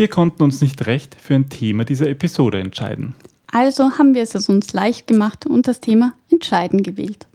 Wir 0.00 0.08
konnten 0.08 0.42
uns 0.42 0.62
nicht 0.62 0.86
recht 0.86 1.14
für 1.14 1.34
ein 1.34 1.50
Thema 1.50 1.84
dieser 1.84 2.08
Episode 2.08 2.58
entscheiden. 2.58 3.14
Also 3.52 3.98
haben 3.98 4.14
wir 4.14 4.22
es 4.22 4.48
uns 4.48 4.72
leicht 4.72 5.06
gemacht 5.06 5.44
und 5.44 5.68
das 5.68 5.82
Thema 5.82 6.14
Entscheiden 6.30 6.82
gewählt. 6.82 7.26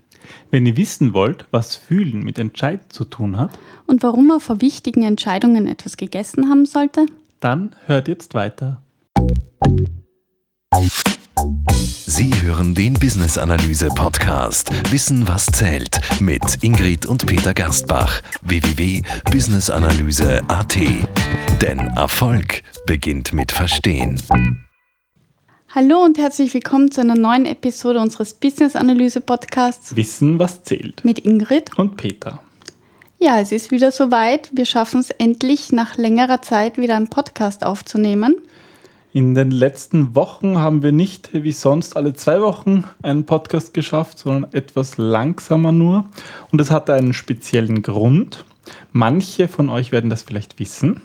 Wenn 0.49 0.65
ihr 0.65 0.75
wissen 0.75 1.13
wollt, 1.13 1.46
was 1.51 1.75
Fühlen 1.75 2.23
mit 2.23 2.39
Entscheiden 2.39 2.89
zu 2.89 3.05
tun 3.05 3.38
hat 3.38 3.51
und 3.86 4.01
warum 4.01 4.25
man 4.25 4.39
vor 4.39 4.62
wichtigen 4.62 5.04
Entscheidungen 5.04 5.67
etwas 5.67 5.96
gegessen 5.96 6.49
haben 6.49 6.65
sollte, 6.65 7.05
dann 7.39 7.75
hört 7.86 8.07
jetzt 8.07 8.33
weiter. 8.33 8.82
Sie 12.18 12.32
hören 12.41 12.73
den 12.73 12.93
Business 12.93 13.38
Analyse 13.38 13.89
Podcast 13.89 14.71
Wissen 14.89 15.27
was 15.27 15.47
zählt 15.47 16.00
mit 16.21 16.64
Ingrid 16.64 17.05
und 17.05 17.25
Peter 17.25 17.54
Gerstbach 17.54 18.21
www.businessanalyse.at. 18.41 20.78
Denn 21.61 21.79
Erfolg 21.79 22.64
beginnt 22.86 23.33
mit 23.33 23.51
Verstehen. 23.51 24.21
Hallo 25.68 26.05
und 26.05 26.18
herzlich 26.18 26.54
willkommen 26.54 26.89
zu 26.89 27.01
einer 27.01 27.15
neuen 27.15 27.46
Episode 27.46 28.00
unseres 28.00 28.33
Business 28.33 28.77
Analyse 28.77 29.19
Podcasts 29.19 29.97
Wissen 29.97 30.39
was 30.39 30.63
zählt 30.63 31.04
mit 31.04 31.19
Ingrid 31.19 31.77
und 31.77 31.97
Peter. 31.97 32.39
Ja, 33.19 33.41
es 33.41 33.52
ist 33.52 33.72
wieder 33.72 33.91
soweit. 33.91 34.52
Wir 34.53 34.66
schaffen 34.66 35.02
es 35.02 35.09
endlich 35.09 35.73
nach 35.73 35.97
längerer 35.97 36.41
Zeit 36.41 36.77
wieder 36.77 36.95
einen 36.95 37.09
Podcast 37.09 37.66
aufzunehmen. 37.66 38.36
In 39.16 39.33
den 39.33 39.50
letzten 39.50 40.14
Wochen 40.14 40.58
haben 40.58 40.83
wir 40.83 40.92
nicht 40.92 41.30
wie 41.31 41.53
sonst 41.53 41.95
alle 41.95 42.16
zwei 42.16 42.42
Wochen 42.42 42.83
einen 43.02 43.25
Podcast 43.25 43.73
geschafft, 43.73 44.19
sondern 44.19 44.52
etwas 44.52 44.97
langsamer 44.97 45.72
nur. 45.72 46.03
Und 46.52 46.59
das 46.59 46.69
hatte 46.69 46.94
einen 46.94 47.14
speziellen 47.14 47.81
Grund. 47.81 48.44
Manche 48.91 49.47
von 49.47 49.69
euch 49.69 49.94
werden 49.94 50.09
das 50.09 50.23
vielleicht 50.23 50.59
wissen. 50.59 51.00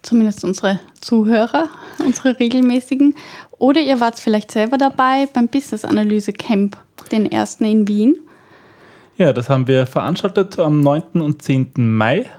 Zumindest 0.00 0.44
unsere 0.44 0.80
Zuhörer, 0.98 1.68
unsere 1.98 2.40
regelmäßigen. 2.40 3.14
Oder 3.58 3.82
ihr 3.82 4.00
wart 4.00 4.18
vielleicht 4.18 4.50
selber 4.50 4.78
dabei 4.78 5.28
beim 5.30 5.48
Business 5.48 5.84
Analyse 5.84 6.32
Camp, 6.32 6.78
den 7.12 7.30
ersten 7.30 7.66
in 7.66 7.86
Wien. 7.86 8.16
Ja, 9.18 9.34
das 9.34 9.50
haben 9.50 9.66
wir 9.66 9.86
veranstaltet 9.86 10.58
am 10.58 10.80
9. 10.80 11.20
und 11.20 11.42
10. 11.42 11.72
Mai 11.76 12.30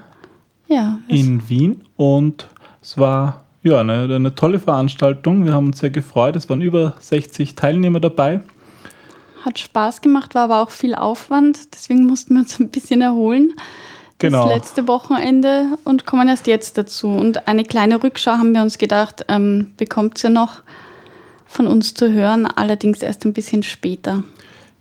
ja, 0.67 0.97
in 1.07 1.47
Wien. 1.47 1.83
Und 1.97 2.47
es 2.81 2.97
war 2.97 3.43
ja, 3.67 3.81
eine, 3.81 4.03
eine 4.13 4.35
tolle 4.35 4.59
Veranstaltung. 4.59 5.45
Wir 5.45 5.53
haben 5.53 5.67
uns 5.67 5.79
sehr 5.79 5.89
gefreut. 5.89 6.35
Es 6.35 6.49
waren 6.49 6.61
über 6.61 6.95
60 6.99 7.55
Teilnehmer 7.55 7.99
dabei. 7.99 8.41
Hat 9.43 9.59
Spaß 9.59 10.01
gemacht, 10.01 10.35
war 10.35 10.43
aber 10.45 10.61
auch 10.61 10.71
viel 10.71 10.95
Aufwand. 10.95 11.73
Deswegen 11.73 12.05
mussten 12.05 12.33
wir 12.33 12.41
uns 12.41 12.59
ein 12.59 12.69
bisschen 12.69 13.01
erholen. 13.01 13.53
Genau. 14.19 14.47
Das 14.47 14.55
letzte 14.55 14.87
Wochenende 14.87 15.77
und 15.83 16.05
kommen 16.05 16.27
erst 16.27 16.47
jetzt 16.47 16.77
dazu. 16.77 17.09
Und 17.09 17.47
eine 17.47 17.63
kleine 17.63 18.01
Rückschau 18.01 18.31
haben 18.31 18.53
wir 18.53 18.61
uns 18.61 18.77
gedacht, 18.77 19.25
ähm, 19.27 19.73
bekommt 19.77 20.23
ihr 20.23 20.31
noch 20.31 20.63
von 21.45 21.67
uns 21.67 21.93
zu 21.93 22.11
hören, 22.11 22.45
allerdings 22.45 23.01
erst 23.01 23.25
ein 23.25 23.33
bisschen 23.33 23.63
später. 23.63 24.23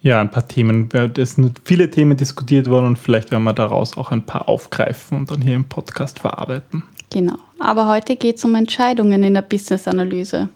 Ja, 0.01 0.21
ein 0.21 0.31
paar 0.31 0.47
Themen. 0.47 0.89
Es 1.17 1.35
sind 1.35 1.61
viele 1.65 1.91
Themen 1.91 2.17
diskutiert 2.17 2.69
worden 2.69 2.87
und 2.87 2.99
vielleicht 2.99 3.31
werden 3.31 3.45
wir 3.45 3.53
daraus 3.53 3.97
auch 3.97 4.11
ein 4.11 4.25
paar 4.25 4.49
aufgreifen 4.49 5.19
und 5.19 5.31
dann 5.31 5.43
hier 5.43 5.55
im 5.55 5.65
Podcast 5.65 6.19
verarbeiten. 6.21 6.85
Genau. 7.11 7.39
Aber 7.59 7.89
heute 7.89 8.17
geht 8.17 8.37
es 8.37 8.45
um 8.45 8.55
Entscheidungen 8.55 9.23
in 9.23 9.35
der 9.35 9.43
Business-Analyse. 9.43 10.49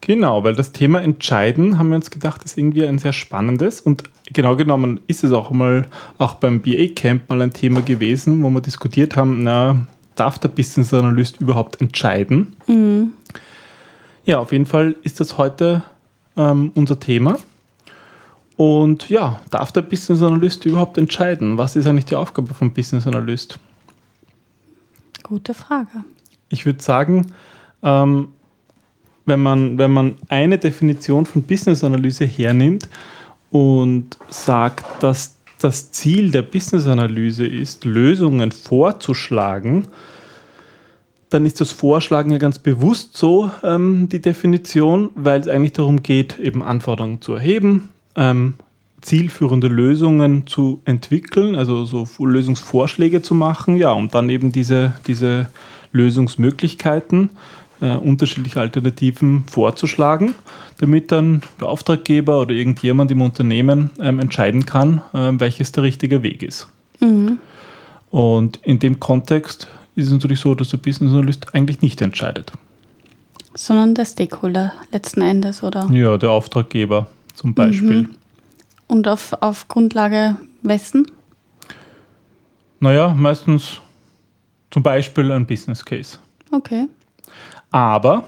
Genau, 0.00 0.44
weil 0.44 0.54
das 0.54 0.72
Thema 0.72 1.02
Entscheiden, 1.02 1.78
haben 1.78 1.88
wir 1.88 1.96
uns 1.96 2.10
gedacht, 2.10 2.44
ist 2.44 2.56
irgendwie 2.56 2.86
ein 2.86 2.98
sehr 2.98 3.12
spannendes 3.12 3.80
und 3.80 4.04
genau 4.32 4.54
genommen 4.56 5.00
ist 5.06 5.24
es 5.24 5.32
auch 5.32 5.50
mal 5.50 5.86
auch 6.18 6.34
beim 6.34 6.60
BA 6.60 6.88
Camp 6.94 7.28
mal 7.28 7.42
ein 7.42 7.52
Thema 7.52 7.82
gewesen, 7.82 8.42
wo 8.42 8.50
wir 8.50 8.60
diskutiert 8.60 9.16
haben, 9.16 9.42
na, 9.42 9.86
darf 10.14 10.38
der 10.38 10.48
Business 10.48 10.94
Analyst 10.94 11.40
überhaupt 11.40 11.80
entscheiden? 11.80 12.56
Mhm. 12.66 13.12
Ja, 14.24 14.38
auf 14.38 14.52
jeden 14.52 14.66
Fall 14.66 14.94
ist 15.02 15.20
das 15.20 15.38
heute 15.38 15.82
ähm, 16.36 16.70
unser 16.74 17.00
Thema. 17.00 17.38
Und 18.56 19.08
ja, 19.08 19.40
darf 19.50 19.72
der 19.72 19.82
Business 19.82 20.22
Analyst 20.22 20.64
überhaupt 20.66 20.98
entscheiden? 20.98 21.58
Was 21.58 21.76
ist 21.76 21.86
eigentlich 21.86 22.06
die 22.06 22.16
Aufgabe 22.16 22.54
vom 22.54 22.72
Business 22.72 23.06
Analyst? 23.06 23.58
Gute 25.28 25.52
Frage. 25.52 26.04
Ich 26.48 26.64
würde 26.64 26.82
sagen, 26.82 27.26
ähm, 27.82 28.28
wenn, 29.26 29.40
man, 29.40 29.76
wenn 29.76 29.90
man 29.90 30.16
eine 30.30 30.56
Definition 30.56 31.26
von 31.26 31.42
Business-Analyse 31.42 32.24
hernimmt 32.24 32.88
und 33.50 34.16
sagt, 34.30 35.02
dass 35.02 35.36
das 35.60 35.92
Ziel 35.92 36.30
der 36.30 36.40
Business-Analyse 36.40 37.46
ist, 37.46 37.84
Lösungen 37.84 38.52
vorzuschlagen, 38.52 39.88
dann 41.28 41.44
ist 41.44 41.60
das 41.60 41.72
Vorschlagen 41.72 42.30
ja 42.30 42.38
ganz 42.38 42.58
bewusst 42.58 43.14
so 43.14 43.50
ähm, 43.62 44.08
die 44.08 44.22
Definition, 44.22 45.10
weil 45.14 45.40
es 45.42 45.48
eigentlich 45.48 45.74
darum 45.74 46.02
geht, 46.02 46.38
eben 46.38 46.62
Anforderungen 46.62 47.20
zu 47.20 47.34
erheben, 47.34 47.90
ähm, 48.16 48.54
zielführende 49.00 49.68
Lösungen 49.68 50.46
zu 50.46 50.80
entwickeln, 50.84 51.54
also 51.54 51.84
so 51.84 52.06
Lösungsvorschläge 52.18 53.22
zu 53.22 53.34
machen, 53.34 53.76
ja, 53.76 53.92
und 53.92 54.14
dann 54.14 54.28
eben 54.28 54.52
diese, 54.52 54.94
diese 55.06 55.48
Lösungsmöglichkeiten, 55.92 57.30
äh, 57.80 57.94
unterschiedliche 57.94 58.60
Alternativen 58.60 59.44
vorzuschlagen, 59.46 60.34
damit 60.78 61.12
dann 61.12 61.42
der 61.60 61.68
Auftraggeber 61.68 62.40
oder 62.40 62.52
irgendjemand 62.52 63.10
im 63.10 63.22
Unternehmen 63.22 63.90
ähm, 64.00 64.18
entscheiden 64.18 64.66
kann, 64.66 65.00
äh, 65.12 65.30
welches 65.34 65.72
der 65.72 65.84
richtige 65.84 66.22
Weg 66.22 66.42
ist. 66.42 66.68
Mhm. 67.00 67.38
Und 68.10 68.58
in 68.64 68.78
dem 68.78 68.98
Kontext 68.98 69.68
ist 69.94 70.06
es 70.06 70.12
natürlich 70.12 70.40
so, 70.40 70.54
dass 70.54 70.70
der 70.70 70.78
Business 70.78 71.12
Analyst 71.12 71.54
eigentlich 71.54 71.82
nicht 71.82 72.00
entscheidet. 72.00 72.52
Sondern 73.54 73.94
der 73.94 74.04
Stakeholder 74.04 74.72
letzten 74.92 75.20
Endes, 75.20 75.62
oder? 75.62 75.88
Ja, 75.90 76.16
der 76.16 76.30
Auftraggeber 76.30 77.06
zum 77.34 77.54
Beispiel. 77.54 78.02
Mhm. 78.02 78.10
Und 78.88 79.06
auf, 79.06 79.34
auf 79.40 79.68
Grundlage 79.68 80.36
wessen? 80.62 81.10
Naja, 82.80 83.14
meistens 83.14 83.80
zum 84.70 84.82
Beispiel 84.82 85.30
ein 85.32 85.46
Business 85.46 85.84
Case. 85.84 86.18
Okay. 86.50 86.86
Aber, 87.70 88.24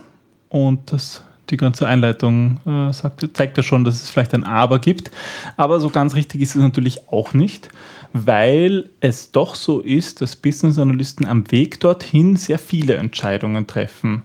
und 0.48 0.92
das, 0.92 1.22
die 1.48 1.56
ganze 1.56 1.86
Einleitung 1.86 2.60
äh, 2.66 2.92
sagt, 2.92 3.26
zeigt 3.34 3.56
ja 3.56 3.62
schon, 3.62 3.84
dass 3.84 4.02
es 4.02 4.10
vielleicht 4.10 4.34
ein 4.34 4.44
Aber 4.44 4.78
gibt, 4.78 5.10
aber 5.56 5.80
so 5.80 5.90
ganz 5.90 6.14
richtig 6.14 6.40
ist 6.42 6.56
es 6.56 6.62
natürlich 6.62 7.08
auch 7.08 7.32
nicht, 7.32 7.68
weil 8.12 8.90
es 9.00 9.32
doch 9.32 9.54
so 9.54 9.80
ist, 9.80 10.20
dass 10.20 10.36
Business 10.36 10.78
Analysten 10.78 11.26
am 11.26 11.50
Weg 11.50 11.80
dorthin 11.80 12.36
sehr 12.36 12.58
viele 12.58 12.94
Entscheidungen 12.96 13.66
treffen. 13.66 14.24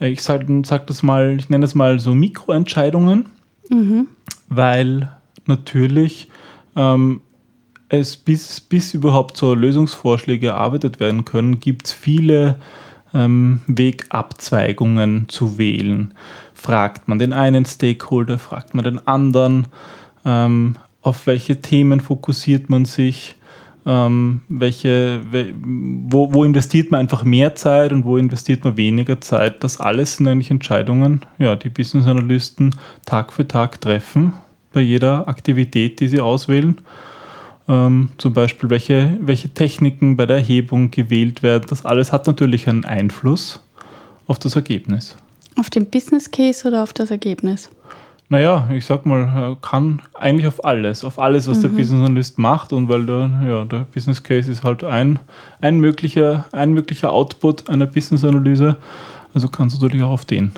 Ich 0.00 0.22
sage 0.22 0.62
sag 0.64 0.86
das 0.86 1.02
mal, 1.02 1.36
ich 1.38 1.48
nenne 1.48 1.62
das 1.62 1.74
mal 1.74 2.00
so 2.00 2.14
Mikroentscheidungen, 2.14 3.26
mhm. 3.68 4.08
weil 4.48 5.12
natürlich 5.46 6.28
ähm, 6.76 7.20
es 7.90 8.16
bis, 8.16 8.60
bis 8.60 8.94
überhaupt 8.94 9.36
so 9.36 9.52
Lösungsvorschläge 9.52 10.48
erarbeitet 10.48 11.00
werden 11.00 11.24
können, 11.24 11.60
gibt 11.60 11.88
es 11.88 11.92
viele 11.92 12.56
ähm, 13.12 13.60
Wegabzweigungen 13.66 15.28
zu 15.28 15.58
wählen. 15.58 16.14
Fragt 16.54 17.08
man 17.08 17.18
den 17.18 17.32
einen 17.32 17.64
Stakeholder, 17.64 18.38
fragt 18.38 18.74
man 18.74 18.84
den 18.84 19.06
anderen, 19.06 19.66
ähm, 20.24 20.76
auf 21.02 21.26
welche 21.26 21.60
Themen 21.60 22.00
fokussiert 22.00 22.70
man 22.70 22.84
sich, 22.84 23.34
ähm, 23.86 24.42
welche, 24.48 25.22
wo, 25.62 26.32
wo 26.32 26.44
investiert 26.44 26.90
man 26.90 27.00
einfach 27.00 27.24
mehr 27.24 27.54
Zeit 27.56 27.92
und 27.92 28.04
wo 28.04 28.18
investiert 28.18 28.62
man 28.62 28.76
weniger 28.76 29.20
Zeit. 29.20 29.64
Das 29.64 29.80
alles 29.80 30.16
sind 30.16 30.28
eigentlich 30.28 30.50
Entscheidungen, 30.50 31.22
ja, 31.38 31.56
die 31.56 31.70
Business 31.70 32.06
Analysten 32.06 32.76
Tag 33.04 33.32
für 33.32 33.48
Tag 33.48 33.80
treffen 33.80 34.34
bei 34.72 34.80
jeder 34.80 35.28
Aktivität, 35.28 36.00
die 36.00 36.08
sie 36.08 36.20
auswählen. 36.20 36.78
Ähm, 37.68 38.10
zum 38.18 38.32
Beispiel, 38.32 38.70
welche, 38.70 39.16
welche 39.20 39.48
Techniken 39.48 40.16
bei 40.16 40.26
der 40.26 40.38
Erhebung 40.38 40.90
gewählt 40.90 41.42
werden. 41.42 41.66
Das 41.68 41.84
alles 41.84 42.12
hat 42.12 42.26
natürlich 42.26 42.68
einen 42.68 42.84
Einfluss 42.84 43.60
auf 44.26 44.38
das 44.38 44.56
Ergebnis. 44.56 45.16
Auf 45.56 45.70
den 45.70 45.86
Business 45.86 46.30
Case 46.30 46.66
oder 46.66 46.82
auf 46.82 46.92
das 46.92 47.10
Ergebnis? 47.10 47.70
Naja, 48.28 48.68
ich 48.72 48.86
sag 48.86 49.06
mal, 49.06 49.56
kann 49.60 50.02
eigentlich 50.14 50.46
auf 50.46 50.64
alles, 50.64 51.04
auf 51.04 51.18
alles, 51.18 51.48
was 51.48 51.58
mhm. 51.58 51.62
der 51.62 51.68
Business 51.70 52.06
Analyst 52.06 52.38
macht 52.38 52.72
und 52.72 52.88
weil 52.88 53.04
der, 53.04 53.28
ja, 53.44 53.64
der 53.64 53.80
Business 53.92 54.22
Case 54.22 54.50
ist 54.50 54.62
halt 54.62 54.84
ein, 54.84 55.18
ein, 55.60 55.80
möglicher, 55.80 56.46
ein 56.52 56.72
möglicher 56.72 57.10
Output 57.10 57.68
einer 57.68 57.86
Business 57.86 58.24
Analyse. 58.24 58.76
Also 59.34 59.48
kannst 59.48 59.78
du 59.78 59.82
natürlich 59.82 60.04
auch 60.04 60.10
auf 60.10 60.24
den 60.24 60.52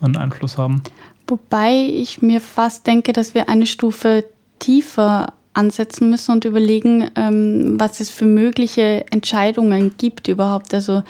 einen 0.00 0.16
Einfluss 0.16 0.58
haben. 0.58 0.82
Wobei 1.26 1.74
ich 1.74 2.22
mir 2.22 2.40
fast 2.40 2.86
denke, 2.86 3.12
dass 3.12 3.34
wir 3.34 3.48
eine 3.48 3.66
Stufe 3.66 4.24
tiefer 4.58 5.32
ansetzen 5.54 6.10
müssen 6.10 6.32
und 6.32 6.44
überlegen, 6.44 7.10
ähm, 7.16 7.80
was 7.80 8.00
es 8.00 8.10
für 8.10 8.26
mögliche 8.26 9.04
Entscheidungen 9.10 9.94
gibt 9.96 10.28
überhaupt. 10.28 10.74
Also 10.74 11.02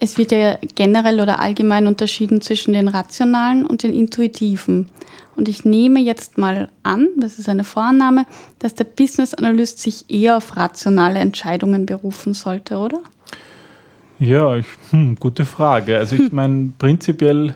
es 0.00 0.18
wird 0.18 0.30
ja 0.32 0.58
generell 0.74 1.20
oder 1.20 1.40
allgemein 1.40 1.86
unterschieden 1.86 2.40
zwischen 2.40 2.72
den 2.72 2.88
rationalen 2.88 3.66
und 3.66 3.82
den 3.82 3.94
intuitiven. 3.94 4.90
Und 5.34 5.48
ich 5.48 5.64
nehme 5.64 6.00
jetzt 6.00 6.36
mal 6.36 6.68
an, 6.82 7.08
das 7.16 7.38
ist 7.38 7.48
eine 7.48 7.64
Vorannahme, 7.64 8.26
dass 8.58 8.74
der 8.74 8.84
Business 8.84 9.34
Analyst 9.34 9.80
sich 9.80 10.10
eher 10.10 10.36
auf 10.36 10.56
rationale 10.56 11.20
Entscheidungen 11.20 11.86
berufen 11.86 12.34
sollte, 12.34 12.78
oder? 12.78 13.00
Ja, 14.18 14.56
ich, 14.56 14.66
hm, 14.90 15.16
gute 15.16 15.44
Frage. 15.44 15.96
Also 15.96 16.16
ich 16.16 16.32
meine, 16.32 16.72
prinzipiell 16.76 17.54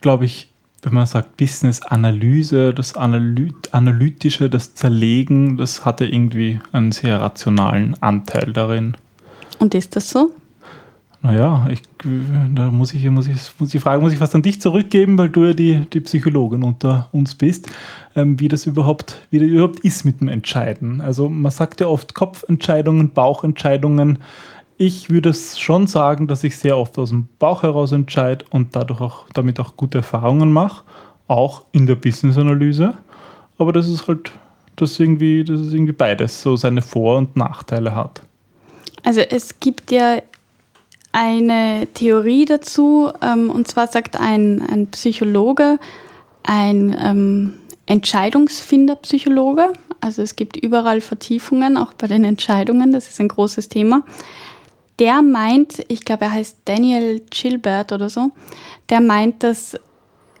glaube 0.00 0.24
ich, 0.24 0.48
wenn 0.86 0.94
man 0.94 1.06
sagt 1.06 1.36
Business-Analyse, 1.36 2.72
das 2.72 2.94
Analy 2.94 3.52
Analytische, 3.72 4.48
das 4.48 4.76
Zerlegen, 4.76 5.56
das 5.56 5.84
hatte 5.84 6.06
irgendwie 6.06 6.60
einen 6.70 6.92
sehr 6.92 7.20
rationalen 7.20 8.00
Anteil 8.00 8.52
darin. 8.52 8.96
Und 9.58 9.74
ist 9.74 9.96
das 9.96 10.08
so? 10.10 10.30
Naja, 11.22 11.66
ich, 11.72 11.82
da 12.54 12.70
muss 12.70 12.94
ich, 12.94 13.04
muss, 13.10 13.26
ich, 13.26 13.36
muss 13.58 13.70
die 13.70 13.80
Frage 13.80 14.00
muss 14.00 14.12
ich 14.12 14.18
fast 14.20 14.36
an 14.36 14.42
dich 14.42 14.60
zurückgeben, 14.60 15.18
weil 15.18 15.28
du 15.28 15.46
ja 15.46 15.54
die, 15.54 15.86
die 15.92 15.98
Psychologin 15.98 16.62
unter 16.62 17.08
uns 17.10 17.34
bist, 17.34 17.68
ähm, 18.14 18.38
wie 18.38 18.46
das 18.46 18.64
überhaupt, 18.64 19.26
wie 19.30 19.40
das 19.40 19.48
überhaupt 19.48 19.80
ist 19.80 20.04
mit 20.04 20.20
dem 20.20 20.28
Entscheiden. 20.28 21.00
Also 21.00 21.28
man 21.28 21.50
sagt 21.50 21.80
ja 21.80 21.88
oft 21.88 22.14
Kopfentscheidungen, 22.14 23.10
Bauchentscheidungen. 23.10 24.18
Ich 24.78 25.08
würde 25.08 25.32
schon 25.32 25.86
sagen, 25.86 26.26
dass 26.26 26.44
ich 26.44 26.58
sehr 26.58 26.76
oft 26.76 26.98
aus 26.98 27.08
dem 27.08 27.28
Bauch 27.38 27.62
heraus 27.62 27.92
entscheide 27.92 28.44
und 28.50 28.76
dadurch 28.76 29.00
auch 29.00 29.24
damit 29.32 29.58
auch 29.58 29.76
gute 29.76 29.98
Erfahrungen 29.98 30.52
mache, 30.52 30.84
auch 31.28 31.62
in 31.72 31.86
der 31.86 31.94
Business-Analyse. 31.94 32.94
Aber 33.56 33.72
das 33.72 33.88
ist 33.88 34.06
halt, 34.06 34.32
dass 34.76 35.00
irgendwie, 35.00 35.44
dass 35.44 35.60
es 35.60 35.72
irgendwie 35.72 35.94
beides 35.94 36.42
so 36.42 36.56
seine 36.56 36.82
Vor- 36.82 37.16
und 37.16 37.36
Nachteile 37.36 37.94
hat. 37.94 38.20
Also 39.02 39.20
es 39.20 39.58
gibt 39.60 39.90
ja 39.90 40.20
eine 41.12 41.88
Theorie 41.94 42.44
dazu, 42.44 43.10
ähm, 43.22 43.48
und 43.48 43.68
zwar 43.68 43.86
sagt 43.86 44.20
ein, 44.20 44.60
ein 44.60 44.88
Psychologe, 44.88 45.78
ein 46.42 46.94
ähm, 47.00 47.54
Entscheidungsfinder-Psychologe, 47.86 49.72
also 50.00 50.20
es 50.20 50.36
gibt 50.36 50.58
überall 50.58 51.00
Vertiefungen, 51.00 51.78
auch 51.78 51.94
bei 51.94 52.06
den 52.06 52.24
Entscheidungen, 52.24 52.92
das 52.92 53.08
ist 53.08 53.20
ein 53.20 53.28
großes 53.28 53.70
Thema. 53.70 54.02
Der 54.98 55.22
meint, 55.22 55.84
ich 55.88 56.04
glaube, 56.04 56.24
er 56.24 56.32
heißt 56.32 56.58
Daniel 56.64 57.20
Gilbert 57.30 57.92
oder 57.92 58.08
so, 58.08 58.30
der 58.88 59.00
meint, 59.00 59.42
dass 59.42 59.76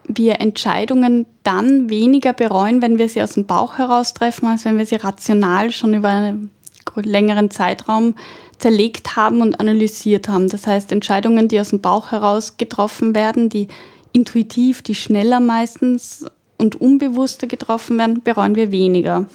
wir 0.08 0.40
Entscheidungen 0.40 1.26
dann 1.42 1.90
weniger 1.90 2.32
bereuen, 2.32 2.80
wenn 2.80 2.98
wir 2.98 3.08
sie 3.08 3.22
aus 3.22 3.34
dem 3.34 3.46
Bauch 3.46 3.78
heraus 3.78 4.14
treffen, 4.14 4.46
als 4.46 4.64
wenn 4.64 4.78
wir 4.78 4.86
sie 4.86 4.96
rational 4.96 5.72
schon 5.72 5.94
über 5.94 6.08
einen 6.08 6.50
längeren 6.94 7.50
Zeitraum 7.50 8.14
zerlegt 8.58 9.16
haben 9.16 9.42
und 9.42 9.60
analysiert 9.60 10.28
haben. 10.28 10.48
Das 10.48 10.66
heißt, 10.66 10.92
Entscheidungen, 10.92 11.48
die 11.48 11.60
aus 11.60 11.70
dem 11.70 11.80
Bauch 11.80 12.12
heraus 12.12 12.56
getroffen 12.56 13.14
werden, 13.14 13.48
die 13.48 13.68
intuitiv, 14.12 14.82
die 14.82 14.94
schneller 14.94 15.40
meistens 15.40 16.24
und 16.56 16.80
unbewusster 16.80 17.46
getroffen 17.46 17.98
werden, 17.98 18.22
bereuen 18.22 18.54
wir 18.54 18.70
weniger. 18.70 19.26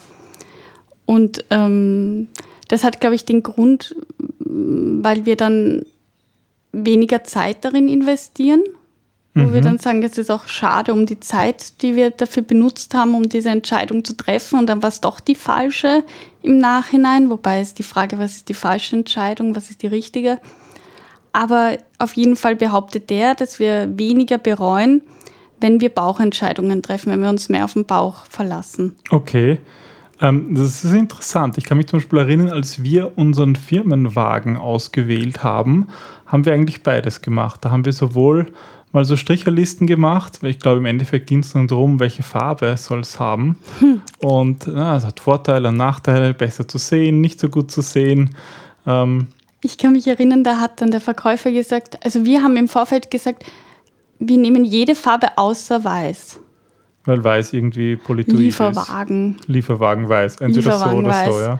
Und 1.05 1.45
ähm, 1.49 2.29
das 2.67 2.83
hat, 2.83 2.99
glaube 2.99 3.15
ich, 3.15 3.25
den 3.25 3.43
Grund, 3.43 3.95
weil 4.51 5.25
wir 5.25 5.35
dann 5.35 5.85
weniger 6.73 7.23
Zeit 7.23 7.63
darin 7.63 7.87
investieren, 7.87 8.63
wo 9.33 9.43
mhm. 9.43 9.53
wir 9.53 9.61
dann 9.61 9.79
sagen, 9.79 10.03
es 10.03 10.17
ist 10.17 10.29
auch 10.29 10.47
schade 10.47 10.93
um 10.93 11.05
die 11.05 11.19
Zeit, 11.19 11.81
die 11.81 11.95
wir 11.95 12.11
dafür 12.11 12.43
benutzt 12.43 12.93
haben, 12.93 13.15
um 13.15 13.29
diese 13.29 13.49
Entscheidung 13.49 14.03
zu 14.03 14.15
treffen. 14.15 14.59
Und 14.59 14.67
dann 14.67 14.81
war 14.81 14.89
es 14.89 15.01
doch 15.01 15.19
die 15.19 15.35
falsche 15.35 16.03
im 16.41 16.57
Nachhinein, 16.57 17.29
wobei 17.29 17.61
es 17.61 17.73
die 17.73 17.83
Frage, 17.83 18.19
was 18.19 18.37
ist 18.37 18.49
die 18.49 18.53
falsche 18.53 18.95
Entscheidung, 18.95 19.55
was 19.55 19.69
ist 19.69 19.81
die 19.83 19.87
richtige. 19.87 20.39
Aber 21.33 21.77
auf 21.97 22.13
jeden 22.13 22.35
Fall 22.35 22.57
behauptet 22.57 23.09
der, 23.09 23.35
dass 23.35 23.59
wir 23.59 23.97
weniger 23.97 24.37
bereuen, 24.37 25.01
wenn 25.61 25.79
wir 25.79 25.89
Bauchentscheidungen 25.89 26.81
treffen, 26.81 27.11
wenn 27.11 27.21
wir 27.21 27.29
uns 27.29 27.47
mehr 27.47 27.63
auf 27.63 27.73
den 27.73 27.85
Bauch 27.85 28.25
verlassen. 28.25 28.97
Okay. 29.11 29.59
Ähm, 30.21 30.53
das 30.55 30.83
ist 30.83 30.93
interessant. 30.93 31.57
Ich 31.57 31.65
kann 31.65 31.77
mich 31.77 31.87
zum 31.87 31.99
Beispiel 31.99 32.19
erinnern, 32.19 32.49
als 32.49 32.83
wir 32.83 33.17
unseren 33.17 33.55
Firmenwagen 33.55 34.55
ausgewählt 34.55 35.43
haben, 35.43 35.87
haben 36.27 36.45
wir 36.45 36.53
eigentlich 36.53 36.83
beides 36.83 37.21
gemacht. 37.21 37.59
Da 37.65 37.71
haben 37.71 37.85
wir 37.85 37.93
sowohl 37.93 38.53
mal 38.91 39.05
so 39.05 39.15
Stricherlisten 39.15 39.87
gemacht, 39.87 40.39
weil 40.41 40.51
ich 40.51 40.59
glaube, 40.59 40.77
im 40.77 40.85
Endeffekt 40.85 41.27
ging 41.27 41.39
es 41.39 41.55
nur 41.55 41.65
darum, 41.65 41.99
welche 41.99 42.23
Farbe 42.23 42.75
soll 42.77 43.01
es 43.01 43.19
haben. 43.19 43.57
Hm. 43.79 44.01
Und 44.19 44.67
ja, 44.67 44.97
es 44.97 45.05
hat 45.05 45.19
Vorteile 45.19 45.69
und 45.69 45.77
Nachteile, 45.77 46.33
besser 46.33 46.67
zu 46.67 46.77
sehen, 46.77 47.21
nicht 47.21 47.39
so 47.39 47.49
gut 47.49 47.71
zu 47.71 47.81
sehen. 47.81 48.35
Ähm, 48.85 49.27
ich 49.63 49.77
kann 49.77 49.93
mich 49.93 50.07
erinnern, 50.07 50.43
da 50.43 50.59
hat 50.59 50.81
dann 50.81 50.91
der 50.91 51.01
Verkäufer 51.01 51.51
gesagt, 51.51 52.03
also 52.03 52.25
wir 52.25 52.43
haben 52.43 52.57
im 52.57 52.67
Vorfeld 52.67 53.11
gesagt, 53.11 53.45
wir 54.19 54.37
nehmen 54.37 54.65
jede 54.65 54.95
Farbe 54.95 55.37
außer 55.37 55.83
weiß. 55.83 56.39
Weil 57.05 57.23
weiß 57.23 57.53
irgendwie 57.53 57.95
Politoid 57.95 58.37
Lieferwagen. 58.37 59.37
Ist. 59.39 59.47
Lieferwagen 59.47 60.07
weiß. 60.07 60.37
Entweder 60.37 60.73
Lieferwagen 60.73 60.91
so 60.91 60.97
oder 60.97 61.09
weiß. 61.09 61.33
so, 61.33 61.41
ja. 61.41 61.59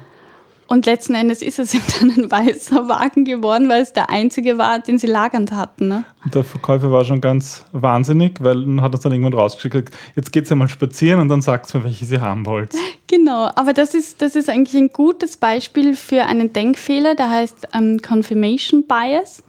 Und 0.72 0.86
letzten 0.86 1.16
Endes 1.16 1.42
ist 1.42 1.60
es 1.60 1.72
dann 2.00 2.12
ein 2.12 2.32
weißer 2.32 2.88
Wagen 2.88 3.26
geworden, 3.26 3.68
weil 3.68 3.82
es 3.82 3.92
der 3.92 4.10
einzige 4.10 4.58
war, 4.58 4.80
den 4.80 5.00
sie 5.00 5.08
lagernd 5.08 5.52
hatten. 5.52 5.90
Ne? 5.90 6.06
Und 6.24 6.34
der 6.34 6.46
Verkäufer 6.46 6.90
war 6.94 7.04
schon 7.04 7.20
ganz 7.20 7.66
wahnsinnig, 7.74 8.40
weil 8.40 8.64
dann 8.64 8.82
hat 8.82 8.94
er 8.94 9.00
dann 9.02 9.12
irgendwann 9.12 9.34
rausgeschickt, 9.34 9.92
jetzt 10.16 10.32
geht 10.32 10.46
es 10.46 10.52
einmal 10.52 10.70
spazieren 10.70 11.20
und 11.20 11.28
dann 11.28 11.42
sagt 11.42 11.66
es 11.66 11.74
mir, 11.74 11.84
welche 11.84 12.06
sie 12.06 12.22
haben 12.22 12.46
wollt. 12.46 12.74
Genau, 13.08 13.50
aber 13.56 13.74
das 13.74 13.94
ist, 13.94 14.22
das 14.22 14.38
ist 14.38 14.50
eigentlich 14.50 14.82
ein 14.82 14.88
gutes 14.88 15.36
Beispiel 15.36 15.98
für 15.98 16.24
einen 16.24 16.54
Denkfehler, 16.54 17.14
der 17.14 17.30
heißt 17.30 17.68
ähm, 17.74 18.02
Confirmation 18.02 18.86
Bias. 18.88 19.44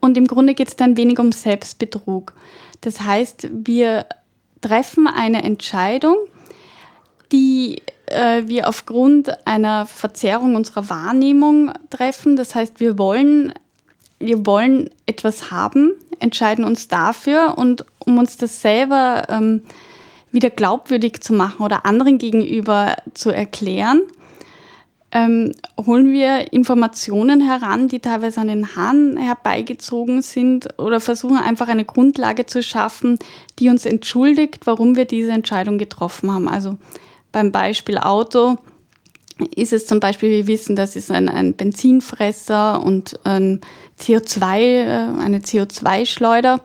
Und 0.00 0.16
im 0.16 0.26
Grunde 0.26 0.54
geht 0.54 0.66
es 0.66 0.74
dann 0.74 0.96
wenig 0.96 1.20
um 1.20 1.30
Selbstbetrug. 1.30 2.32
Das 2.80 3.00
heißt, 3.00 3.50
wir 3.52 4.06
treffen 4.60 5.06
eine 5.06 5.42
Entscheidung, 5.42 6.16
die 7.32 7.82
äh, 8.06 8.42
wir 8.46 8.68
aufgrund 8.68 9.46
einer 9.46 9.86
Verzerrung 9.86 10.54
unserer 10.54 10.88
Wahrnehmung 10.88 11.72
treffen. 11.90 12.36
Das 12.36 12.54
heißt, 12.54 12.80
wir 12.80 12.98
wollen, 12.98 13.52
wir 14.18 14.46
wollen 14.46 14.90
etwas 15.06 15.50
haben, 15.50 15.92
entscheiden 16.18 16.64
uns 16.64 16.88
dafür 16.88 17.56
und 17.56 17.84
um 17.98 18.18
uns 18.18 18.36
das 18.36 18.62
selber 18.62 19.24
ähm, 19.28 19.62
wieder 20.32 20.50
glaubwürdig 20.50 21.20
zu 21.20 21.32
machen 21.32 21.64
oder 21.64 21.86
anderen 21.86 22.18
gegenüber 22.18 22.96
zu 23.14 23.30
erklären, 23.30 24.02
ähm, 25.10 25.52
holen 25.78 26.12
wir 26.12 26.52
Informationen 26.52 27.40
heran, 27.40 27.88
die 27.88 28.00
teilweise 28.00 28.40
an 28.40 28.48
den 28.48 28.76
Haaren 28.76 29.16
herbeigezogen 29.16 30.20
sind 30.20 30.78
oder 30.78 31.00
versuchen 31.00 31.38
einfach 31.38 31.68
eine 31.68 31.86
Grundlage 31.86 32.44
zu 32.44 32.62
schaffen, 32.62 33.18
die 33.58 33.70
uns 33.70 33.86
entschuldigt, 33.86 34.66
warum 34.66 34.96
wir 34.96 35.06
diese 35.06 35.32
Entscheidung 35.32 35.78
getroffen 35.78 36.32
haben. 36.32 36.48
Also 36.48 36.76
beim 37.32 37.52
Beispiel 37.52 37.96
Auto 37.98 38.58
ist 39.54 39.72
es 39.72 39.86
zum 39.86 40.00
Beispiel, 40.00 40.30
wir 40.30 40.46
wissen, 40.46 40.76
das 40.76 40.96
ist 40.96 41.10
ein, 41.10 41.28
ein 41.28 41.54
Benzinfresser 41.54 42.82
und 42.82 43.18
ein 43.24 43.60
CO2, 43.98 44.58
äh, 44.58 44.86
eine 45.20 45.38
CO2-Schleuder. 45.38 46.60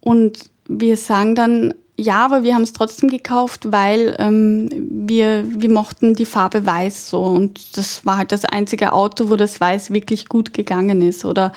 Und 0.00 0.50
wir 0.68 0.96
sagen 0.96 1.34
dann, 1.34 1.74
ja, 1.96 2.24
aber 2.24 2.42
wir 2.42 2.54
haben 2.54 2.62
es 2.62 2.72
trotzdem 2.72 3.08
gekauft, 3.08 3.70
weil 3.70 4.16
ähm, 4.18 4.68
wir, 4.90 5.44
wir 5.48 5.70
mochten 5.70 6.14
die 6.14 6.26
Farbe 6.26 6.66
weiß 6.66 7.10
so. 7.10 7.22
Und 7.22 7.76
das 7.76 8.04
war 8.04 8.18
halt 8.18 8.32
das 8.32 8.44
einzige 8.44 8.92
Auto, 8.92 9.30
wo 9.30 9.36
das 9.36 9.60
Weiß 9.60 9.92
wirklich 9.92 10.28
gut 10.28 10.52
gegangen 10.52 11.02
ist. 11.02 11.24
Oder 11.24 11.52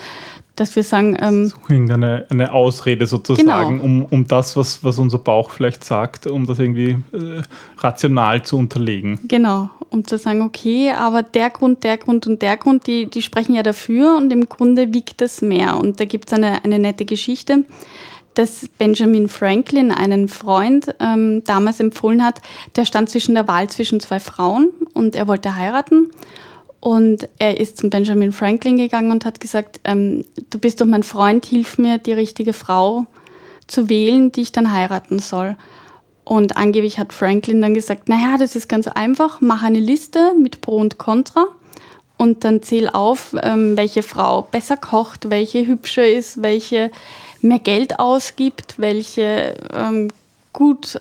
dass 0.58 0.76
wir 0.76 0.84
sagen. 0.84 1.18
Ähm, 1.20 1.48
Suchen 1.48 1.90
eine, 1.90 2.26
eine 2.30 2.52
Ausrede 2.52 3.08
sozusagen, 3.08 3.80
genau. 3.80 3.84
um, 3.84 4.06
um 4.06 4.28
das, 4.28 4.58
was, 4.58 4.84
was 4.84 5.00
unser 5.00 5.20
Bauch 5.20 5.52
vielleicht 5.52 5.84
sagt, 5.84 6.28
um 6.28 6.46
das 6.46 6.60
irgendwie 6.60 6.98
äh, 7.14 7.42
rational 7.78 8.44
zu 8.44 8.58
unterlegen. 8.58 9.20
Genau, 9.28 9.70
um 9.90 10.06
zu 10.06 10.18
sagen, 10.18 10.42
okay, 10.42 10.92
aber 10.92 11.24
der 11.24 11.50
Grund, 11.50 11.84
der 11.84 11.98
Grund 11.98 12.28
und 12.28 12.42
der 12.42 12.58
Grund, 12.58 12.86
die, 12.88 13.06
die 13.06 13.22
sprechen 13.22 13.56
ja 13.56 13.64
dafür 13.64 14.18
und 14.18 14.32
im 14.34 14.50
Grunde 14.50 14.94
wiegt 14.94 15.22
das 15.22 15.42
mehr. 15.42 15.78
Und 15.78 16.00
da 16.00 16.06
gibt 16.06 16.28
es 16.28 16.34
eine, 16.34 16.64
eine 16.64 16.80
nette 16.80 17.06
Geschichte, 17.06 17.64
dass 18.38 18.68
Benjamin 18.78 19.30
Franklin 19.30 19.92
einen 19.92 20.28
Freund 20.28 20.96
ähm, 21.00 21.44
damals 21.44 21.80
empfohlen 21.80 22.24
hat, 22.24 22.42
der 22.76 22.86
stand 22.86 23.10
zwischen 23.10 23.34
der 23.34 23.48
Wahl 23.48 23.68
zwischen 23.70 24.00
zwei 24.00 24.20
Frauen 24.20 24.70
und 24.94 25.16
er 25.16 25.28
wollte 25.28 25.56
heiraten. 25.56 26.12
Und 26.80 27.28
er 27.40 27.60
ist 27.60 27.78
zum 27.78 27.90
Benjamin 27.90 28.32
Franklin 28.32 28.78
gegangen 28.78 29.12
und 29.12 29.26
hat 29.26 29.40
gesagt, 29.40 29.80
ähm, 29.86 30.24
du 30.52 30.60
bist 30.60 30.80
doch 30.80 30.86
mein 30.86 31.02
Freund, 31.02 31.46
hilf 31.48 31.80
mir, 31.80 31.98
die 31.98 32.14
richtige 32.14 32.54
Frau 32.54 33.08
zu 33.66 33.90
wählen, 33.90 34.32
die 34.32 34.42
ich 34.42 34.52
dann 34.52 34.72
heiraten 34.72 35.18
soll. 35.18 35.58
Und 36.24 36.58
angeblich 36.58 37.00
hat 37.00 37.14
Franklin 37.14 37.62
dann 37.62 37.74
gesagt, 37.74 38.08
naja, 38.08 38.38
das 38.38 38.56
ist 38.56 38.70
ganz 38.70 38.88
einfach, 38.88 39.42
mach 39.42 39.64
eine 39.64 39.80
Liste 39.80 40.34
mit 40.40 40.62
Pro 40.62 40.78
und 40.78 41.00
Contra 41.00 41.48
und 42.18 42.44
dann 42.44 42.62
zähl 42.62 42.90
auf, 42.90 43.36
ähm, 43.42 43.78
welche 43.78 44.04
Frau 44.04 44.44
besser 44.44 44.78
kocht, 44.78 45.30
welche 45.30 45.66
hübscher 45.66 46.08
ist, 46.08 46.42
welche 46.44 46.92
mehr 47.42 47.60
Geld 47.60 48.00
ausgibt, 48.00 48.76
welche 48.78 49.56
ähm, 49.74 50.10
gut 50.54 51.00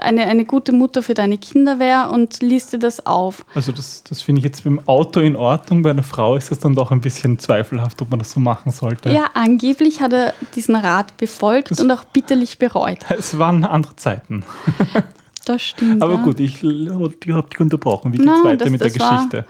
eine, 0.00 0.26
eine 0.26 0.44
gute 0.44 0.72
Mutter 0.72 1.02
für 1.02 1.14
deine 1.14 1.38
Kinder 1.38 1.78
wäre 1.78 2.10
und 2.10 2.42
liste 2.42 2.78
das 2.78 3.06
auf. 3.06 3.44
Also 3.54 3.72
das, 3.72 4.02
das 4.02 4.22
finde 4.22 4.40
ich 4.40 4.44
jetzt 4.44 4.64
beim 4.64 4.80
Auto 4.86 5.20
in 5.20 5.36
Ordnung, 5.36 5.82
bei 5.82 5.90
einer 5.90 6.02
Frau 6.02 6.36
ist 6.36 6.50
es 6.50 6.58
dann 6.58 6.74
doch 6.74 6.90
ein 6.90 7.00
bisschen 7.00 7.38
zweifelhaft, 7.38 8.02
ob 8.02 8.10
man 8.10 8.18
das 8.18 8.32
so 8.32 8.40
machen 8.40 8.72
sollte. 8.72 9.10
Ja, 9.10 9.26
angeblich 9.34 10.00
hat 10.00 10.12
er 10.12 10.34
diesen 10.54 10.74
Rat 10.74 11.16
befolgt 11.16 11.70
das 11.70 11.80
und 11.80 11.90
auch 11.90 12.04
bitterlich 12.04 12.58
bereut. 12.58 12.98
Es 13.20 13.38
waren 13.38 13.64
andere 13.64 13.96
Zeiten. 13.96 14.44
Das 15.44 15.62
stimmt. 15.62 16.02
Aber 16.02 16.14
ja. 16.14 16.22
gut, 16.22 16.40
ich, 16.40 16.62
habe 16.62 17.14
dich 17.18 17.60
unterbrochen. 17.60 18.12
Wie 18.12 18.18
geht 18.18 18.26
es 18.26 18.44
weiter 18.44 18.56
das, 18.56 18.70
mit 18.70 18.80
das 18.80 18.92
der 18.92 19.08
Geschichte? 19.08 19.44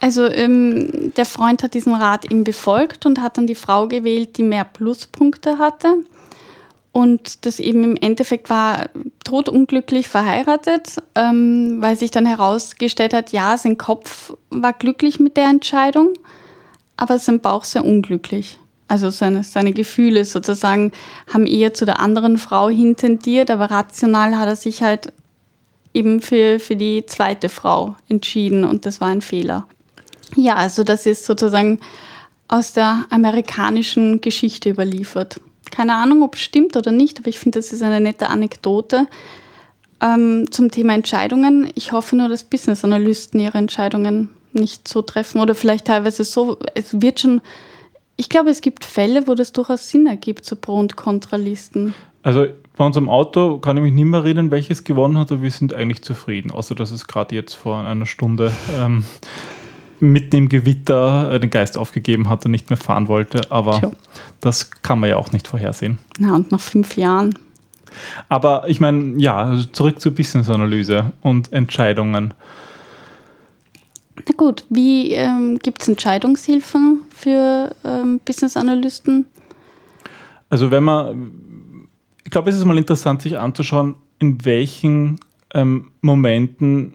Also 0.00 0.26
ähm, 0.26 1.12
der 1.16 1.24
Freund 1.24 1.62
hat 1.62 1.74
diesen 1.74 1.94
Rat 1.94 2.30
ihm 2.30 2.44
befolgt 2.44 3.06
und 3.06 3.20
hat 3.20 3.38
dann 3.38 3.46
die 3.46 3.54
Frau 3.54 3.88
gewählt, 3.88 4.36
die 4.36 4.42
mehr 4.42 4.64
Pluspunkte 4.64 5.58
hatte. 5.58 6.04
Und 6.92 7.44
das 7.44 7.60
eben 7.60 7.84
im 7.84 7.96
Endeffekt 7.96 8.48
war 8.48 8.88
totunglücklich 9.22 10.08
verheiratet, 10.08 10.96
ähm, 11.14 11.76
weil 11.80 11.96
sich 11.96 12.10
dann 12.10 12.24
herausgestellt 12.24 13.12
hat, 13.12 13.32
ja, 13.32 13.58
sein 13.58 13.76
Kopf 13.76 14.32
war 14.48 14.72
glücklich 14.72 15.20
mit 15.20 15.36
der 15.36 15.44
Entscheidung, 15.44 16.14
aber 16.96 17.18
sein 17.18 17.40
Bauch 17.40 17.64
sehr 17.64 17.84
unglücklich. 17.84 18.58
Also 18.88 19.10
seine, 19.10 19.44
seine 19.44 19.72
Gefühle 19.72 20.24
sozusagen 20.24 20.92
haben 21.32 21.46
eher 21.46 21.74
zu 21.74 21.84
der 21.84 22.00
anderen 22.00 22.38
Frau 22.38 22.68
hintendiert, 22.68 23.50
aber 23.50 23.70
rational 23.70 24.38
hat 24.38 24.48
er 24.48 24.56
sich 24.56 24.82
halt 24.82 25.12
eben 25.92 26.22
für, 26.22 26.60
für 26.60 26.76
die 26.76 27.04
zweite 27.04 27.48
Frau 27.48 27.96
entschieden 28.08 28.64
und 28.64 28.86
das 28.86 29.00
war 29.00 29.08
ein 29.08 29.22
Fehler. 29.22 29.66
Ja, 30.34 30.56
also 30.56 30.82
das 30.82 31.06
ist 31.06 31.24
sozusagen 31.24 31.80
aus 32.48 32.72
der 32.72 33.06
amerikanischen 33.10 34.20
Geschichte 34.20 34.70
überliefert. 34.70 35.40
Keine 35.70 35.94
Ahnung, 35.94 36.22
ob 36.22 36.36
es 36.36 36.42
stimmt 36.42 36.76
oder 36.76 36.92
nicht, 36.92 37.18
aber 37.18 37.28
ich 37.28 37.38
finde, 37.38 37.58
das 37.58 37.72
ist 37.72 37.82
eine 37.82 38.00
nette 38.00 38.28
Anekdote 38.28 39.06
ähm, 40.00 40.50
zum 40.50 40.70
Thema 40.70 40.94
Entscheidungen. 40.94 41.70
Ich 41.74 41.92
hoffe 41.92 42.16
nur, 42.16 42.28
dass 42.28 42.44
Business-Analysten 42.44 43.40
ihre 43.40 43.58
Entscheidungen 43.58 44.30
nicht 44.52 44.88
so 44.88 45.02
treffen 45.02 45.40
oder 45.40 45.54
vielleicht 45.54 45.86
teilweise 45.86 46.24
so. 46.24 46.58
Es 46.74 47.00
wird 47.00 47.20
schon, 47.20 47.40
ich 48.16 48.28
glaube, 48.28 48.50
es 48.50 48.60
gibt 48.60 48.84
Fälle, 48.84 49.26
wo 49.26 49.34
das 49.34 49.52
durchaus 49.52 49.88
Sinn 49.88 50.06
ergibt, 50.06 50.44
so 50.44 50.56
Pro- 50.56 50.78
und 50.78 50.96
Kontralisten. 50.96 51.94
Also 52.22 52.46
bei 52.76 52.84
unserem 52.84 53.08
Auto 53.08 53.58
kann 53.58 53.76
ich 53.76 53.82
mich 53.82 53.92
nicht 53.92 54.04
mehr 54.04 54.20
erinnern, 54.20 54.50
welches 54.50 54.84
gewonnen 54.84 55.18
hat, 55.18 55.30
aber 55.30 55.42
wir 55.42 55.50
sind 55.50 55.72
eigentlich 55.74 56.02
zufrieden, 56.02 56.50
außer 56.50 56.74
dass 56.74 56.90
es 56.90 57.06
gerade 57.06 57.34
jetzt 57.34 57.54
vor 57.54 57.78
einer 57.78 58.06
Stunde 58.06 58.52
ähm, 58.76 59.04
mit 60.00 60.32
dem 60.32 60.48
Gewitter 60.48 61.32
äh, 61.32 61.40
den 61.40 61.50
Geist 61.50 61.78
aufgegeben 61.78 62.28
hat 62.28 62.44
und 62.44 62.50
nicht 62.50 62.70
mehr 62.70 62.76
fahren 62.76 63.08
wollte. 63.08 63.50
Aber 63.50 63.78
Tja. 63.78 63.92
das 64.40 64.70
kann 64.82 65.00
man 65.00 65.10
ja 65.10 65.16
auch 65.16 65.32
nicht 65.32 65.48
vorhersehen. 65.48 65.98
Na, 66.18 66.34
und 66.34 66.52
nach 66.52 66.60
fünf 66.60 66.96
Jahren. 66.96 67.38
Aber 68.28 68.68
ich 68.68 68.80
meine, 68.80 69.20
ja, 69.20 69.36
also 69.36 69.64
zurück 69.64 70.00
zur 70.00 70.12
Business-Analyse 70.12 71.12
und 71.22 71.52
Entscheidungen. 71.52 72.34
Na 74.16 74.34
gut, 74.36 74.64
wie 74.68 75.12
ähm, 75.12 75.58
gibt 75.62 75.82
es 75.82 75.88
Entscheidungshilfen 75.88 77.02
für 77.14 77.74
ähm, 77.84 78.20
Business-Analysten? 78.24 79.26
Also 80.48 80.70
wenn 80.70 80.84
man, 80.84 81.88
ich 82.24 82.30
glaube, 82.30 82.50
es 82.50 82.56
ist 82.56 82.64
mal 82.64 82.78
interessant, 82.78 83.22
sich 83.22 83.38
anzuschauen, 83.38 83.94
in 84.18 84.44
welchen 84.44 85.20
ähm, 85.54 85.90
Momenten 86.00 86.94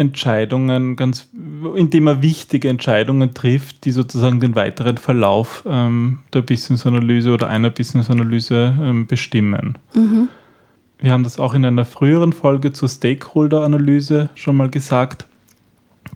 Entscheidungen, 0.00 0.96
ganz, 0.96 1.28
indem 1.76 2.06
er 2.06 2.22
wichtige 2.22 2.68
Entscheidungen 2.68 3.34
trifft, 3.34 3.84
die 3.84 3.90
sozusagen 3.90 4.40
den 4.40 4.54
weiteren 4.54 4.96
Verlauf 4.96 5.62
ähm, 5.66 6.20
der 6.32 6.40
Business-Analyse 6.40 7.32
oder 7.32 7.48
einer 7.48 7.68
Business-Analyse 7.68 8.76
ähm, 8.80 9.06
bestimmen. 9.06 9.76
Mhm. 9.94 10.28
Wir 10.98 11.12
haben 11.12 11.22
das 11.22 11.38
auch 11.38 11.54
in 11.54 11.64
einer 11.64 11.84
früheren 11.84 12.32
Folge 12.32 12.72
zur 12.72 12.88
Stakeholder-Analyse 12.88 14.30
schon 14.34 14.56
mal 14.56 14.70
gesagt, 14.70 15.26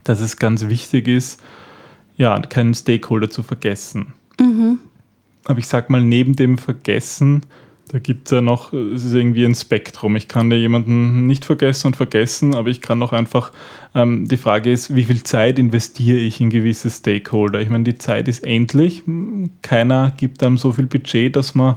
dass 0.03 0.19
es 0.19 0.37
ganz 0.37 0.67
wichtig 0.67 1.07
ist, 1.07 1.41
ja, 2.17 2.39
keinen 2.39 2.73
Stakeholder 2.73 3.29
zu 3.29 3.43
vergessen. 3.43 4.13
Mhm. 4.39 4.79
Aber 5.45 5.59
ich 5.59 5.67
sag 5.67 5.91
mal, 5.91 6.01
neben 6.01 6.35
dem 6.35 6.57
Vergessen 6.57 7.41
da 7.95 7.99
gibt 7.99 8.27
es 8.27 8.31
ja 8.31 8.41
noch, 8.41 8.73
es 8.73 9.05
ist 9.05 9.13
irgendwie 9.13 9.45
ein 9.45 9.55
Spektrum. 9.55 10.17
Ich 10.17 10.27
kann 10.27 10.51
ja 10.51 10.57
jemanden 10.57 11.27
nicht 11.27 11.45
vergessen 11.45 11.87
und 11.87 11.95
vergessen, 11.95 12.53
aber 12.53 12.67
ich 12.67 12.81
kann 12.81 13.01
auch 13.01 13.13
einfach, 13.13 13.53
ähm, 13.93 14.27
die 14.27 14.35
Frage 14.35 14.69
ist, 14.69 14.93
wie 14.93 15.05
viel 15.05 15.23
Zeit 15.23 15.57
investiere 15.57 16.17
ich 16.17 16.41
in 16.41 16.49
gewisse 16.49 16.89
Stakeholder? 16.89 17.61
Ich 17.61 17.69
meine, 17.69 17.85
die 17.85 17.97
Zeit 17.97 18.27
ist 18.27 18.43
endlich. 18.43 19.03
Keiner 19.61 20.11
gibt 20.17 20.43
einem 20.43 20.57
so 20.57 20.73
viel 20.73 20.87
Budget, 20.87 21.37
dass 21.37 21.55
man 21.55 21.75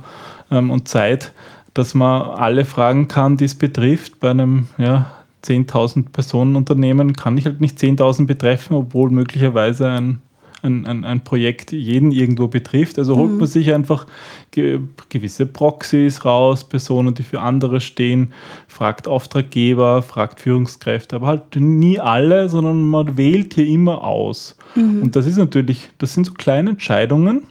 ähm, 0.51 0.73
und 0.73 0.89
Zeit, 0.89 1.33
dass 1.73 1.95
man 1.95 2.23
alle 2.23 2.65
fragen 2.65 3.07
kann, 3.07 3.37
die 3.37 3.45
es 3.45 3.55
betrifft. 3.55 4.19
Bei 4.19 4.31
einem 4.31 4.67
ja, 4.77 5.13
10.000 5.45 6.11
Personen 6.11 6.57
Unternehmen 6.57 7.13
kann 7.13 7.39
ich 7.39 7.45
halt 7.45 7.61
nicht 7.61 7.79
10.000 7.79 8.27
betreffen, 8.27 8.75
obwohl 8.75 9.11
möglicherweise 9.11 9.89
ein 9.89 10.21
ein, 10.62 10.87
ein, 10.87 11.05
ein 11.05 11.23
Projekt 11.23 11.73
jeden 11.73 12.12
irgendwo 12.12 12.49
betrifft. 12.49 12.99
Also 12.99 13.17
holt 13.17 13.33
mhm. 13.33 13.38
man 13.38 13.47
sich 13.47 13.73
einfach 13.73 14.07
ge 14.50 14.81
gewisse 15.09 15.47
Proxys 15.47 16.25
raus, 16.25 16.65
Personen, 16.65 17.15
die 17.15 17.23
für 17.23 17.41
andere 17.41 17.81
stehen, 17.81 18.33
fragt 18.67 19.07
Auftraggeber, 19.07 20.03
fragt 20.03 20.41
Führungskräfte, 20.41 21.17
aber 21.17 21.27
halt 21.27 21.57
nie 21.57 22.00
alle, 22.00 22.49
sondern 22.49 22.83
man 22.83 23.17
wählt 23.17 23.55
hier 23.55 23.67
immer 23.67 24.03
aus. 24.03 24.57
Mhm. 24.75 25.03
Und 25.03 25.17
das 25.17 25.27
ist 25.27 25.37
natürlich, 25.37 25.91
das 25.99 26.15
sind 26.15 26.27
so 26.27 26.33
kleine 26.33 26.71
Entscheidungen, 26.71 27.45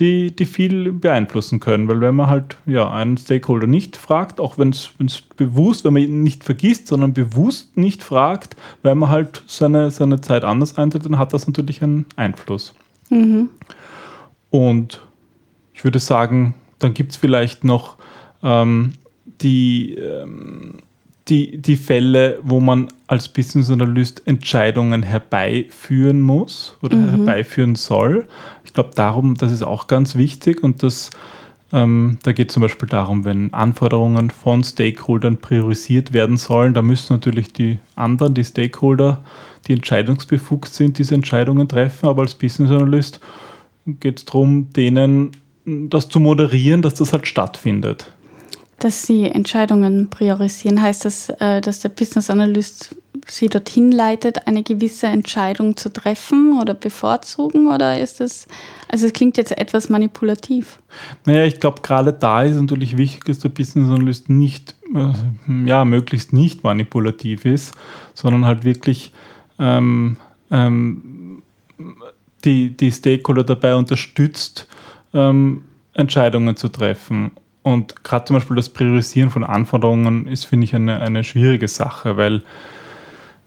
die, 0.00 0.34
die 0.34 0.46
viel 0.46 0.92
beeinflussen 0.92 1.60
können. 1.60 1.88
Weil 1.88 2.00
wenn 2.00 2.14
man 2.14 2.28
halt 2.28 2.56
ja, 2.66 2.90
einen 2.90 3.16
Stakeholder 3.16 3.66
nicht 3.66 3.96
fragt, 3.96 4.40
auch 4.40 4.58
wenn 4.58 4.70
es 4.70 4.90
bewusst, 5.36 5.84
wenn 5.84 5.94
man 5.94 6.02
ihn 6.02 6.22
nicht 6.22 6.44
vergisst, 6.44 6.86
sondern 6.86 7.12
bewusst 7.12 7.76
nicht 7.76 8.02
fragt, 8.02 8.56
weil 8.82 8.94
man 8.94 9.08
halt 9.08 9.42
seine, 9.46 9.90
seine 9.90 10.20
Zeit 10.20 10.44
anders 10.44 10.78
einsetzt, 10.78 11.06
dann 11.06 11.18
hat 11.18 11.32
das 11.32 11.46
natürlich 11.46 11.82
einen 11.82 12.06
Einfluss. 12.16 12.74
Mhm. 13.10 13.50
Und 14.50 15.02
ich 15.74 15.84
würde 15.84 15.98
sagen, 15.98 16.54
dann 16.78 16.94
gibt 16.94 17.12
es 17.12 17.16
vielleicht 17.16 17.64
noch 17.64 17.96
ähm, 18.42 18.92
die, 19.24 19.94
ähm, 19.94 20.78
die, 21.28 21.58
die 21.58 21.76
Fälle, 21.76 22.38
wo 22.42 22.60
man 22.60 22.88
als 23.06 23.28
Business 23.28 23.70
Analyst 23.70 24.22
Entscheidungen 24.26 25.02
herbeiführen 25.02 26.20
muss 26.20 26.76
oder 26.82 26.96
mhm. 26.96 27.10
herbeiführen 27.10 27.74
soll. 27.74 28.26
Ich 28.64 28.72
glaube, 28.72 28.90
darum, 28.94 29.36
das 29.36 29.52
ist 29.52 29.62
auch 29.62 29.86
ganz 29.86 30.14
wichtig 30.14 30.62
und 30.62 30.82
das, 30.82 31.10
ähm, 31.72 32.18
da 32.22 32.32
geht 32.32 32.48
es 32.48 32.54
zum 32.54 32.62
Beispiel 32.62 32.88
darum, 32.88 33.24
wenn 33.24 33.52
Anforderungen 33.52 34.30
von 34.30 34.64
Stakeholdern 34.64 35.38
priorisiert 35.38 36.12
werden 36.12 36.36
sollen, 36.36 36.74
da 36.74 36.82
müssen 36.82 37.12
natürlich 37.14 37.52
die 37.52 37.78
anderen, 37.94 38.34
die 38.34 38.44
Stakeholder, 38.44 39.22
die 39.66 39.74
entscheidungsbefugt 39.74 40.72
sind, 40.72 40.98
diese 40.98 41.14
Entscheidungen 41.14 41.68
treffen. 41.68 42.08
Aber 42.08 42.22
als 42.22 42.34
Business 42.34 42.70
Analyst 42.70 43.20
geht 43.86 44.18
es 44.18 44.24
darum, 44.24 44.72
denen 44.72 45.32
das 45.64 46.08
zu 46.08 46.20
moderieren, 46.20 46.82
dass 46.82 46.94
das 46.94 47.12
halt 47.12 47.26
stattfindet. 47.26 48.10
Dass 48.78 49.02
Sie 49.02 49.24
Entscheidungen 49.24 50.08
priorisieren, 50.08 50.80
heißt 50.80 51.04
das, 51.04 51.30
äh, 51.40 51.60
dass 51.60 51.80
der 51.80 51.88
Business 51.88 52.30
Analyst 52.30 52.94
Sie 53.26 53.48
dorthin 53.48 53.92
leitet, 53.92 54.46
eine 54.46 54.62
gewisse 54.62 55.06
Entscheidung 55.06 55.76
zu 55.76 55.92
treffen 55.92 56.58
oder 56.60 56.74
bevorzugen? 56.74 57.68
Oder 57.68 58.00
ist 58.00 58.20
das, 58.20 58.46
also 58.88 59.06
es 59.06 59.12
klingt 59.12 59.36
jetzt 59.36 59.56
etwas 59.56 59.88
manipulativ. 59.88 60.78
Naja, 61.26 61.44
ich 61.44 61.60
glaube, 61.60 61.82
gerade 61.82 62.12
da 62.12 62.42
ist 62.42 62.56
natürlich 62.56 62.96
wichtig, 62.96 63.24
dass 63.24 63.40
der 63.40 63.50
Business 63.50 63.88
Analyst 63.88 64.30
nicht, 64.30 64.74
äh, 64.94 65.68
ja, 65.68 65.84
möglichst 65.84 66.32
nicht 66.32 66.64
manipulativ 66.64 67.44
ist, 67.44 67.74
sondern 68.14 68.46
halt 68.46 68.64
wirklich 68.64 69.12
ähm, 69.58 70.16
ähm, 70.50 71.42
die, 72.44 72.76
die 72.76 72.92
Stakeholder 72.92 73.44
dabei 73.44 73.74
unterstützt, 73.74 74.66
ähm, 75.12 75.64
Entscheidungen 75.94 76.56
zu 76.56 76.68
treffen. 76.68 77.32
Und 77.68 78.02
gerade 78.02 78.24
zum 78.24 78.34
Beispiel 78.34 78.56
das 78.56 78.70
Priorisieren 78.70 79.28
von 79.28 79.44
Anforderungen 79.44 80.26
ist, 80.26 80.44
finde 80.44 80.64
ich, 80.64 80.74
eine, 80.74 81.00
eine 81.02 81.22
schwierige 81.22 81.68
Sache, 81.68 82.16
weil 82.16 82.42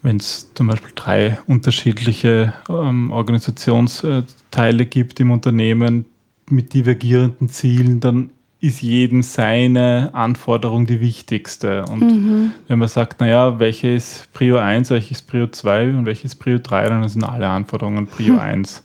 wenn 0.03 0.17
es 0.17 0.53
zum 0.53 0.67
Beispiel 0.67 0.91
drei 0.93 1.39
unterschiedliche 1.47 2.53
ähm, 2.69 3.11
Organisationsteile 3.11 4.85
gibt 4.85 5.19
im 5.19 5.31
Unternehmen 5.31 6.05
mit 6.47 6.75
divergierenden 6.75 7.49
Zielen, 7.49 7.99
dann 7.99 8.29
ist 8.59 8.83
jedem 8.83 9.23
seine 9.23 10.11
Anforderung 10.13 10.85
die 10.85 10.99
wichtigste. 10.99 11.85
Und 11.85 12.01
mhm. 12.01 12.51
wenn 12.67 12.77
man 12.77 12.89
sagt, 12.89 13.21
naja, 13.21 13.57
welche 13.57 13.95
ist 13.95 14.31
Prio 14.33 14.57
1, 14.57 14.91
welche 14.91 15.13
ist 15.13 15.23
Prio 15.23 15.47
2 15.47 15.89
und 15.89 16.05
welche 16.05 16.25
ist 16.25 16.35
Prio 16.35 16.59
3, 16.59 16.89
dann 16.89 17.09
sind 17.09 17.23
alle 17.23 17.47
Anforderungen 17.47 18.05
Prio 18.05 18.35
hm. 18.35 18.39
1. 18.39 18.83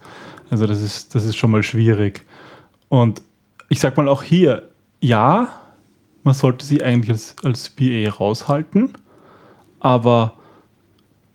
Also 0.49 0.67
das 0.67 0.81
ist, 0.81 1.15
das 1.15 1.27
ist 1.27 1.37
schon 1.37 1.51
mal 1.51 1.63
schwierig. 1.63 2.25
Und 2.89 3.21
ich 3.69 3.81
sag 3.81 3.99
mal 3.99 4.09
auch 4.09 4.23
hier, 4.23 4.71
ja, 5.01 5.49
man 6.23 6.35
sollte 6.35 6.65
sie 6.65 6.83
eigentlich 6.83 7.11
als, 7.11 7.37
als 7.45 7.71
BA 7.71 8.09
raushalten, 8.11 8.91
aber 9.81 10.35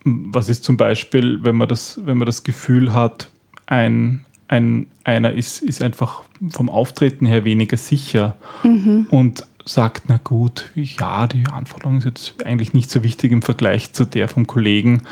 was 0.04 0.48
ist 0.48 0.64
zum 0.64 0.76
Beispiel, 0.76 1.42
wenn 1.42 1.56
man 1.56 1.68
das, 1.68 2.00
wenn 2.04 2.18
man 2.18 2.26
das 2.26 2.42
Gefühl 2.42 2.92
hat, 2.92 3.30
ein, 3.66 4.24
ein, 4.48 4.88
einer 5.04 5.32
ist, 5.32 5.62
ist 5.62 5.82
einfach 5.82 6.22
vom 6.50 6.68
Auftreten 6.68 7.24
her 7.24 7.44
weniger 7.44 7.76
sicher 7.76 8.36
mhm. 8.64 9.06
und 9.10 9.46
sagt, 9.64 10.04
na 10.08 10.18
gut, 10.22 10.70
ja, 10.74 11.26
die 11.28 11.46
Anforderung 11.46 11.98
ist 11.98 12.04
jetzt 12.04 12.44
eigentlich 12.44 12.74
nicht 12.74 12.90
so 12.90 13.04
wichtig 13.04 13.30
im 13.30 13.42
Vergleich 13.42 13.92
zu 13.92 14.04
der 14.04 14.28
vom 14.28 14.46
Kollegen 14.46 15.02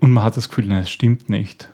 und 0.00 0.10
man 0.10 0.24
hat 0.24 0.36
das 0.36 0.48
Gefühl, 0.48 0.66
nein, 0.66 0.82
es 0.82 0.90
stimmt 0.90 1.30
nicht. 1.30 1.68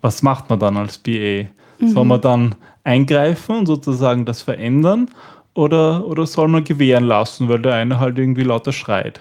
Was 0.00 0.22
macht 0.22 0.48
man 0.48 0.58
dann 0.58 0.76
als 0.76 0.98
BA? 0.98 1.44
Mhm. 1.78 1.88
Soll 1.88 2.04
man 2.04 2.20
dann 2.20 2.54
eingreifen 2.84 3.56
und 3.58 3.66
sozusagen 3.66 4.24
das 4.24 4.42
verändern 4.42 5.10
oder, 5.54 6.06
oder 6.06 6.26
soll 6.26 6.48
man 6.48 6.64
gewähren 6.64 7.04
lassen, 7.04 7.48
weil 7.48 7.60
der 7.60 7.74
eine 7.74 8.00
halt 8.00 8.18
irgendwie 8.18 8.44
lauter 8.44 8.72
schreit? 8.72 9.20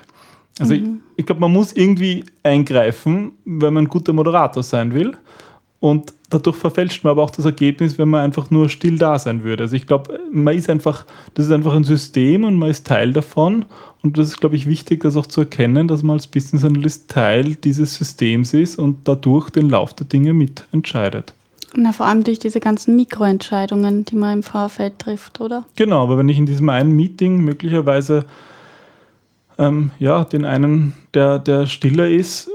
Also 0.59 0.74
mhm. 0.74 1.01
ich, 1.15 1.19
ich 1.21 1.25
glaube, 1.25 1.41
man 1.41 1.53
muss 1.53 1.74
irgendwie 1.74 2.25
eingreifen, 2.43 3.33
wenn 3.45 3.74
man 3.74 3.86
ein 3.86 3.89
guter 3.89 4.13
Moderator 4.13 4.63
sein 4.63 4.93
will. 4.93 5.17
Und 5.79 6.13
dadurch 6.29 6.57
verfälscht 6.57 7.03
man 7.03 7.12
aber 7.12 7.24
auch 7.24 7.31
das 7.31 7.45
Ergebnis, 7.45 7.98
wenn 7.98 8.09
man 8.09 8.21
einfach 8.21 8.50
nur 8.51 8.69
still 8.69 8.98
da 8.98 9.17
sein 9.17 9.43
würde. 9.43 9.63
Also 9.63 9.75
ich 9.75 9.88
glaube, 9.88 10.19
man 10.31 10.55
ist 10.55 10.69
einfach, 10.69 11.05
das 11.33 11.48
ist 11.48 11.51
einfach 11.51 11.74
ein 11.74 11.83
System 11.83 12.43
und 12.43 12.55
man 12.55 12.69
ist 12.69 12.88
Teil 12.88 13.13
davon. 13.13 13.65
Und 14.01 14.17
das 14.17 14.29
ist, 14.29 14.39
glaube 14.39 14.55
ich, 14.55 14.65
wichtig, 14.65 15.01
das 15.01 15.17
auch 15.17 15.25
zu 15.25 15.41
erkennen, 15.41 15.88
dass 15.88 16.03
man 16.03 16.15
als 16.15 16.27
Business 16.27 16.63
Analyst 16.63 17.09
Teil 17.09 17.55
dieses 17.55 17.95
Systems 17.95 18.53
ist 18.53 18.79
und 18.79 19.00
dadurch 19.07 19.50
den 19.50 19.69
Lauf 19.69 19.93
der 19.93 20.07
Dinge 20.07 20.33
mitentscheidet. 20.33 21.33
Na, 21.75 21.91
vor 21.91 22.05
allem 22.05 22.24
durch 22.24 22.39
diese 22.39 22.59
ganzen 22.59 22.95
Mikroentscheidungen, 22.95 24.05
die 24.05 24.15
man 24.15 24.39
im 24.39 24.43
Vorfeld 24.43 24.98
trifft, 25.00 25.39
oder? 25.41 25.65
Genau, 25.75 26.03
aber 26.03 26.17
wenn 26.17 26.29
ich 26.29 26.38
in 26.38 26.45
diesem 26.45 26.69
einen 26.69 26.95
Meeting 26.95 27.41
möglicherweise 27.41 28.25
ähm, 29.59 29.91
ja, 30.00 30.24
den 30.24 30.45
einen, 30.45 30.93
der, 31.13 31.38
der 31.38 31.67
stiller 31.67 32.09
ist, 32.09 32.50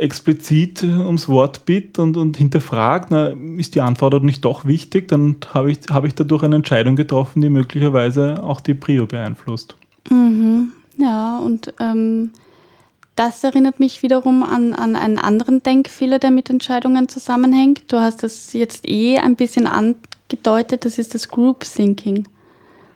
explizit 0.00 0.82
ums 0.82 1.28
Wort 1.28 1.64
bittet 1.66 1.98
und, 1.98 2.16
und 2.16 2.36
hinterfragt, 2.36 3.10
na, 3.10 3.28
ist 3.56 3.74
die 3.74 3.80
Antwort 3.80 4.22
nicht 4.22 4.44
doch 4.44 4.64
wichtig, 4.64 5.08
dann 5.08 5.36
habe 5.52 5.70
ich, 5.70 5.78
hab 5.90 6.04
ich 6.04 6.14
dadurch 6.14 6.42
eine 6.42 6.56
Entscheidung 6.56 6.96
getroffen, 6.96 7.40
die 7.42 7.50
möglicherweise 7.50 8.42
auch 8.42 8.60
die 8.60 8.74
Prio 8.74 9.06
beeinflusst. 9.06 9.76
Mhm. 10.10 10.72
Ja, 10.96 11.38
und 11.38 11.72
ähm, 11.80 12.30
das 13.16 13.44
erinnert 13.44 13.80
mich 13.80 14.02
wiederum 14.02 14.42
an, 14.42 14.72
an 14.72 14.96
einen 14.96 15.18
anderen 15.18 15.62
Denkfehler, 15.62 16.18
der 16.18 16.30
mit 16.30 16.50
Entscheidungen 16.50 17.08
zusammenhängt. 17.08 17.92
Du 17.92 17.98
hast 18.00 18.22
das 18.22 18.52
jetzt 18.52 18.88
eh 18.88 19.18
ein 19.18 19.36
bisschen 19.36 19.66
angedeutet, 19.66 20.84
das 20.84 20.98
ist 20.98 21.14
das 21.14 21.28
Group 21.28 21.64
Thinking. 21.64 22.26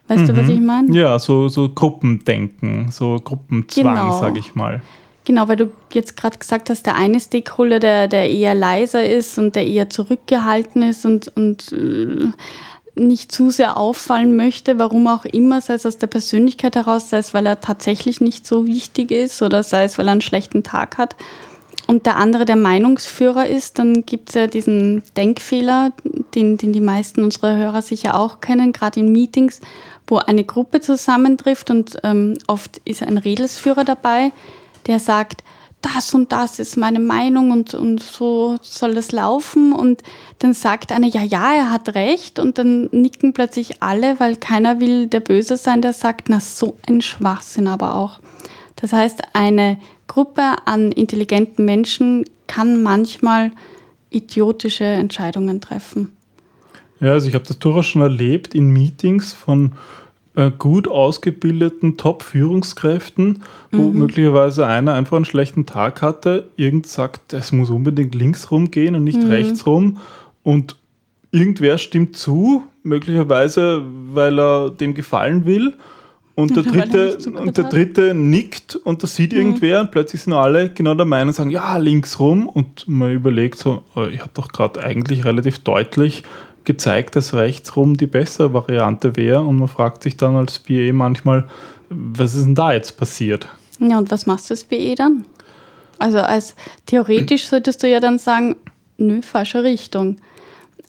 Weißt 0.09 0.23
mhm. 0.23 0.27
du, 0.27 0.37
was 0.37 0.47
mhm. 0.47 0.53
ich 0.53 0.61
meine? 0.61 0.97
Ja, 0.97 1.19
so, 1.19 1.49
so 1.49 1.69
Gruppendenken, 1.69 2.91
so 2.91 3.19
Gruppenzwang, 3.23 3.95
genau. 3.95 4.21
sage 4.21 4.39
ich 4.39 4.55
mal. 4.55 4.83
Genau, 5.25 5.49
weil 5.49 5.57
du 5.57 5.73
jetzt 5.93 6.17
gerade 6.17 6.39
gesagt 6.39 6.69
hast, 6.69 6.85
der 6.85 6.97
eine 6.97 7.19
Stakeholder, 7.19 7.81
der, 7.81 8.09
der 8.09 8.31
eher 8.31 8.55
leiser 8.55 9.09
ist 9.09 9.39
und 9.39 9.57
der 9.57 9.67
eher 9.67 9.89
zurückgehalten 9.89 10.83
ist 10.83 11.07
und, 11.07 11.35
und 11.35 11.73
äh, 11.73 12.29
nicht 12.95 13.33
zu 13.33 13.51
sehr 13.51 13.77
auffallen 13.77 14.37
möchte, 14.37 14.79
warum 14.79 15.07
auch 15.07 15.25
immer, 15.25 15.61
sei 15.61 15.75
es 15.75 15.87
aus 15.87 15.99
der 15.99 16.07
Persönlichkeit 16.07 16.77
heraus, 16.77 17.11
sei 17.11 17.19
es, 17.19 17.33
weil 17.33 17.47
er 17.47 17.61
tatsächlich 17.61 18.21
nicht 18.21 18.47
so 18.47 18.67
wichtig 18.67 19.11
ist 19.11 19.43
oder 19.43 19.63
sei 19.63 19.85
es, 19.85 19.99
weil 19.99 20.09
er 20.09 20.13
einen 20.13 20.21
schlechten 20.21 20.63
Tag 20.63 20.99
hat. 20.99 21.17
Und 21.87 22.07
der 22.07 22.17
andere 22.17 22.45
der 22.45 22.57
Meinungsführer 22.57 23.47
ist, 23.47 23.79
dann 23.79 24.07
gibt 24.07 24.31
es 24.31 24.35
ja 24.35 24.47
diesen 24.47 25.03
Denkfehler, 25.17 25.93
den, 26.35 26.57
den 26.57 26.73
die 26.73 26.81
meisten 26.81 27.25
unserer 27.25 27.57
Hörer 27.57 27.83
sicher 27.83 28.19
auch 28.19 28.41
kennen, 28.41 28.73
gerade 28.73 29.01
in 29.01 29.13
Meetings, 29.13 29.61
wo 30.07 30.17
eine 30.17 30.45
Gruppe 30.45 30.81
zusammentrifft 30.81 31.71
und 31.71 31.99
ähm, 32.03 32.39
oft 32.47 32.81
ist 32.85 33.03
ein 33.03 33.19
Redelsführer 33.19 33.85
dabei, 33.85 34.33
der 34.87 34.99
sagt, 34.99 35.43
das 35.85 36.15
und 36.15 36.33
das 36.33 36.59
ist 36.59 36.77
meine 36.77 37.01
Meinung 37.01 37.51
und, 37.51 37.75
und 37.75 38.03
so 38.03 38.57
soll 38.63 38.95
das 38.95 39.13
laufen. 39.13 39.73
Und 39.73 40.03
dann 40.39 40.55
sagt 40.55 40.93
einer, 40.93 41.07
ja, 41.07 41.23
ja, 41.23 41.55
er 41.55 41.71
hat 41.71 41.95
recht. 41.95 42.39
Und 42.39 42.59
dann 42.59 42.89
nicken 42.91 43.33
plötzlich 43.33 43.83
alle, 43.83 44.19
weil 44.19 44.37
keiner 44.37 44.81
will 44.81 45.07
der 45.07 45.21
Böse 45.21 45.57
sein, 45.57 45.83
der 45.83 45.93
sagt, 45.93 46.29
na, 46.29 46.41
so 46.41 46.79
ein 46.89 47.03
Schwachsinn 47.03 47.69
aber 47.69 47.97
auch. 47.97 48.21
Das 48.77 48.93
heißt, 48.93 49.23
eine 49.35 49.79
Gruppe 50.07 50.43
an 50.65 50.93
intelligenten 50.93 51.65
Menschen 51.65 52.25
kann 52.47 52.83
manchmal 52.83 53.53
idiotische 54.11 54.85
Entscheidungen 54.85 55.61
treffen. 55.61 56.13
Ja, 57.01 57.13
also 57.13 57.29
ich 57.29 57.35
habe 57.35 57.45
das 57.47 57.59
durchaus 57.59 57.87
schon 57.87 58.03
erlebt 58.03 58.55
in 58.55 58.71
Meetings 58.71 59.33
von 59.33 59.73
äh, 60.37 60.51
gut 60.51 60.89
ausgebildeten 60.89 61.97
Top-Führungskräften, 61.97 63.43
wo 63.71 63.83
mhm. 63.83 63.99
möglicherweise 63.99 64.67
einer 64.67 64.95
einfach 64.95 65.17
einen 65.17 65.25
schlechten 65.25 65.67
Tag 65.67 66.03
hatte, 66.03 66.49
irgend 66.57 66.87
sagt, 66.87 67.33
es 67.33 67.53
muss 67.53 67.71
unbedingt 67.71 68.15
links 68.15 68.51
rumgehen 68.51 68.97
und 68.97 69.05
nicht 69.05 69.23
mhm. 69.23 69.31
rechts 69.31 69.67
rum 69.67 69.99
und 70.43 70.77
irgendwer 71.31 71.79
stimmt 71.79 72.17
zu, 72.17 72.65
möglicherweise, 72.83 73.83
weil 74.13 74.39
er 74.39 74.71
dem 74.71 74.95
gefallen 74.95 75.47
will. 75.47 75.75
Und 76.37 76.57
der, 76.57 76.63
dritte, 76.65 77.19
und 77.31 77.57
der 77.57 77.65
dritte 77.65 78.13
nickt 78.15 78.75
und 78.75 79.03
das 79.03 79.15
sieht 79.15 79.33
mhm. 79.33 79.39
irgendwer 79.39 79.81
und 79.83 79.91
plötzlich 79.93 80.23
sind 80.23 80.33
alle 80.33 80.69
genau 80.71 80.95
der 80.95 81.07
Meinung 81.07 81.29
und 81.29 81.35
sagen, 81.35 81.51
ja, 81.51 81.77
links 81.77 82.19
rum. 82.19 82.49
Und 82.49 82.89
man 82.89 83.13
überlegt 83.13 83.59
so, 83.59 83.85
oh, 83.95 84.05
ich 84.05 84.21
habe 84.21 84.31
doch 84.35 84.49
gerade 84.49 84.83
eigentlich 84.83 85.25
relativ 85.25 85.61
deutlich 85.61 86.25
gezeigt, 86.65 87.17
dass 87.17 87.35
rechtsrum 87.35 87.97
die 87.97 88.07
bessere 88.07 88.53
Variante 88.53 89.17
wäre 89.17 89.41
und 89.41 89.59
man 89.59 89.69
fragt 89.69 90.03
sich 90.03 90.17
dann 90.17 90.37
als 90.37 90.59
BE 90.59 90.93
manchmal, 90.93 91.49
was 91.91 92.35
ist 92.35 92.45
denn 92.45 92.55
da 92.55 92.73
jetzt 92.73 92.97
passiert? 92.97 93.49
Ja, 93.79 93.99
und 93.99 94.11
was 94.11 94.27
machst 94.27 94.51
du 94.51 94.55
als 94.55 94.65
BE 94.65 94.95
dann? 94.95 95.25
Also 95.99 96.19
als 96.19 96.55
theoretisch 96.87 97.47
solltest 97.47 97.83
du 97.83 97.89
ja 97.89 98.01
dann 98.01 98.19
sagen, 98.19 98.57
nö, 98.97 99.23
falsche 99.23 99.63
Richtung. 99.63 100.19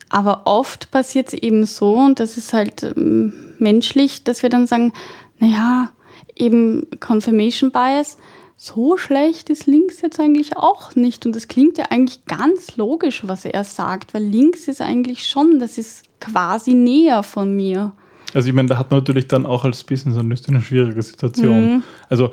Aber 0.09 0.43
oft 0.45 0.91
passiert 0.91 1.29
es 1.29 1.33
eben 1.33 1.65
so, 1.65 1.95
und 1.95 2.19
das 2.19 2.37
ist 2.37 2.53
halt 2.53 2.83
ähm, 2.83 3.33
menschlich, 3.59 4.23
dass 4.23 4.43
wir 4.43 4.49
dann 4.49 4.67
sagen, 4.67 4.93
naja, 5.39 5.89
eben 6.35 6.87
Confirmation 6.99 7.71
Bias, 7.71 8.17
so 8.57 8.97
schlecht 8.97 9.49
ist 9.49 9.67
links 9.67 10.01
jetzt 10.01 10.19
eigentlich 10.19 10.55
auch 10.57 10.95
nicht. 10.95 11.25
Und 11.25 11.35
das 11.35 11.47
klingt 11.47 11.77
ja 11.77 11.85
eigentlich 11.89 12.25
ganz 12.25 12.77
logisch, 12.77 13.23
was 13.25 13.45
er 13.45 13.63
sagt, 13.63 14.13
weil 14.13 14.23
links 14.23 14.67
ist 14.67 14.81
eigentlich 14.81 15.27
schon, 15.27 15.59
das 15.59 15.77
ist 15.77 16.03
quasi 16.19 16.73
näher 16.73 17.23
von 17.23 17.55
mir. 17.55 17.93
Also 18.33 18.49
ich 18.49 18.53
meine, 18.53 18.67
da 18.67 18.77
hat 18.77 18.91
man 18.91 18.99
natürlich 18.99 19.27
dann 19.27 19.45
auch 19.45 19.63
als 19.63 19.83
Business 19.83 20.17
Analyst 20.17 20.49
eine 20.49 20.61
schwierige 20.61 21.01
Situation. 21.01 21.75
Mhm. 21.75 21.83
Also 22.09 22.31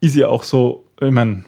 ist 0.00 0.16
ja 0.16 0.28
auch 0.28 0.42
so, 0.42 0.84
ich 1.00 1.10
meine, 1.10 1.44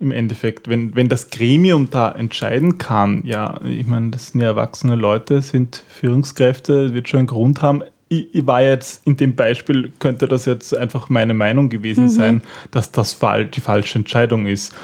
im 0.00 0.10
Endeffekt, 0.12 0.68
wenn, 0.68 0.94
wenn 0.94 1.08
das 1.08 1.30
Gremium 1.30 1.90
da 1.90 2.12
entscheiden 2.12 2.78
kann, 2.78 3.22
ja, 3.24 3.60
ich 3.64 3.86
meine, 3.86 4.10
das 4.10 4.28
sind 4.28 4.40
ja 4.40 4.48
erwachsene 4.48 4.94
Leute, 4.94 5.42
sind 5.42 5.82
Führungskräfte, 5.88 6.94
wird 6.94 7.08
schon 7.08 7.20
einen 7.20 7.26
Grund 7.26 7.62
haben, 7.62 7.82
ich, 8.20 8.34
ich, 8.34 8.46
war 8.46 8.62
jetzt 8.62 9.06
in 9.06 9.16
dem 9.16 9.34
Beispiel, 9.34 9.92
könnte 9.98 10.28
das 10.28 10.44
jetzt 10.44 10.76
einfach 10.76 11.08
meine 11.08 11.34
Meinung 11.34 11.68
gewesen 11.68 12.04
mhm. 12.04 12.08
sein, 12.08 12.42
dass 12.70 12.90
das 12.90 13.18
die 13.18 13.60
falsche 13.60 13.98
Entscheidung 13.98 14.46
ist. 14.46 14.74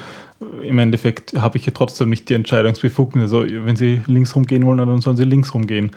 Im 0.62 0.78
Endeffekt 0.78 1.34
habe 1.34 1.58
ich 1.58 1.66
ja 1.66 1.72
trotzdem 1.74 2.10
nicht 2.10 2.28
die 2.28 2.34
Entscheidungsbefugnis. 2.34 3.24
Also, 3.24 3.44
wenn 3.46 3.76
Sie 3.76 4.00
links 4.06 4.34
rumgehen 4.34 4.64
wollen, 4.64 4.78
dann 4.78 5.00
sollen 5.00 5.16
Sie 5.16 5.24
links 5.24 5.52
rumgehen. 5.52 5.90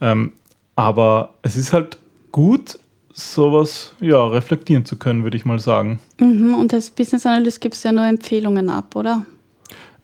Ähm, 0.00 0.32
aber 0.74 1.34
es 1.42 1.56
ist 1.56 1.72
halt 1.72 1.98
gut, 2.32 2.78
sowas 3.12 3.92
ja, 4.00 4.26
reflektieren 4.26 4.84
zu 4.84 4.96
können, 4.96 5.22
würde 5.22 5.36
ich 5.36 5.44
mal 5.44 5.58
sagen. 5.58 6.00
Mhm, 6.18 6.54
und 6.54 6.72
als 6.72 6.90
Business 6.90 7.26
Analyst 7.26 7.60
gibt 7.60 7.74
es 7.74 7.82
ja 7.82 7.92
nur 7.92 8.06
Empfehlungen 8.06 8.70
ab, 8.70 8.96
oder? 8.96 9.26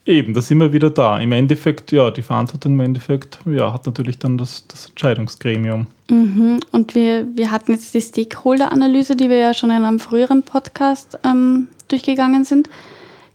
Eben, 0.07 0.35
da 0.35 0.41
sind 0.41 0.61
wir 0.61 0.73
wieder 0.73 0.91
da. 0.91 1.19
Im 1.19 1.33
Endeffekt, 1.33 1.91
ja, 1.91 2.13
die 2.13 2.23
Verantwortung 2.23 2.75
im 2.75 2.81
Endeffekt, 2.81 3.41
ja, 3.45 3.73
hat 3.73 3.87
natürlich 3.87 4.21
dann 4.21 4.39
das, 4.39 4.65
das 4.69 4.87
Entscheidungsgremium. 4.87 5.89
Mhm. 6.09 6.61
Und 6.71 6.95
wir, 6.95 7.27
wir 7.35 7.51
hatten 7.51 7.73
jetzt 7.73 7.93
die 7.93 8.01
Stakeholder-Analyse, 8.01 9.17
die 9.17 9.29
wir 9.29 9.39
ja 9.39 9.53
schon 9.53 9.71
in 9.71 9.83
einem 9.83 9.99
früheren 9.99 10.45
Podcast 10.45 11.19
ähm, 11.25 11.67
durchgegangen 11.89 12.45
sind. 12.45 12.71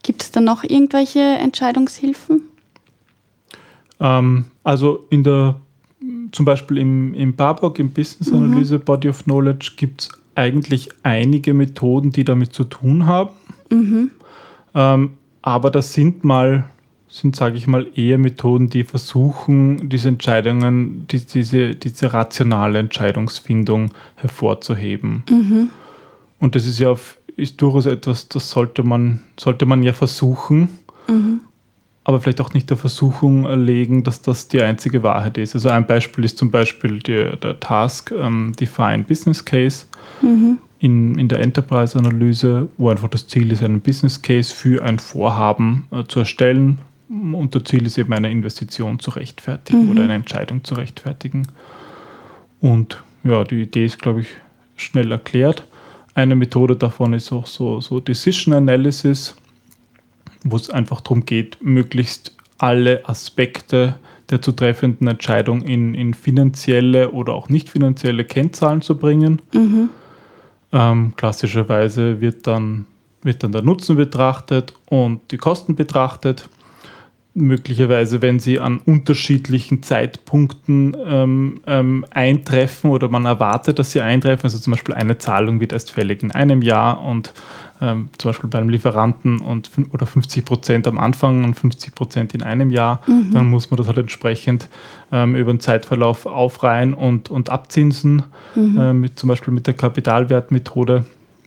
Gibt 0.01 0.23
es 0.23 0.31
da 0.31 0.39
noch 0.39 0.63
irgendwelche 0.63 1.19
Entscheidungshilfen? 1.19 2.43
Ähm, 3.99 4.45
also 4.63 5.05
in 5.09 5.25
der, 5.25 5.59
zum 6.31 6.45
Beispiel 6.45 6.77
im, 6.77 7.13
im 7.13 7.35
BABOK, 7.35 7.79
im 7.79 7.91
Business 7.91 8.31
Analyse 8.31 8.77
mhm. 8.77 8.85
Body 8.85 9.09
of 9.09 9.25
Knowledge, 9.25 9.73
gibt 9.75 10.03
es 10.03 10.09
eigentlich 10.35 10.87
einige 11.03 11.53
Methoden, 11.53 12.13
die 12.13 12.23
damit 12.23 12.53
zu 12.53 12.63
tun 12.63 13.05
haben. 13.07 13.31
Mhm. 13.69 14.11
Ähm, 14.73 15.11
aber 15.41 15.71
das 15.71 15.93
sind 15.93 16.23
mal, 16.23 16.65
sind, 17.09 17.35
sage 17.35 17.57
ich 17.57 17.67
mal, 17.67 17.87
eher 17.95 18.17
Methoden, 18.17 18.69
die 18.69 18.83
versuchen, 18.83 19.89
diese 19.89 20.09
Entscheidungen, 20.09 21.07
die, 21.07 21.25
diese, 21.25 21.75
diese 21.75 22.13
rationale 22.13 22.79
Entscheidungsfindung 22.79 23.91
hervorzuheben. 24.15 25.23
Mhm. 25.29 25.69
Und 26.39 26.55
das 26.55 26.65
ist 26.65 26.79
ja 26.79 26.95
ist 27.37 27.61
durchaus 27.61 27.85
etwas, 27.85 28.27
das 28.27 28.51
sollte 28.51 28.83
man, 28.83 29.21
sollte 29.39 29.65
man 29.65 29.83
ja 29.83 29.93
versuchen, 29.93 30.79
mhm. 31.07 31.41
aber 32.03 32.19
vielleicht 32.19 32.41
auch 32.41 32.53
nicht 32.53 32.69
der 32.69 32.77
Versuchung 32.77 33.45
erlegen, 33.45 34.03
dass 34.03 34.21
das 34.21 34.47
die 34.47 34.61
einzige 34.61 35.01
Wahrheit 35.01 35.37
ist. 35.37 35.55
Also 35.55 35.69
ein 35.69 35.87
Beispiel 35.87 36.25
ist 36.25 36.37
zum 36.37 36.51
Beispiel 36.51 36.99
der, 36.99 37.37
der 37.37 37.59
Task 37.59 38.11
ähm, 38.11 38.53
Define 38.59 39.05
Business 39.07 39.43
Case. 39.43 39.85
Mhm 40.21 40.59
in, 40.81 41.17
in 41.19 41.27
der 41.27 41.39
Enterprise-Analyse, 41.41 42.67
wo 42.77 42.89
einfach 42.89 43.07
das 43.07 43.27
Ziel 43.27 43.51
ist, 43.51 43.63
einen 43.63 43.81
Business 43.81 44.19
Case 44.19 44.53
für 44.53 44.83
ein 44.83 44.97
Vorhaben 44.97 45.87
äh, 45.91 46.03
zu 46.07 46.19
erstellen. 46.19 46.79
Und 47.07 47.53
das 47.53 47.65
Ziel 47.65 47.85
ist 47.85 47.99
eben 47.99 48.11
eine 48.13 48.31
Investition 48.31 48.97
zu 48.97 49.11
rechtfertigen 49.11 49.85
mhm. 49.85 49.91
oder 49.91 50.03
eine 50.03 50.15
Entscheidung 50.15 50.63
zu 50.63 50.73
rechtfertigen. 50.73 51.47
Und 52.61 53.03
ja, 53.23 53.43
die 53.43 53.61
Idee 53.61 53.85
ist, 53.85 53.99
glaube 53.99 54.21
ich, 54.21 54.27
schnell 54.75 55.11
erklärt. 55.11 55.67
Eine 56.15 56.35
Methode 56.35 56.75
davon 56.75 57.13
ist 57.13 57.31
auch 57.31 57.45
so, 57.45 57.79
so 57.79 57.99
Decision 57.99 58.55
Analysis, 58.55 59.35
wo 60.43 60.55
es 60.55 60.71
einfach 60.71 61.01
darum 61.01 61.25
geht, 61.25 61.59
möglichst 61.61 62.35
alle 62.57 63.07
Aspekte 63.07 63.99
der 64.31 64.41
zu 64.41 64.51
treffenden 64.51 65.07
Entscheidung 65.07 65.61
in, 65.61 65.93
in 65.93 66.15
finanzielle 66.15 67.11
oder 67.11 67.33
auch 67.33 67.49
nicht 67.49 67.69
finanzielle 67.69 68.25
Kennzahlen 68.25 68.81
zu 68.81 68.97
bringen. 68.97 69.43
Mhm 69.53 69.89
ähm, 70.71 71.13
klassischerweise 71.15 72.21
wird 72.21 72.47
dann 72.47 72.85
wird 73.23 73.43
dann 73.43 73.51
der 73.51 73.61
Nutzen 73.61 73.95
betrachtet 73.95 74.73
und 74.87 75.31
die 75.31 75.37
Kosten 75.37 75.75
betrachtet. 75.75 76.49
Möglicherweise, 77.33 78.21
wenn 78.21 78.39
sie 78.39 78.59
an 78.59 78.79
unterschiedlichen 78.79 79.83
Zeitpunkten 79.83 80.97
ähm, 81.05 81.61
ähm, 81.65 82.05
eintreffen 82.09 82.89
oder 82.91 83.07
man 83.07 83.25
erwartet, 83.25 83.79
dass 83.79 83.91
sie 83.91 84.01
eintreffen. 84.01 84.43
Also 84.43 84.59
zum 84.59 84.71
Beispiel 84.71 84.95
eine 84.95 85.17
Zahlung 85.17 85.61
wird 85.61 85.71
erst 85.71 85.91
fällig 85.91 86.23
in 86.23 86.31
einem 86.31 86.61
Jahr 86.61 87.01
und 87.01 87.33
ähm, 87.81 88.09
zum 88.17 88.29
Beispiel 88.29 88.49
beim 88.49 88.69
Lieferanten 88.69 89.39
und 89.39 89.71
oder 89.91 90.05
50 90.05 90.45
Prozent 90.45 90.87
am 90.87 90.99
Anfang 90.99 91.43
und 91.43 91.55
50 91.55 91.95
Prozent 91.95 92.33
in 92.33 92.43
einem 92.43 92.69
Jahr, 92.69 93.01
mhm. 93.07 93.31
dann 93.33 93.49
muss 93.49 93.71
man 93.71 93.77
das 93.77 93.87
halt 93.87 93.97
entsprechend 93.97 94.69
ähm, 95.11 95.35
über 95.35 95.51
den 95.51 95.59
Zeitverlauf 95.59 96.25
aufreihen 96.25 96.93
und, 96.93 97.29
und 97.31 97.49
abzinsen, 97.49 98.23
mhm. 98.55 98.77
äh, 98.79 98.93
mit, 98.93 99.19
zum 99.19 99.29
Beispiel 99.29 99.53
mit 99.53 99.67
der 99.67 99.73
Kapitalwertmethode 99.73 101.05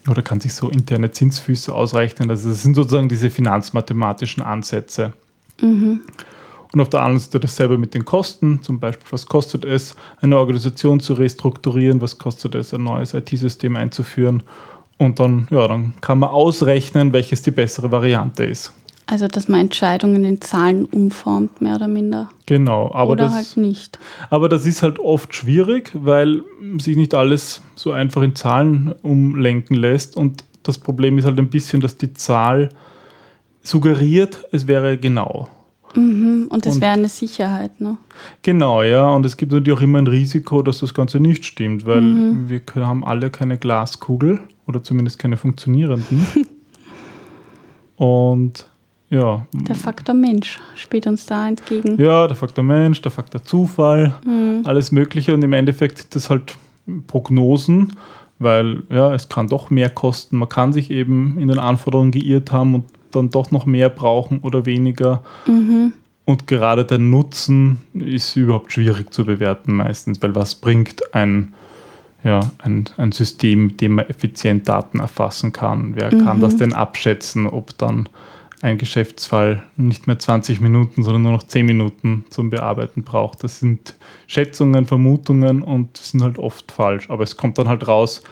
oder 0.09 0.23
kann 0.23 0.41
sich 0.41 0.55
so 0.55 0.69
interne 0.69 1.13
Zinsfüße 1.13 1.73
ausrechnen. 1.73 2.29
Also 2.29 2.51
das 2.51 2.63
sind 2.63 2.75
sozusagen 2.75 3.09
diese 3.09 3.31
finanzmathematischen 3.31 4.43
Ansätze. 4.43 5.13
Mhm. 5.63 6.01
Und 6.73 6.81
auf 6.81 6.89
der 6.89 7.01
anderen 7.01 7.21
Seite 7.21 7.39
dasselbe 7.39 7.79
mit 7.79 7.95
den 7.95 8.05
Kosten. 8.05 8.61
Zum 8.63 8.81
Beispiel, 8.81 9.07
was 9.11 9.27
kostet 9.27 9.65
es, 9.65 9.95
eine 10.21 10.37
Organisation 10.37 10.99
zu 10.99 11.15
restrukturieren? 11.15 12.01
Was 12.01 12.19
kostet 12.19 12.57
es, 12.57 12.75
ein 12.75 12.83
neues 12.83 13.15
IT-System 13.15 13.77
einzuführen? 13.77 14.43
Und 14.99 15.19
dann, 15.19 15.49
ja, 15.51 15.67
dann 15.67 15.95
kann 16.01 16.19
man 16.19 16.31
ausrechnen, 16.31 17.13
welches 17.13 17.43
die 17.43 17.51
bessere 17.51 17.91
Variante 17.91 18.45
ist. 18.45 18.73
Also, 19.07 19.29
dass 19.29 19.49
man 19.49 19.61
Entscheidungen 19.61 20.25
in 20.25 20.41
Zahlen 20.41 20.87
umformt, 20.87 21.61
mehr 21.61 21.77
oder 21.77 21.89
minder. 21.89 22.31
Genau, 22.47 22.91
aber 22.95 23.13
oder 23.13 23.25
das, 23.25 23.35
halt 23.35 23.57
nicht. 23.59 23.99
Aber 24.31 24.49
das 24.49 24.65
ist 24.65 24.83
halt 24.83 24.99
oft 24.99 25.35
schwierig, 25.35 25.91
weil 25.93 26.43
sich 26.79 26.97
nicht 26.97 27.15
alles 27.15 27.61
so 27.75 27.93
einfach 27.93 28.23
in 28.23 28.35
Zahlen 28.35 28.95
umlenken 29.03 29.77
lässt. 29.77 30.17
Und 30.17 30.45
das 30.63 30.79
Problem 30.79 31.19
ist 31.19 31.27
halt 31.27 31.39
ein 31.39 31.51
bisschen, 31.51 31.83
dass 31.83 31.99
die 31.99 32.15
Zahl 32.15 32.71
suggeriert, 33.63 34.45
es 34.53 34.67
wäre 34.67 34.97
genau. 34.97 35.49
Mhm, 35.97 36.47
und 36.49 36.67
es 36.67 36.81
wäre 36.81 36.93
eine 36.93 37.09
Sicherheit, 37.09 37.81
ne? 37.81 37.97
Genau, 38.43 38.83
ja. 38.83 39.09
Und 39.11 39.27
es 39.27 39.37
gibt 39.37 39.53
natürlich 39.53 39.79
auch 39.79 39.83
immer 39.83 39.99
ein 39.99 40.07
Risiko, 40.07 40.63
dass 40.63 40.81
das 40.81 40.95
Ganze 40.95 41.21
nicht 41.21 41.45
stimmt, 41.45 41.87
weil 41.87 42.01
mhm. 42.01 42.49
wir 42.49 42.63
haben 42.77 43.05
alle 43.05 43.31
keine 43.31 43.59
Glaskugel 43.59 44.41
oder 44.67 44.83
zumindest 44.83 45.19
keine 45.19 45.37
funktionierenden. 45.37 46.27
und 47.97 48.67
ja. 49.11 49.47
Der 49.53 49.77
Faktor 49.77 50.15
Mensch 50.15 50.59
spielt 50.75 51.07
uns 51.07 51.27
da 51.27 51.47
entgegen. 51.47 52.01
Ja, 52.01 52.27
der 52.27 52.37
Faktor 52.37 52.65
Mensch, 52.65 53.01
der 53.03 53.13
Faktor 53.13 53.45
Zufall, 53.45 54.15
mhm. 54.25 54.63
alles 54.65 54.91
Mögliche. 54.91 55.35
Und 55.35 55.45
im 55.45 55.53
Endeffekt 55.53 55.99
sind 55.99 56.15
das 56.17 56.31
halt 56.31 56.57
Prognosen, 57.07 57.93
weil 58.39 58.83
ja, 58.91 59.15
es 59.15 59.29
kann 59.29 59.49
doch 59.49 59.71
mehr 59.71 59.91
kosten. 59.91 60.39
Man 60.39 60.49
kann 60.49 60.73
sich 60.73 60.91
eben 60.91 61.39
in 61.39 61.49
den 61.49 61.59
Anforderungen 61.59 62.11
geirrt 62.11 62.51
haben 62.51 62.75
und 62.75 62.85
dann 63.15 63.31
doch 63.31 63.51
noch 63.51 63.67
mehr 63.67 63.89
brauchen 63.89 64.39
oder 64.41 64.67
weniger. 64.67 65.23
Mhm. 65.47 65.93
Und 66.25 66.47
gerade 66.47 66.85
der 66.85 66.99
Nutzen 66.99 67.83
ist 67.93 68.35
überhaupt 68.37 68.73
schwierig 68.73 69.13
zu 69.13 69.25
bewerten 69.25 69.75
meistens, 69.75 70.23
weil 70.23 70.35
was 70.35 70.55
bringt 70.55 71.15
ein, 71.15 71.53
ja, 72.23 72.41
ein, 72.59 72.85
ein 72.97 73.13
System, 73.13 73.67
mit 73.67 73.81
dem 73.81 73.97
man 73.97 74.09
effizient 74.09 74.67
Daten 74.69 75.01
erfassen 75.01 75.53
kann? 75.53 75.97
Wer 75.97 76.15
mhm. 76.15 76.25
kann 76.25 76.41
das 76.41 76.57
denn 76.57 76.73
abschätzen, 76.73 77.47
ob 77.47 77.77
dann 77.77 78.09
ein 78.63 78.79
Geschäftsfall 78.79 79.63
nicht 79.77 80.07
mehr 80.07 80.19
20 80.19 80.61
Minuten, 80.61 81.03
sondern 81.03 81.23
nur 81.23 81.33
noch 81.33 81.43
10 81.43 81.67
Minuten 81.67 82.25
zum 82.31 82.49
Bearbeiten 82.49 83.03
braucht? 83.03 83.45
Das 83.45 83.61
sind 83.61 83.95
Schätzungen, 84.27 84.87
Vermutungen 84.87 85.63
und 85.63 85.99
sind 85.99 86.23
halt 86.23 86.39
oft 86.39 86.73
falsch. 86.73 87.11
Aber 87.11 87.25
es 87.25 87.37
kommt 87.37 87.59
dann 87.59 87.69
halt 87.69 87.87
raus, 87.87 88.23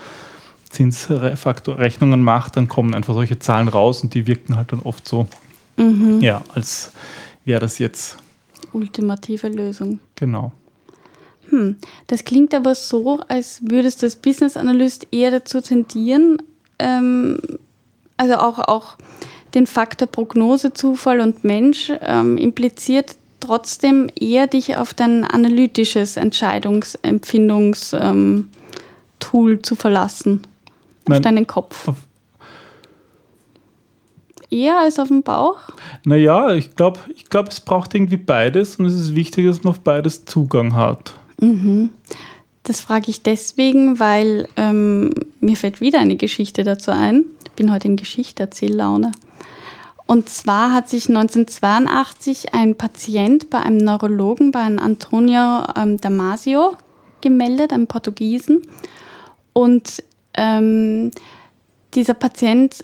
Zinsrechnungen 0.70 2.22
macht, 2.22 2.56
dann 2.56 2.66
kommen 2.66 2.94
einfach 2.94 3.12
solche 3.12 3.38
Zahlen 3.38 3.68
raus 3.68 4.02
und 4.02 4.14
die 4.14 4.26
wirken 4.26 4.56
halt 4.56 4.72
dann 4.72 4.80
oft 4.80 5.06
so, 5.06 5.28
mhm. 5.76 6.20
ja, 6.22 6.40
als 6.54 6.94
wäre 7.44 7.60
das 7.60 7.78
jetzt. 7.78 8.16
Ultimative 8.72 9.48
Lösung. 9.48 10.00
Genau. 10.16 10.52
Hm. 11.48 11.76
Das 12.06 12.24
klingt 12.24 12.54
aber 12.54 12.74
so, 12.74 13.20
als 13.28 13.60
würdest 13.62 14.02
du 14.02 14.06
als 14.06 14.16
Business 14.16 14.56
Analyst 14.56 15.06
eher 15.10 15.30
dazu 15.30 15.60
tendieren, 15.60 16.38
ähm, 16.78 17.38
also 18.16 18.36
auch, 18.36 18.58
auch 18.58 18.96
den 19.54 19.66
Faktor 19.66 20.08
Prognose, 20.08 20.72
Zufall 20.72 21.20
und 21.20 21.44
Mensch 21.44 21.92
ähm, 22.00 22.38
impliziert 22.38 23.16
trotzdem 23.40 24.08
eher 24.18 24.46
dich 24.46 24.76
auf 24.76 24.94
dein 24.94 25.24
analytisches 25.24 26.16
Entscheidungsempfindungstool 26.16 28.00
ähm, 28.02 28.50
zu 29.62 29.74
verlassen. 29.74 30.42
Nein, 31.08 31.16
auf 31.16 31.22
deinen 31.22 31.46
Kopf. 31.46 31.88
Auf, 31.88 31.96
eher 34.50 34.78
als 34.78 34.98
auf 34.98 35.08
dem 35.08 35.22
Bauch? 35.22 35.58
Naja, 36.04 36.52
ich 36.54 36.74
glaube, 36.74 37.00
ich 37.14 37.28
glaub, 37.28 37.48
es 37.48 37.60
braucht 37.60 37.94
irgendwie 37.94 38.16
beides 38.16 38.76
und 38.76 38.86
es 38.86 38.94
ist 38.94 39.14
wichtig, 39.14 39.46
dass 39.46 39.62
man 39.62 39.72
auf 39.72 39.80
beides 39.80 40.24
Zugang 40.24 40.74
hat. 40.74 41.14
Mhm. 41.40 41.90
Das 42.62 42.80
frage 42.80 43.10
ich 43.10 43.22
deswegen, 43.22 43.98
weil 43.98 44.48
ähm, 44.56 45.10
mir 45.40 45.56
fällt 45.56 45.80
wieder 45.80 45.98
eine 46.00 46.16
Geschichte 46.16 46.62
dazu 46.62 46.90
ein. 46.90 47.24
Ich 47.44 47.52
bin 47.52 47.72
heute 47.72 47.88
in 47.88 47.96
Geschichterzähllaune. 47.96 49.12
Und 50.06 50.28
zwar 50.28 50.72
hat 50.72 50.88
sich 50.88 51.08
1982 51.08 52.52
ein 52.52 52.76
Patient 52.76 53.48
bei 53.48 53.60
einem 53.60 53.78
Neurologen, 53.78 54.50
bei 54.50 54.60
einem 54.60 54.80
Antonio 54.80 55.62
ähm, 55.76 56.00
Damasio, 56.00 56.76
gemeldet, 57.20 57.72
einem 57.72 57.86
Portugiesen. 57.86 58.62
Und 59.52 60.02
ähm, 60.34 61.12
dieser 61.94 62.14
Patient 62.14 62.82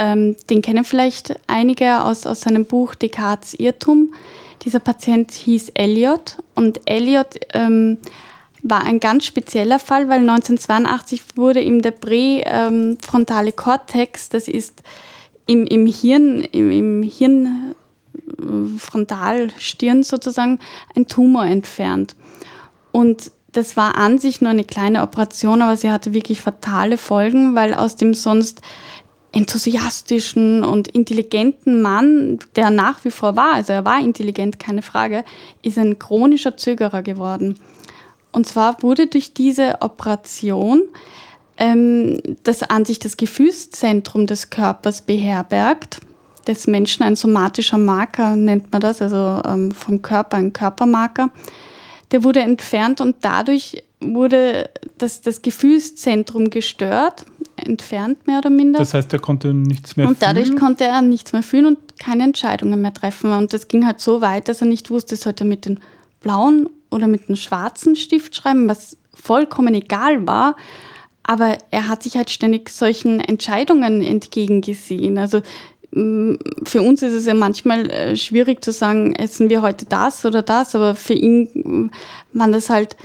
ähm, 0.00 0.34
den 0.48 0.62
kennen 0.62 0.84
vielleicht 0.84 1.38
einige 1.46 2.02
aus, 2.02 2.26
aus 2.26 2.40
seinem 2.40 2.64
Buch 2.64 2.94
Descartes 2.94 3.52
Irrtum. 3.52 4.14
Dieser 4.62 4.80
Patient 4.80 5.30
hieß 5.30 5.72
Elliot 5.74 6.38
und 6.54 6.80
Elliot 6.86 7.38
ähm, 7.52 7.98
war 8.62 8.82
ein 8.82 8.98
ganz 8.98 9.26
spezieller 9.26 9.78
Fall, 9.78 10.08
weil 10.08 10.20
1982 10.20 11.22
wurde 11.36 11.60
ihm 11.60 11.82
der 11.82 11.90
präfrontale 11.90 13.52
Kortex, 13.52 14.30
das 14.30 14.48
ist 14.48 14.82
im, 15.46 15.66
im 15.66 15.86
Hirn, 15.86 16.42
im, 16.44 16.70
im 16.70 17.02
Hirn 17.02 17.74
äh, 18.16 18.78
Frontalstirn 18.78 20.02
sozusagen, 20.02 20.60
ein 20.96 21.06
Tumor 21.08 21.44
entfernt. 21.44 22.16
Und 22.90 23.32
das 23.52 23.76
war 23.76 23.98
an 23.98 24.18
sich 24.18 24.40
nur 24.40 24.50
eine 24.50 24.64
kleine 24.64 25.02
Operation, 25.02 25.60
aber 25.60 25.76
sie 25.76 25.90
hatte 25.90 26.14
wirklich 26.14 26.40
fatale 26.40 26.96
Folgen, 26.96 27.54
weil 27.54 27.74
aus 27.74 27.96
dem 27.96 28.14
sonst 28.14 28.62
enthusiastischen 29.32 30.64
und 30.64 30.88
intelligenten 30.88 31.82
Mann, 31.82 32.38
der 32.56 32.70
nach 32.70 33.04
wie 33.04 33.10
vor 33.10 33.36
war, 33.36 33.54
also 33.54 33.72
er 33.72 33.84
war 33.84 34.00
intelligent, 34.00 34.58
keine 34.58 34.82
Frage, 34.82 35.24
ist 35.62 35.78
ein 35.78 35.98
chronischer 35.98 36.56
Zögerer 36.56 37.02
geworden. 37.02 37.58
Und 38.32 38.46
zwar 38.46 38.82
wurde 38.82 39.06
durch 39.06 39.32
diese 39.32 39.78
Operation 39.80 40.82
ähm, 41.58 42.20
das 42.42 42.62
an 42.62 42.84
sich 42.84 42.98
das 42.98 43.16
Gefühlszentrum 43.16 44.26
des 44.26 44.50
Körpers 44.50 45.02
beherbergt, 45.02 46.00
des 46.46 46.66
Menschen 46.66 47.02
ein 47.02 47.16
somatischer 47.16 47.78
Marker 47.78 48.34
nennt 48.34 48.72
man 48.72 48.80
das, 48.80 49.02
also 49.02 49.42
ähm, 49.46 49.70
vom 49.72 50.02
Körper 50.02 50.38
ein 50.38 50.52
Körpermarker. 50.52 51.30
Der 52.12 52.24
wurde 52.24 52.40
entfernt 52.40 53.00
und 53.00 53.16
dadurch 53.20 53.84
wurde 54.00 54.70
das, 54.98 55.20
das 55.20 55.42
Gefühlszentrum 55.42 56.50
gestört, 56.50 57.26
entfernt 57.56 58.26
mehr 58.26 58.38
oder 58.38 58.50
minder. 58.50 58.78
Das 58.78 58.94
heißt, 58.94 59.12
er 59.12 59.18
konnte 59.18 59.52
nichts 59.52 59.96
mehr 59.96 60.06
fühlen? 60.06 60.16
Und 60.16 60.22
dadurch 60.22 60.56
konnte 60.56 60.84
er 60.84 61.02
nichts 61.02 61.32
mehr 61.32 61.42
fühlen 61.42 61.66
und 61.66 61.98
keine 61.98 62.24
Entscheidungen 62.24 62.80
mehr 62.80 62.94
treffen. 62.94 63.32
Und 63.32 63.52
das 63.52 63.68
ging 63.68 63.86
halt 63.86 64.00
so 64.00 64.20
weit, 64.20 64.48
dass 64.48 64.62
er 64.62 64.66
nicht 64.66 64.90
wusste, 64.90 65.16
sollte 65.16 65.44
er 65.44 65.48
mit 65.48 65.66
dem 65.66 65.78
blauen 66.20 66.68
oder 66.90 67.06
mit 67.06 67.28
dem 67.28 67.36
schwarzen 67.36 67.94
Stift 67.96 68.34
schreiben, 68.34 68.68
was 68.68 68.96
vollkommen 69.14 69.74
egal 69.74 70.26
war. 70.26 70.56
Aber 71.22 71.58
er 71.70 71.88
hat 71.88 72.02
sich 72.02 72.16
halt 72.16 72.30
ständig 72.30 72.70
solchen 72.70 73.20
Entscheidungen 73.20 74.02
entgegengesehen. 74.02 75.18
Also 75.18 75.42
mm, 75.92 76.34
für 76.64 76.80
uns 76.80 77.02
ist 77.02 77.12
es 77.12 77.26
ja 77.26 77.34
manchmal 77.34 77.90
äh, 77.90 78.16
schwierig 78.16 78.64
zu 78.64 78.72
sagen, 78.72 79.14
essen 79.14 79.50
wir 79.50 79.60
heute 79.60 79.84
das 79.84 80.24
oder 80.24 80.42
das, 80.42 80.74
aber 80.74 80.94
für 80.94 81.14
ihn 81.14 81.50
mm, 81.52 81.90
waren 82.32 82.52
das 82.52 82.70
halt 82.70 82.96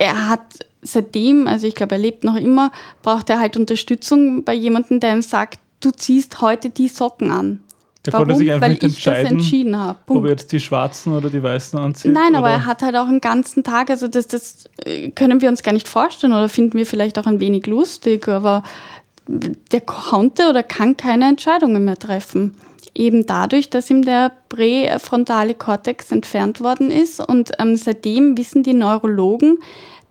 er 0.00 0.28
hat 0.28 0.40
seitdem, 0.80 1.46
also 1.46 1.66
ich 1.66 1.74
glaube, 1.74 1.96
er 1.96 2.00
lebt 2.00 2.24
noch 2.24 2.36
immer, 2.36 2.72
braucht 3.02 3.28
er 3.28 3.38
halt 3.38 3.56
Unterstützung 3.56 4.44
bei 4.44 4.54
jemandem, 4.54 4.98
der 4.98 5.12
ihm 5.14 5.22
sagt, 5.22 5.60
du 5.80 5.90
ziehst 5.90 6.40
heute 6.40 6.70
die 6.70 6.88
Socken 6.88 7.30
an. 7.30 7.60
Der 8.06 8.14
Warum? 8.14 8.28
konnte 8.28 8.38
sich 8.38 8.50
einfach 8.50 8.62
Weil 8.62 8.70
nicht 8.70 8.82
ich 8.82 9.04
das 9.04 9.14
entscheiden, 9.14 9.38
entschieden 9.38 9.76
habe. 9.76 9.98
ob 10.06 10.24
er 10.24 10.30
jetzt 10.30 10.52
die 10.52 10.60
schwarzen 10.60 11.14
oder 11.14 11.28
die 11.28 11.42
weißen 11.42 11.78
anzieht. 11.78 12.12
Nein, 12.12 12.34
aber 12.34 12.46
oder? 12.46 12.54
er 12.54 12.64
hat 12.64 12.80
halt 12.80 12.96
auch 12.96 13.08
einen 13.08 13.20
ganzen 13.20 13.62
Tag, 13.62 13.90
also 13.90 14.08
das, 14.08 14.26
das 14.26 14.64
äh, 14.86 15.10
können 15.10 15.42
wir 15.42 15.50
uns 15.50 15.62
gar 15.62 15.72
nicht 15.72 15.86
vorstellen 15.86 16.32
oder 16.32 16.48
finden 16.48 16.78
wir 16.78 16.86
vielleicht 16.86 17.18
auch 17.18 17.26
ein 17.26 17.40
wenig 17.40 17.66
lustig, 17.66 18.26
aber 18.26 18.62
der 19.26 19.82
konnte 19.82 20.48
oder 20.48 20.62
kann 20.62 20.96
keine 20.96 21.28
Entscheidungen 21.28 21.84
mehr 21.84 21.98
treffen. 21.98 22.54
Eben 22.94 23.26
dadurch, 23.26 23.68
dass 23.68 23.90
ihm 23.90 24.02
der 24.02 24.32
präfrontale 24.48 25.54
Kortex 25.54 26.10
entfernt 26.10 26.62
worden 26.62 26.90
ist 26.90 27.20
und 27.20 27.52
ähm, 27.58 27.76
seitdem 27.76 28.38
wissen 28.38 28.62
die 28.62 28.72
Neurologen, 28.72 29.58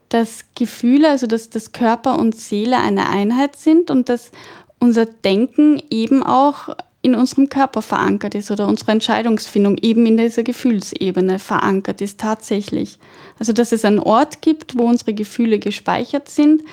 dass 0.10 0.46
Gefühle, 0.56 1.10
also 1.10 1.28
dass 1.28 1.50
das 1.50 1.72
Körper 1.72 2.20
und 2.20 2.36
Seele 2.36 2.78
eine 2.78 3.10
Einheit 3.10 3.56
sind 3.56 3.92
und 3.92 4.10
dass 4.10 4.32
unser 4.80 5.06
Denken 5.06 5.82
eben 5.90 6.24
auch 6.24 6.76
in 7.02 7.16
unserem 7.16 7.48
Körper 7.48 7.82
verankert 7.82 8.36
ist 8.36 8.52
oder 8.52 8.68
unsere 8.68 8.92
Entscheidungsfindung 8.92 9.78
eben 9.78 10.06
in 10.06 10.18
dieser 10.18 10.44
Gefühlsebene 10.44 11.40
verankert 11.40 12.02
ist 12.02 12.20
tatsächlich. 12.20 13.00
Also 13.38 13.54
dass 13.54 13.72
es 13.72 13.86
einen 13.86 14.00
Ort 14.00 14.42
gibt, 14.42 14.78
wo 14.78 14.84
unsere 14.84 15.14
Gefühle 15.14 15.60
gespeichert 15.60 16.28
sind 16.28 16.64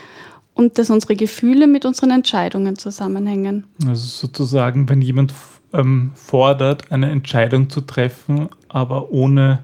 und 0.54 0.78
dass 0.78 0.90
unsere 0.90 1.14
Gefühle 1.14 1.68
mit 1.68 1.84
unseren 1.84 2.10
Entscheidungen 2.10 2.76
zusammenhängen. 2.76 3.64
Also 3.86 4.06
sozusagen, 4.26 4.88
wenn 4.88 5.00
jemand 5.00 5.32
ähm, 5.72 6.10
fordert, 6.14 6.90
eine 6.90 7.10
Entscheidung 7.10 7.70
zu 7.70 7.82
treffen, 7.82 8.48
aber 8.68 9.10
ohne 9.12 9.60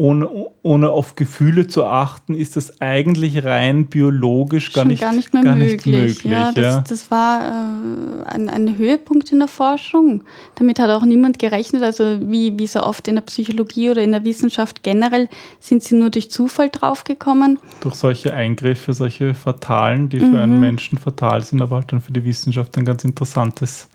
ohne, 0.00 0.28
ohne 0.62 0.88
auf 0.90 1.14
Gefühle 1.14 1.66
zu 1.66 1.84
achten, 1.84 2.34
ist 2.34 2.56
das 2.56 2.80
eigentlich 2.80 3.44
rein 3.44 3.86
biologisch 3.86 4.72
gar, 4.72 4.84
Schon 4.84 4.88
nicht, 4.88 5.02
gar 5.02 5.12
nicht 5.12 5.34
mehr 5.34 5.42
gar 5.42 5.56
möglich. 5.56 5.84
Nicht 5.84 6.24
möglich 6.24 6.24
ja, 6.24 6.52
das, 6.52 6.64
ja. 6.64 6.84
das 6.88 7.10
war 7.10 7.42
äh, 7.42 8.24
ein, 8.24 8.48
ein 8.48 8.78
Höhepunkt 8.78 9.30
in 9.30 9.40
der 9.40 9.48
Forschung. 9.48 10.22
Damit 10.54 10.78
hat 10.78 10.88
auch 10.88 11.04
niemand 11.04 11.38
gerechnet. 11.38 11.82
Also 11.82 12.18
wie, 12.22 12.58
wie 12.58 12.66
so 12.66 12.82
oft 12.82 13.08
in 13.08 13.16
der 13.16 13.22
Psychologie 13.22 13.90
oder 13.90 14.02
in 14.02 14.12
der 14.12 14.24
Wissenschaft 14.24 14.82
generell 14.82 15.28
sind 15.58 15.82
sie 15.82 15.96
nur 15.96 16.08
durch 16.08 16.30
Zufall 16.30 16.70
draufgekommen. 16.70 17.58
Durch 17.82 17.96
solche 17.96 18.32
Eingriffe, 18.32 18.94
solche 18.94 19.34
fatalen, 19.34 20.08
die 20.08 20.20
Mhm. 20.20 20.32
für 20.32 20.40
einen 20.40 20.60
Menschen 20.60 20.98
fatal 20.98 21.42
sind, 21.42 21.60
aber 21.60 21.76
halt 21.76 21.92
dann 21.92 22.00
für 22.00 22.12
die 22.12 22.24
Wissenschaft 22.24 22.76
ein 22.78 22.86
ganz 22.86 23.04
interessantes, 23.04 23.88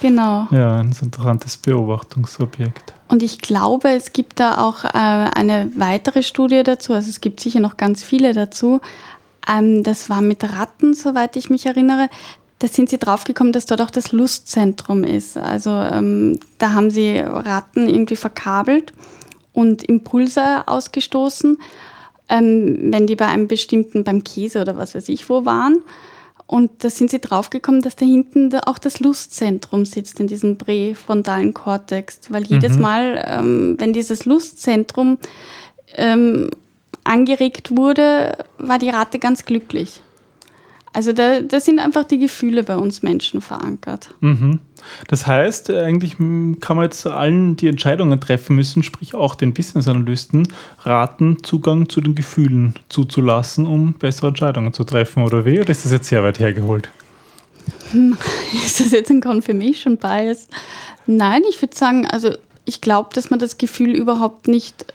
Genau. 0.00 0.46
ja, 0.50 0.78
ein 0.78 0.94
interessantes 1.00 1.56
Beobachtungsobjekt. 1.56 2.94
Und 3.08 3.22
ich 3.22 3.38
glaube, 3.38 3.90
es 3.90 4.12
gibt 4.12 4.40
da 4.40 4.58
auch 4.58 4.84
äh, 4.84 4.88
eine 4.88 5.70
weitere 5.76 6.22
Studie 6.22 6.62
dazu, 6.62 6.92
also 6.92 7.08
es 7.08 7.20
gibt 7.20 7.40
sicher 7.40 7.60
noch 7.60 7.76
ganz 7.76 8.02
viele 8.02 8.32
dazu. 8.32 8.80
Ähm, 9.48 9.82
das 9.82 10.10
war 10.10 10.20
mit 10.20 10.44
Ratten, 10.44 10.94
soweit 10.94 11.36
ich 11.36 11.50
mich 11.50 11.66
erinnere. 11.66 12.08
Da 12.58 12.68
sind 12.68 12.88
sie 12.88 12.98
draufgekommen, 12.98 13.52
dass 13.52 13.66
dort 13.66 13.82
auch 13.82 13.90
das 13.90 14.12
Lustzentrum 14.12 15.04
ist. 15.04 15.36
Also 15.36 15.70
ähm, 15.70 16.40
da 16.58 16.72
haben 16.72 16.90
sie 16.90 17.18
Ratten 17.18 17.88
irgendwie 17.88 18.16
verkabelt 18.16 18.92
und 19.52 19.82
Impulse 19.84 20.66
ausgestoßen, 20.66 21.58
ähm, 22.28 22.92
wenn 22.92 23.06
die 23.06 23.14
bei 23.16 23.26
einem 23.26 23.46
bestimmten, 23.46 24.04
beim 24.04 24.24
Käse 24.24 24.60
oder 24.62 24.76
was 24.76 24.94
weiß 24.94 25.08
ich 25.10 25.28
wo 25.28 25.44
waren. 25.44 25.82
Und 26.46 26.84
da 26.84 26.90
sind 26.90 27.10
sie 27.10 27.20
draufgekommen, 27.20 27.82
dass 27.82 27.96
da 27.96 28.06
hinten 28.06 28.54
auch 28.60 28.78
das 28.78 29.00
Lustzentrum 29.00 29.84
sitzt 29.84 30.20
in 30.20 30.28
diesem 30.28 30.58
präfrontalen 30.58 31.54
Kortex. 31.54 32.20
Weil 32.28 32.44
jedes 32.44 32.76
Mhm. 32.76 32.82
Mal, 32.82 33.24
ähm, 33.26 33.74
wenn 33.78 33.92
dieses 33.92 34.24
Lustzentrum 34.26 35.18
ähm, 35.94 36.50
angeregt 37.02 37.76
wurde, 37.76 38.38
war 38.58 38.78
die 38.78 38.90
Ratte 38.90 39.18
ganz 39.18 39.44
glücklich. 39.44 40.00
Also 40.96 41.12
da, 41.12 41.40
da 41.42 41.60
sind 41.60 41.78
einfach 41.78 42.04
die 42.04 42.18
Gefühle 42.18 42.62
bei 42.62 42.74
uns 42.74 43.02
Menschen 43.02 43.42
verankert. 43.42 44.14
Mhm. 44.20 44.60
Das 45.08 45.26
heißt, 45.26 45.68
eigentlich 45.68 46.18
m, 46.18 46.56
kann 46.60 46.78
man 46.78 46.84
jetzt 46.84 47.06
allen, 47.06 47.54
die 47.54 47.68
Entscheidungen 47.68 48.18
treffen 48.18 48.56
müssen, 48.56 48.82
sprich 48.82 49.14
auch 49.14 49.34
den 49.34 49.52
Business-Analysten, 49.52 50.48
raten, 50.84 51.42
Zugang 51.42 51.90
zu 51.90 52.00
den 52.00 52.14
Gefühlen 52.14 52.76
zuzulassen, 52.88 53.66
um 53.66 53.92
bessere 53.92 54.28
Entscheidungen 54.28 54.72
zu 54.72 54.84
treffen, 54.84 55.22
oder 55.22 55.44
wie? 55.44 55.60
Oder 55.60 55.68
ist 55.68 55.84
das 55.84 55.92
jetzt 55.92 56.08
sehr 56.08 56.22
weit 56.22 56.38
hergeholt? 56.38 56.88
Ist 58.64 58.80
das 58.80 58.90
jetzt 58.90 59.10
ein 59.10 59.20
Confirmation 59.20 59.98
Bias? 59.98 60.48
Nein, 61.06 61.42
ich 61.50 61.60
würde 61.60 61.76
sagen, 61.76 62.06
also 62.06 62.34
ich 62.64 62.80
glaube, 62.80 63.10
dass 63.12 63.28
man 63.28 63.38
das 63.38 63.58
Gefühl 63.58 63.90
überhaupt 63.90 64.48
nicht 64.48 64.86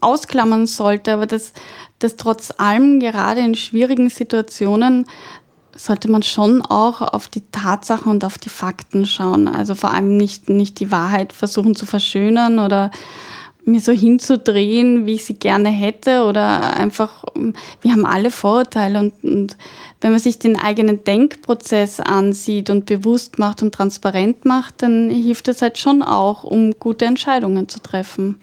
ausklammern 0.00 0.66
sollte, 0.66 1.12
aber 1.12 1.26
dass, 1.26 1.52
dass 1.98 2.16
trotz 2.16 2.52
allem 2.56 3.00
gerade 3.00 3.40
in 3.40 3.54
schwierigen 3.54 4.10
Situationen 4.10 5.06
sollte 5.74 6.10
man 6.10 6.22
schon 6.22 6.62
auch 6.62 7.00
auf 7.00 7.28
die 7.28 7.42
Tatsachen 7.52 8.10
und 8.10 8.24
auf 8.24 8.38
die 8.38 8.48
Fakten 8.48 9.06
schauen. 9.06 9.48
Also 9.48 9.74
vor 9.74 9.92
allem 9.92 10.16
nicht, 10.16 10.48
nicht 10.48 10.80
die 10.80 10.90
Wahrheit 10.90 11.32
versuchen 11.32 11.74
zu 11.76 11.86
verschönern 11.86 12.58
oder 12.58 12.90
mir 13.68 13.80
so 13.80 13.92
hinzudrehen, 13.92 15.06
wie 15.06 15.14
ich 15.14 15.26
sie 15.26 15.34
gerne 15.34 15.68
hätte 15.68 16.24
oder 16.24 16.76
einfach, 16.76 17.24
ähm, 17.36 17.54
wir 17.82 17.92
haben 17.92 18.06
alle 18.06 18.30
Vorurteile 18.30 18.98
und, 18.98 19.22
und 19.22 19.56
wenn 20.00 20.10
man 20.10 20.20
sich 20.20 20.38
den 20.38 20.58
eigenen 20.58 21.04
Denkprozess 21.04 22.00
ansieht 22.00 22.70
und 22.70 22.86
bewusst 22.86 23.38
macht 23.38 23.62
und 23.62 23.74
transparent 23.74 24.44
macht, 24.44 24.82
dann 24.82 25.10
hilft 25.10 25.48
das 25.48 25.60
halt 25.60 25.76
schon 25.78 26.02
auch, 26.02 26.44
um 26.44 26.78
gute 26.78 27.04
Entscheidungen 27.04 27.68
zu 27.68 27.80
treffen. 27.80 28.40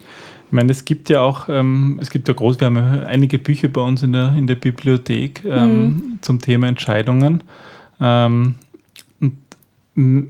Ich 0.48 0.52
meine, 0.52 0.72
es 0.72 0.86
gibt 0.86 1.10
ja 1.10 1.22
auch, 1.22 1.50
ähm, 1.50 1.98
es 2.02 2.10
gibt 2.10 2.28
ja 2.28 2.34
groß, 2.34 2.60
wir 2.60 2.68
haben 2.68 2.78
ja 2.78 3.04
einige 3.08 3.40
Bücher 3.40 3.68
bei 3.68 3.82
uns 3.82 4.04
in 4.04 4.14
der, 4.14 4.34
in 4.38 4.48
der 4.48 4.56
Bibliothek 4.56 5.44
ähm, 5.46 6.20
zum 6.22 6.40
Thema 6.40 6.68
Entscheidungen. 6.68 7.44
Ähm, 8.00 8.56
und 9.20 9.38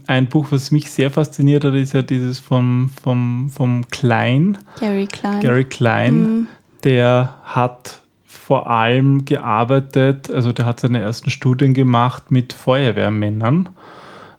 ein 0.08 0.28
Buch, 0.28 0.48
was 0.52 0.72
mich 0.72 0.92
sehr 0.92 1.12
fasziniert 1.12 1.64
hat, 1.64 1.74
ist 1.74 1.94
ja 1.94 2.02
dieses 2.02 2.40
vom, 2.40 2.92
vom, 3.02 3.50
vom 3.50 3.88
Klein, 3.90 4.58
Gary 4.80 5.08
Klein. 5.08 5.42
Gary 5.42 5.66
Klein, 5.66 6.22
Mhm. 6.22 6.48
der 6.84 7.36
hat 7.44 8.02
vor 8.24 8.70
allem 8.70 9.26
gearbeitet, 9.26 10.30
also 10.30 10.52
der 10.54 10.66
hat 10.68 10.80
seine 10.80 11.00
ersten 11.00 11.32
Studien 11.32 11.74
gemacht 11.74 12.30
mit 12.32 12.54
Feuerwehrmännern, 12.54 13.70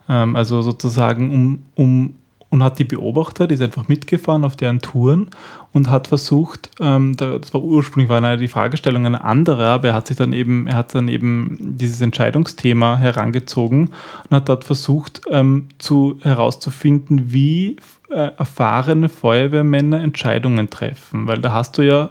ähm, 0.09 0.37
also 0.37 0.63
sozusagen 0.63 1.33
um, 1.33 1.63
um 1.75 2.15
und 2.57 2.63
hat 2.65 2.79
die 2.79 2.85
beobachtet, 2.85 3.53
ist 3.53 3.61
einfach 3.61 3.87
mitgefahren 3.87 4.45
auf 4.45 4.57
deren 4.57 4.81
Touren 4.81 5.29
und 5.73 5.91
hat 5.91 6.09
versucht, 6.09 6.71
ähm, 6.81 7.15
da- 7.17 7.39
das 7.39 7.53
war 7.53 7.63
ursprünglich 7.63 8.09
war 8.09 8.17
eine, 8.17 8.39
die 8.39 8.49
Fragestellung 8.49 9.05
eine 9.05 9.23
andere, 9.23 9.67
aber 9.67 9.89
er 9.89 9.95
hat 9.95 10.07
sich 10.07 10.17
dann 10.17 10.33
eben, 10.33 10.67
er 10.67 10.77
hat 10.77 10.95
dann 10.95 11.09
eben 11.09 11.59
dieses 11.61 12.01
Entscheidungsthema 12.01 12.97
herangezogen 12.97 13.91
und 14.31 14.37
hat 14.37 14.49
dort 14.49 14.65
versucht 14.65 15.21
ähm, 15.31 15.69
zu 15.79 16.19
herauszufinden, 16.23 17.31
wie 17.33 17.77
äh, 18.09 18.31
erfahrene 18.39 19.11
Feuerwehrmänner 19.11 20.01
Entscheidungen 20.01 20.71
treffen, 20.71 21.27
weil 21.27 21.39
da 21.41 21.53
hast 21.53 21.77
du 21.79 21.83
ja 21.83 22.11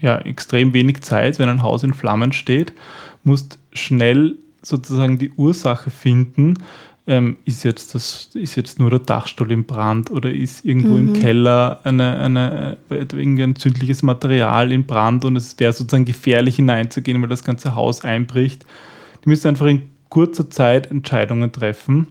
ja, 0.00 0.18
extrem 0.18 0.74
wenig 0.74 1.00
Zeit, 1.00 1.38
wenn 1.40 1.48
ein 1.48 1.62
Haus 1.62 1.82
in 1.82 1.92
Flammen 1.94 2.32
steht, 2.32 2.72
musst 3.24 3.58
schnell 3.72 4.36
sozusagen 4.62 5.18
die 5.18 5.30
Ursache 5.32 5.90
finden. 5.90 6.54
Ähm, 7.08 7.38
ist, 7.46 7.64
jetzt 7.64 7.94
das, 7.94 8.28
ist 8.34 8.54
jetzt 8.56 8.78
nur 8.78 8.90
der 8.90 8.98
Dachstuhl 8.98 9.50
im 9.50 9.64
Brand 9.64 10.10
oder 10.10 10.30
ist 10.30 10.62
irgendwo 10.62 10.96
im 10.98 11.14
Keller 11.14 11.80
eine, 11.84 12.18
eine, 12.18 12.76
äh, 12.90 12.96
irgendwie 12.96 13.42
ein 13.42 13.50
entzündliches 13.50 14.02
Material 14.02 14.70
in 14.70 14.84
Brand 14.84 15.24
und 15.24 15.34
es 15.34 15.58
wäre 15.58 15.72
sozusagen 15.72 16.04
gefährlich 16.04 16.56
hineinzugehen, 16.56 17.20
weil 17.22 17.30
das 17.30 17.44
ganze 17.44 17.74
Haus 17.74 18.04
einbricht. 18.04 18.66
Die 19.24 19.30
müssen 19.30 19.48
einfach 19.48 19.66
in 19.66 19.88
kurzer 20.08 20.48
Zeit 20.48 20.90
Entscheidungen 20.90 21.52
treffen. 21.52 22.08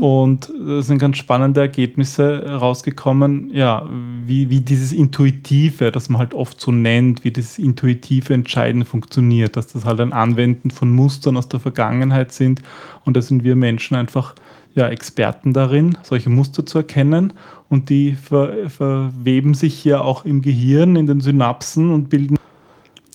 Und 0.00 0.50
da 0.58 0.82
sind 0.82 0.98
ganz 0.98 1.18
spannende 1.18 1.60
Ergebnisse 1.60 2.44
rausgekommen, 2.46 3.50
ja, 3.52 3.86
wie, 4.24 4.48
wie 4.48 4.60
dieses 4.60 4.92
Intuitive, 4.92 5.92
das 5.92 6.08
man 6.08 6.18
halt 6.18 6.34
oft 6.34 6.60
so 6.60 6.72
nennt, 6.72 7.24
wie 7.24 7.30
dieses 7.30 7.58
intuitive 7.58 8.32
Entscheiden 8.32 8.84
funktioniert, 8.84 9.56
dass 9.56 9.66
das 9.68 9.84
halt 9.84 10.00
ein 10.00 10.12
Anwenden 10.12 10.70
von 10.70 10.90
Mustern 10.90 11.36
aus 11.36 11.48
der 11.48 11.60
Vergangenheit 11.60 12.32
sind. 12.32 12.62
Und 13.04 13.16
da 13.16 13.22
sind 13.22 13.44
wir 13.44 13.56
Menschen 13.56 13.96
einfach 13.96 14.34
ja, 14.74 14.88
Experten 14.88 15.52
darin, 15.52 15.96
solche 16.02 16.30
Muster 16.30 16.64
zu 16.64 16.78
erkennen. 16.78 17.32
Und 17.68 17.90
die 17.90 18.12
ver, 18.12 18.70
verweben 18.70 19.54
sich 19.54 19.74
hier 19.74 20.04
auch 20.04 20.24
im 20.24 20.42
Gehirn, 20.42 20.96
in 20.96 21.06
den 21.06 21.20
Synapsen 21.20 21.92
und 21.92 22.08
bilden 22.08 22.36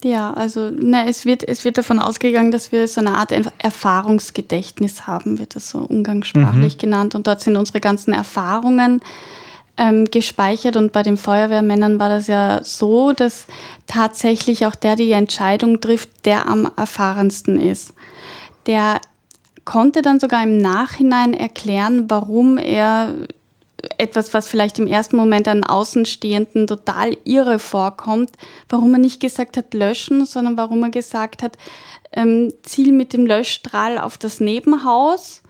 Ja, 0.04 0.34
also 0.34 0.72
na, 0.72 1.06
es, 1.06 1.26
wird, 1.26 1.48
es 1.48 1.64
wird 1.64 1.78
davon 1.78 2.00
ausgegangen, 2.00 2.52
dass 2.52 2.72
wir 2.72 2.88
so 2.88 3.02
eine 3.02 3.18
Art 3.18 3.32
Erf- 3.32 3.52
Erfahrungsgedächtnis 3.60 5.06
haben, 5.06 5.38
wird 5.38 5.56
das 5.56 5.70
so 5.70 5.78
umgangssprachlich 5.80 6.80
genannt. 6.80 7.14
Und 7.14 7.28
dort 7.28 7.42
sind 7.42 7.56
unsere 7.56 7.82
ganzen 7.82 8.12
Erfahrungen 8.12 9.02
ähm, 9.78 10.06
gespeichert. 10.06 10.76
Und 10.76 10.92
bei 10.92 11.04
den 11.04 11.18
Feuerwehrmännern 11.18 12.00
war 12.00 12.10
das 12.10 12.26
ja 12.26 12.64
so, 12.64 13.14
dass 13.14 13.46
tatsächlich 13.86 14.66
auch 14.66 14.74
der, 14.74 14.96
der 14.96 15.06
die 15.06 15.12
Entscheidung 15.12 15.82
trifft, 15.82 16.26
der 16.26 16.48
am 16.48 16.72
erfahrensten 16.76 17.60
ist. 17.60 17.94
Der 18.66 19.02
konnte 19.66 20.02
dann 20.02 20.20
sogar 20.20 20.42
im 20.42 20.58
Nachhinein 20.58 21.36
erklären, 21.36 22.10
warum 22.10 22.58
er 22.58 23.14
etwas, 23.98 24.34
was 24.34 24.48
vielleicht 24.48 24.80
im 24.80 24.88
ersten 24.88 25.16
Moment 25.16 25.48
an 25.48 25.64
Außenstehenden 25.64 26.68
total 26.68 27.18
irre 27.24 27.60
vorkommt, 27.60 28.32
warum 28.70 28.94
er 28.94 29.00
nicht 29.00 29.20
gesagt 29.20 29.58
hat 29.58 29.74
löschen, 29.74 30.26
sondern 30.26 30.58
warum 30.58 30.84
er 30.84 30.90
gesagt 30.90 31.44
hat, 31.44 31.58
ähm, 32.12 32.54
Ziel 32.64 32.92
mit 32.92 33.14
dem 33.14 33.26
Löschstrahl 33.26 33.98
auf 33.98 34.18
das 34.18 34.40
Nebenhaus 34.40 35.42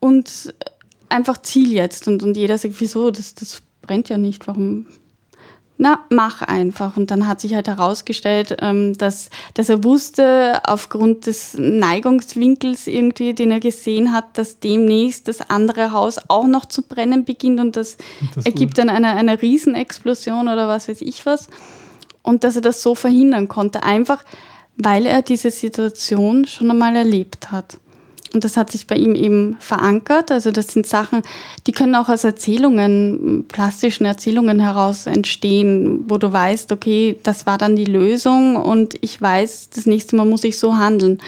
und 0.00 0.54
einfach 1.08 1.42
Ziel 1.42 1.72
jetzt. 1.72 2.08
Und, 2.08 2.22
und 2.22 2.36
jeder 2.36 2.58
sagt, 2.58 2.74
wieso, 2.78 3.10
das, 3.10 3.34
das 3.34 3.62
brennt 3.82 4.08
ja 4.08 4.18
nicht, 4.18 4.46
warum 4.46 4.86
na, 5.78 6.00
mach 6.08 6.42
einfach. 6.42 6.96
Und 6.96 7.10
dann 7.10 7.26
hat 7.26 7.40
sich 7.40 7.54
halt 7.54 7.68
herausgestellt, 7.68 8.56
ähm, 8.60 8.96
dass, 8.96 9.30
dass 9.54 9.68
er 9.68 9.84
wusste, 9.84 10.60
aufgrund 10.64 11.26
des 11.26 11.54
Neigungswinkels 11.54 12.86
irgendwie, 12.86 13.34
den 13.34 13.50
er 13.50 13.60
gesehen 13.60 14.12
hat, 14.12 14.38
dass 14.38 14.58
demnächst 14.58 15.28
das 15.28 15.50
andere 15.50 15.92
Haus 15.92 16.18
auch 16.28 16.46
noch 16.46 16.66
zu 16.66 16.82
brennen 16.82 17.24
beginnt 17.24 17.60
und 17.60 17.76
das, 17.76 17.96
das 18.34 18.46
ergibt 18.46 18.78
dann 18.78 18.88
eine, 18.88 19.08
eine 19.08 19.40
Riesenexplosion 19.40 20.48
oder 20.48 20.68
was 20.68 20.88
weiß 20.88 21.02
ich 21.02 21.26
was. 21.26 21.48
Und 22.22 22.42
dass 22.42 22.56
er 22.56 22.62
das 22.62 22.82
so 22.82 22.94
verhindern 22.94 23.48
konnte, 23.48 23.82
einfach 23.82 24.24
weil 24.76 25.06
er 25.06 25.22
diese 25.22 25.50
Situation 25.50 26.46
schon 26.46 26.70
einmal 26.70 26.96
erlebt 26.96 27.50
hat. 27.50 27.78
Und 28.34 28.44
das 28.44 28.56
hat 28.56 28.70
sich 28.70 28.86
bei 28.86 28.96
ihm 28.96 29.14
eben 29.14 29.56
verankert. 29.60 30.30
Also 30.30 30.50
das 30.50 30.68
sind 30.68 30.86
Sachen, 30.86 31.22
die 31.66 31.72
können 31.72 31.94
auch 31.94 32.08
aus 32.08 32.24
Erzählungen, 32.24 33.44
plastischen 33.48 34.06
Erzählungen 34.06 34.60
heraus 34.60 35.06
entstehen, 35.06 36.04
wo 36.08 36.18
du 36.18 36.32
weißt, 36.32 36.72
okay, 36.72 37.18
das 37.22 37.46
war 37.46 37.58
dann 37.58 37.76
die 37.76 37.84
Lösung 37.84 38.56
und 38.56 38.94
ich 39.00 39.20
weiß, 39.20 39.70
das 39.70 39.86
nächste 39.86 40.16
Mal 40.16 40.26
muss 40.26 40.44
ich 40.44 40.58
so 40.58 40.76
handeln. 40.76 41.20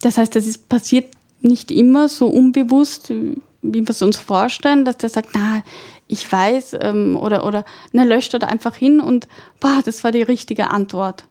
Das 0.00 0.18
heißt, 0.18 0.34
das 0.34 0.46
ist 0.46 0.68
passiert 0.68 1.14
nicht 1.40 1.70
immer 1.70 2.08
so 2.08 2.26
unbewusst, 2.26 3.10
wie 3.10 3.36
wir 3.62 3.90
es 3.90 4.02
uns 4.02 4.16
vorstellen, 4.16 4.84
dass 4.84 4.98
der 4.98 5.10
sagt, 5.10 5.30
na, 5.34 5.62
ich 6.08 6.30
weiß, 6.30 6.76
ähm, 6.80 7.16
oder, 7.16 7.44
oder, 7.44 7.64
na, 7.92 8.04
löscht 8.04 8.32
er 8.32 8.38
da 8.38 8.46
einfach 8.46 8.76
hin 8.76 9.00
und, 9.00 9.26
boah, 9.60 9.80
das 9.84 10.04
war 10.04 10.12
die 10.12 10.22
richtige 10.22 10.70
Antwort. 10.70 11.24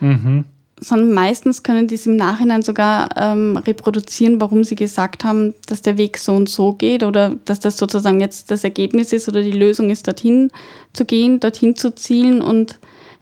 Mhm 0.00 0.44
sondern 0.80 1.12
meistens 1.12 1.62
können 1.62 1.86
die 1.86 1.94
es 1.94 2.06
im 2.06 2.16
Nachhinein 2.16 2.62
sogar 2.62 3.08
ähm, 3.16 3.56
reproduzieren, 3.56 4.40
warum 4.40 4.64
sie 4.64 4.74
gesagt 4.74 5.24
haben, 5.24 5.54
dass 5.66 5.82
der 5.82 5.98
Weg 5.98 6.18
so 6.18 6.34
und 6.34 6.48
so 6.48 6.72
geht 6.72 7.02
oder 7.02 7.36
dass 7.44 7.60
das 7.60 7.76
sozusagen 7.76 8.20
jetzt 8.20 8.50
das 8.50 8.64
Ergebnis 8.64 9.12
ist 9.12 9.28
oder 9.28 9.42
die 9.42 9.52
Lösung 9.52 9.90
ist, 9.90 10.06
dorthin 10.06 10.50
zu 10.92 11.04
gehen, 11.04 11.38
dorthin 11.40 11.76
zu 11.76 11.94
zielen 11.94 12.40
und 12.40 12.78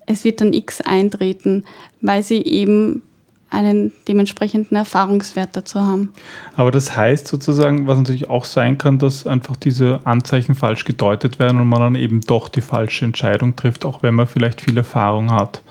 es 0.06 0.24
wird 0.24 0.40
dann 0.40 0.52
X 0.52 0.80
eintreten, 0.80 1.64
weil 2.00 2.22
sie 2.22 2.42
eben 2.42 3.02
einen 3.50 3.92
dementsprechenden 4.06 4.76
Erfahrungswert 4.76 5.56
dazu 5.56 5.80
haben. 5.80 6.12
Aber 6.54 6.70
das 6.70 6.96
heißt 6.96 7.26
sozusagen, 7.26 7.86
was 7.86 7.98
natürlich 7.98 8.28
auch 8.28 8.44
sein 8.44 8.76
kann, 8.76 8.98
dass 8.98 9.26
einfach 9.26 9.56
diese 9.56 10.00
Anzeichen 10.04 10.54
falsch 10.54 10.84
gedeutet 10.84 11.38
werden 11.38 11.60
und 11.60 11.68
man 11.68 11.80
dann 11.80 11.94
eben 11.94 12.20
doch 12.20 12.48
die 12.48 12.60
falsche 12.60 13.06
Entscheidung 13.06 13.56
trifft, 13.56 13.84
auch 13.84 14.02
wenn 14.02 14.14
man 14.14 14.26
vielleicht 14.26 14.60
viel 14.60 14.76
Erfahrung 14.76 15.30
hat. 15.30 15.62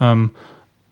Ähm, 0.00 0.30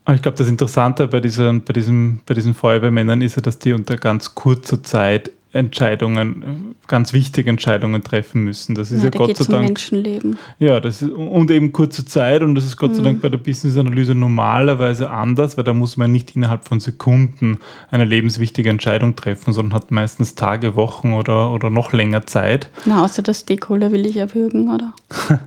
ich 0.08 0.22
glaube, 0.22 0.36
das 0.36 0.48
Interessante 0.48 1.06
bei 1.06 1.20
diesen, 1.20 1.62
bei, 1.62 1.72
diesem, 1.72 2.20
bei 2.26 2.34
diesen 2.34 2.54
Feuerwehrmännern 2.54 3.22
ist 3.22 3.36
ja, 3.36 3.42
dass 3.42 3.58
die 3.58 3.72
unter 3.72 3.96
ganz 3.96 4.34
kurzer 4.34 4.82
Zeit 4.82 5.30
Entscheidungen, 5.54 6.74
ganz 6.86 7.12
wichtige 7.12 7.50
Entscheidungen 7.50 8.02
treffen 8.02 8.44
müssen. 8.44 8.74
Das 8.74 8.90
ist 8.90 9.04
ja, 9.04 9.10
ja 9.10 9.18
Gott 9.18 9.36
sei 9.36 9.52
Dank. 9.52 9.66
Menschenleben. 9.66 10.38
Ja, 10.58 10.80
das 10.80 11.02
ist, 11.02 11.10
und 11.10 11.50
eben 11.50 11.72
kurze 11.72 12.06
Zeit 12.06 12.42
und 12.42 12.54
das 12.54 12.64
ist 12.64 12.78
Gott 12.78 12.92
mhm. 12.92 12.94
sei 12.94 13.02
Dank 13.02 13.22
bei 13.22 13.28
der 13.28 13.36
Business-Analyse 13.36 14.14
normalerweise 14.14 15.10
anders, 15.10 15.58
weil 15.58 15.64
da 15.64 15.74
muss 15.74 15.98
man 15.98 16.10
nicht 16.10 16.34
innerhalb 16.34 16.66
von 16.66 16.80
Sekunden 16.80 17.58
eine 17.90 18.06
lebenswichtige 18.06 18.70
Entscheidung 18.70 19.14
treffen, 19.14 19.52
sondern 19.52 19.74
hat 19.74 19.90
meistens 19.90 20.34
Tage, 20.34 20.74
Wochen 20.74 21.12
oder, 21.12 21.52
oder 21.52 21.68
noch 21.68 21.92
länger 21.92 22.26
Zeit. 22.26 22.70
Na, 22.86 23.04
außer 23.04 23.20
der 23.22 23.34
Stakeholder 23.34 23.92
will 23.92 24.06
ich 24.06 24.16
erwürgen, 24.16 24.72
oder? 24.72 24.94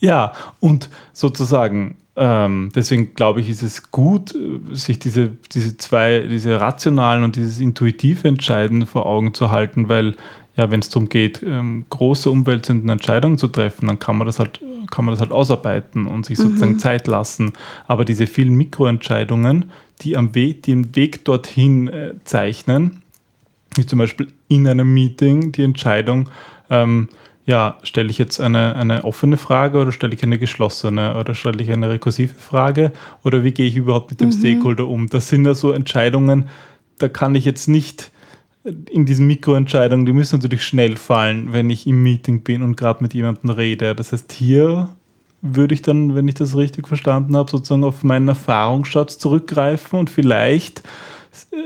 ja, 0.00 0.34
und 0.60 0.90
sozusagen 1.14 1.96
ähm, 2.16 2.70
deswegen 2.74 3.14
glaube 3.14 3.40
ich, 3.40 3.50
ist 3.50 3.62
es 3.62 3.90
gut, 3.90 4.34
sich 4.72 4.98
diese, 4.98 5.32
diese 5.52 5.76
zwei, 5.76 6.20
diese 6.20 6.60
rationalen 6.60 7.24
und 7.24 7.36
dieses 7.36 7.60
intuitive 7.60 8.26
Entscheiden 8.26 8.86
vor 8.86 9.06
Augen 9.06 9.34
zu 9.34 9.50
halten, 9.50 9.88
weil 9.88 10.14
ja, 10.56 10.70
wenn 10.70 10.80
es 10.80 10.88
darum 10.88 11.10
geht, 11.10 11.42
ähm, 11.42 11.84
große 11.90 12.30
umwälzende 12.30 12.90
Entscheidungen 12.90 13.36
zu 13.36 13.48
treffen, 13.48 13.88
dann 13.88 13.98
kann 13.98 14.16
man 14.16 14.26
das 14.26 14.38
halt, 14.38 14.60
kann 14.90 15.04
man 15.04 15.12
das 15.12 15.20
halt 15.20 15.32
ausarbeiten 15.32 16.06
und 16.06 16.24
sich 16.24 16.38
sozusagen 16.38 16.72
mhm. 16.72 16.78
Zeit 16.78 17.06
lassen. 17.06 17.52
Aber 17.86 18.06
diese 18.06 18.26
vielen 18.26 18.54
Mikroentscheidungen, 18.54 19.70
die 20.00 20.16
am 20.16 20.34
Weg, 20.34 20.62
die 20.62 20.70
den 20.70 20.96
Weg 20.96 21.26
dorthin 21.26 21.88
äh, 21.88 22.14
zeichnen, 22.24 23.02
wie 23.74 23.84
zum 23.84 23.98
Beispiel 23.98 24.28
in 24.48 24.66
einem 24.66 24.92
Meeting 24.94 25.52
die 25.52 25.62
Entscheidung, 25.62 26.30
ähm, 26.70 27.08
ja, 27.46 27.78
stelle 27.84 28.10
ich 28.10 28.18
jetzt 28.18 28.40
eine, 28.40 28.74
eine 28.74 29.04
offene 29.04 29.36
Frage 29.36 29.78
oder 29.78 29.92
stelle 29.92 30.14
ich 30.14 30.22
eine 30.22 30.38
geschlossene 30.38 31.16
oder 31.16 31.34
stelle 31.34 31.62
ich 31.62 31.70
eine 31.70 31.88
rekursive 31.88 32.34
Frage 32.34 32.92
oder 33.22 33.44
wie 33.44 33.52
gehe 33.52 33.68
ich 33.68 33.76
überhaupt 33.76 34.10
mit 34.10 34.20
dem 34.20 34.30
mhm. 34.30 34.32
Stakeholder 34.32 34.88
um? 34.88 35.08
Das 35.08 35.28
sind 35.28 35.46
ja 35.46 35.54
so 35.54 35.70
Entscheidungen, 35.70 36.48
da 36.98 37.08
kann 37.08 37.36
ich 37.36 37.44
jetzt 37.44 37.68
nicht 37.68 38.10
in 38.90 39.06
diesen 39.06 39.28
Mikroentscheidungen, 39.28 40.06
die 40.06 40.12
müssen 40.12 40.40
natürlich 40.40 40.64
schnell 40.64 40.96
fallen, 40.96 41.52
wenn 41.52 41.70
ich 41.70 41.86
im 41.86 42.02
Meeting 42.02 42.42
bin 42.42 42.62
und 42.62 42.76
gerade 42.76 43.00
mit 43.00 43.14
jemandem 43.14 43.50
rede. 43.50 43.94
Das 43.94 44.12
heißt, 44.12 44.32
hier 44.32 44.88
würde 45.40 45.74
ich 45.74 45.82
dann, 45.82 46.16
wenn 46.16 46.26
ich 46.26 46.34
das 46.34 46.56
richtig 46.56 46.88
verstanden 46.88 47.36
habe, 47.36 47.48
sozusagen 47.48 47.84
auf 47.84 48.02
meinen 48.02 48.26
Erfahrungsschatz 48.26 49.18
zurückgreifen 49.18 50.00
und 50.00 50.10
vielleicht 50.10 50.82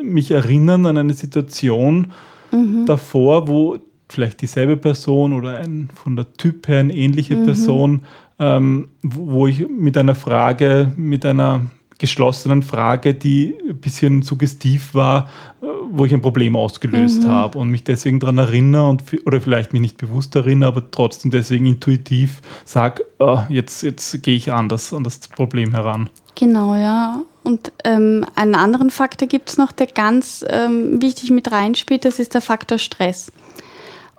mich 0.02 0.30
erinnern 0.30 0.84
an 0.84 0.98
eine 0.98 1.14
Situation 1.14 2.12
mhm. 2.52 2.84
davor, 2.84 3.48
wo 3.48 3.78
vielleicht 4.12 4.40
dieselbe 4.40 4.76
Person 4.76 5.32
oder 5.32 5.58
ein 5.58 5.90
von 5.94 6.16
der 6.16 6.32
Typ 6.34 6.68
her 6.68 6.80
eine 6.80 6.94
ähnliche 6.94 7.36
mhm. 7.36 7.46
Person, 7.46 8.00
ähm, 8.38 8.88
wo 9.02 9.46
ich 9.46 9.68
mit 9.68 9.96
einer 9.96 10.14
Frage, 10.14 10.92
mit 10.96 11.24
einer 11.26 11.66
geschlossenen 12.00 12.62
Frage, 12.62 13.14
die 13.14 13.54
ein 13.68 13.76
bisschen 13.76 14.22
suggestiv 14.22 14.94
war, 14.94 15.28
äh, 15.62 15.66
wo 15.90 16.06
ich 16.06 16.14
ein 16.14 16.22
Problem 16.22 16.56
ausgelöst 16.56 17.24
mhm. 17.24 17.28
habe 17.28 17.58
und 17.58 17.68
mich 17.68 17.84
deswegen 17.84 18.18
daran 18.18 18.38
erinnere 18.38 18.88
und, 18.88 19.04
oder 19.26 19.40
vielleicht 19.40 19.74
mich 19.74 19.82
nicht 19.82 19.98
bewusst 19.98 20.34
erinnere, 20.34 20.68
aber 20.68 20.90
trotzdem 20.90 21.30
deswegen 21.30 21.66
intuitiv 21.66 22.40
sage, 22.64 23.04
oh, 23.18 23.40
jetzt, 23.50 23.82
jetzt 23.82 24.22
gehe 24.22 24.34
ich 24.34 24.50
anders 24.50 24.94
an 24.94 25.04
das 25.04 25.18
Problem 25.28 25.72
heran. 25.72 26.08
Genau, 26.36 26.74
ja. 26.74 27.20
Und 27.42 27.70
ähm, 27.84 28.24
einen 28.34 28.54
anderen 28.54 28.90
Faktor 28.90 29.28
gibt 29.28 29.50
es 29.50 29.58
noch, 29.58 29.72
der 29.72 29.86
ganz 29.86 30.42
ähm, 30.48 31.02
wichtig 31.02 31.30
mit 31.30 31.52
reinspielt, 31.52 32.06
das 32.06 32.18
ist 32.18 32.32
der 32.32 32.40
Faktor 32.40 32.78
Stress. 32.78 33.30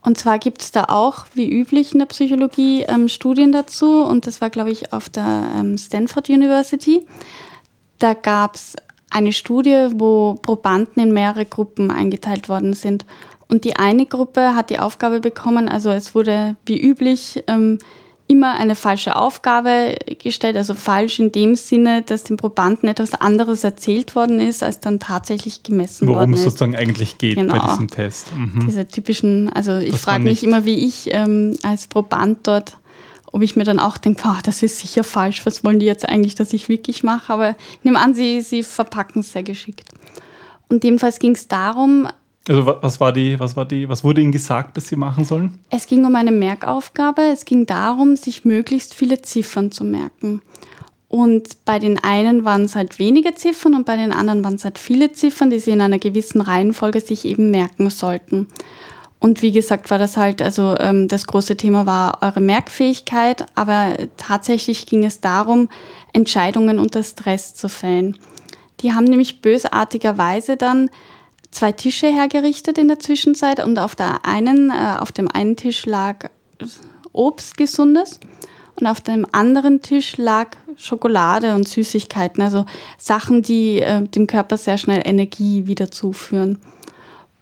Und 0.03 0.17
zwar 0.17 0.39
gibt 0.39 0.61
es 0.61 0.71
da 0.71 0.85
auch, 0.85 1.25
wie 1.33 1.49
üblich 1.49 1.93
in 1.93 1.99
der 1.99 2.07
Psychologie, 2.07 2.83
ähm, 2.83 3.07
Studien 3.07 3.51
dazu. 3.51 4.03
Und 4.03 4.25
das 4.25 4.41
war, 4.41 4.49
glaube 4.49 4.71
ich, 4.71 4.93
auf 4.93 5.09
der 5.09 5.51
ähm, 5.55 5.77
Stanford 5.77 6.29
University. 6.29 7.05
Da 7.99 8.15
gab 8.15 8.55
es 8.55 8.75
eine 9.11 9.31
Studie, 9.31 9.89
wo 9.93 10.35
Probanden 10.41 11.03
in 11.03 11.13
mehrere 11.13 11.45
Gruppen 11.45 11.91
eingeteilt 11.91 12.49
worden 12.49 12.73
sind. 12.73 13.05
Und 13.47 13.65
die 13.65 13.75
eine 13.75 14.05
Gruppe 14.05 14.55
hat 14.55 14.69
die 14.69 14.79
Aufgabe 14.79 15.19
bekommen, 15.19 15.67
also 15.67 15.91
es 15.91 16.15
wurde 16.15 16.55
wie 16.65 16.79
üblich 16.79 17.43
ähm, 17.47 17.79
immer 18.31 18.53
eine 18.53 18.75
falsche 18.75 19.17
Aufgabe 19.17 19.97
gestellt, 20.23 20.55
also 20.55 20.73
falsch 20.73 21.19
in 21.19 21.33
dem 21.33 21.55
Sinne, 21.55 22.01
dass 22.01 22.23
dem 22.23 22.37
Probanden 22.37 22.87
etwas 22.87 23.13
anderes 23.13 23.65
erzählt 23.65 24.15
worden 24.15 24.39
ist, 24.39 24.63
als 24.63 24.79
dann 24.79 24.99
tatsächlich 24.99 25.63
gemessen 25.63 26.07
Worum 26.07 26.19
worden 26.19 26.33
ist. 26.33 26.39
Worum 26.39 26.47
es 26.47 26.53
sozusagen 26.53 26.75
eigentlich 26.77 27.17
geht 27.17 27.35
genau. 27.35 27.59
bei 27.59 27.67
diesem 27.67 27.89
Test. 27.89 28.33
Mhm. 28.33 28.65
Diese 28.67 28.87
typischen, 28.87 29.51
also 29.51 29.77
ich 29.77 29.97
frage 29.97 30.23
mich 30.23 30.45
immer, 30.45 30.63
wie 30.63 30.87
ich 30.87 31.13
ähm, 31.13 31.57
als 31.63 31.87
Proband 31.87 32.47
dort, 32.47 32.77
ob 33.33 33.41
ich 33.41 33.57
mir 33.57 33.65
dann 33.65 33.79
auch 33.79 33.97
denke, 33.97 34.23
oh, 34.25 34.39
das 34.43 34.63
ist 34.63 34.79
sicher 34.79 35.03
falsch, 35.03 35.45
was 35.45 35.65
wollen 35.65 35.79
die 35.79 35.85
jetzt 35.85 36.07
eigentlich, 36.07 36.35
dass 36.35 36.53
ich 36.53 36.69
wirklich 36.69 37.03
mache? 37.03 37.33
Aber 37.33 37.49
ich 37.73 37.83
nehme 37.83 37.99
an, 37.99 38.13
sie, 38.13 38.41
sie 38.41 38.63
verpacken 38.63 39.21
es 39.21 39.33
sehr 39.33 39.43
geschickt. 39.43 39.89
Und 40.69 40.85
jedenfalls 40.85 41.19
ging 41.19 41.33
es 41.33 41.49
darum, 41.49 42.07
also 42.47 42.65
was 42.65 42.99
war 42.99 43.13
die, 43.13 43.39
was 43.39 43.55
war 43.55 43.65
die, 43.65 43.87
was 43.87 44.03
wurde 44.03 44.21
Ihnen 44.21 44.31
gesagt, 44.31 44.75
dass 44.77 44.87
Sie 44.87 44.95
machen 44.95 45.25
sollen? 45.25 45.59
Es 45.69 45.85
ging 45.85 46.05
um 46.05 46.15
eine 46.15 46.31
Merkaufgabe. 46.31 47.21
Es 47.21 47.45
ging 47.45 47.65
darum, 47.65 48.15
sich 48.15 48.45
möglichst 48.45 48.93
viele 48.93 49.21
Ziffern 49.21 49.71
zu 49.71 49.83
merken. 49.83 50.41
Und 51.07 51.65
bei 51.65 51.77
den 51.77 52.01
einen 52.01 52.45
waren 52.45 52.63
es 52.63 52.75
halt 52.75 52.97
wenige 52.97 53.35
Ziffern 53.35 53.75
und 53.75 53.85
bei 53.85 53.97
den 53.97 54.13
anderen 54.13 54.45
waren 54.45 54.55
es 54.55 54.63
halt 54.63 54.77
viele 54.77 55.11
Ziffern, 55.11 55.49
die 55.49 55.59
sie 55.59 55.71
in 55.71 55.81
einer 55.81 55.99
gewissen 55.99 56.39
Reihenfolge 56.39 57.01
sich 57.01 57.25
eben 57.25 57.51
merken 57.51 57.89
sollten. 57.89 58.47
Und 59.19 59.41
wie 59.41 59.51
gesagt, 59.51 59.91
war 59.91 59.99
das 59.99 60.15
halt, 60.15 60.41
also 60.41 60.75
ähm, 60.79 61.09
das 61.09 61.27
große 61.27 61.57
Thema 61.57 61.85
war 61.85 62.19
eure 62.21 62.39
Merkfähigkeit, 62.39 63.45
aber 63.55 63.97
tatsächlich 64.15 64.85
ging 64.85 65.03
es 65.03 65.19
darum, 65.19 65.67
Entscheidungen 66.13 66.79
unter 66.79 67.03
Stress 67.03 67.55
zu 67.55 67.67
fällen. 67.67 68.17
Die 68.79 68.93
haben 68.93 69.03
nämlich 69.03 69.41
bösartigerweise 69.41 70.55
dann 70.55 70.89
zwei 71.51 71.71
Tische 71.71 72.07
hergerichtet 72.07 72.77
in 72.77 72.87
der 72.87 72.99
Zwischenzeit 72.99 73.63
und 73.63 73.77
auf 73.77 73.95
der 73.95 74.25
einen, 74.25 74.69
äh, 74.69 74.97
auf 74.99 75.11
dem 75.11 75.29
einen 75.29 75.55
Tisch 75.55 75.85
lag 75.85 76.29
Obst 77.13 77.57
gesundes 77.57 78.19
und 78.79 78.87
auf 78.87 79.01
dem 79.01 79.27
anderen 79.31 79.81
Tisch 79.81 80.17
lag 80.17 80.51
Schokolade 80.77 81.55
und 81.55 81.67
Süßigkeiten, 81.67 82.41
also 82.41 82.65
Sachen, 82.97 83.41
die 83.41 83.81
äh, 83.81 84.01
dem 84.01 84.27
Körper 84.27 84.57
sehr 84.57 84.77
schnell 84.77 85.01
Energie 85.05 85.67
wieder 85.67 85.91
zuführen. 85.91 86.59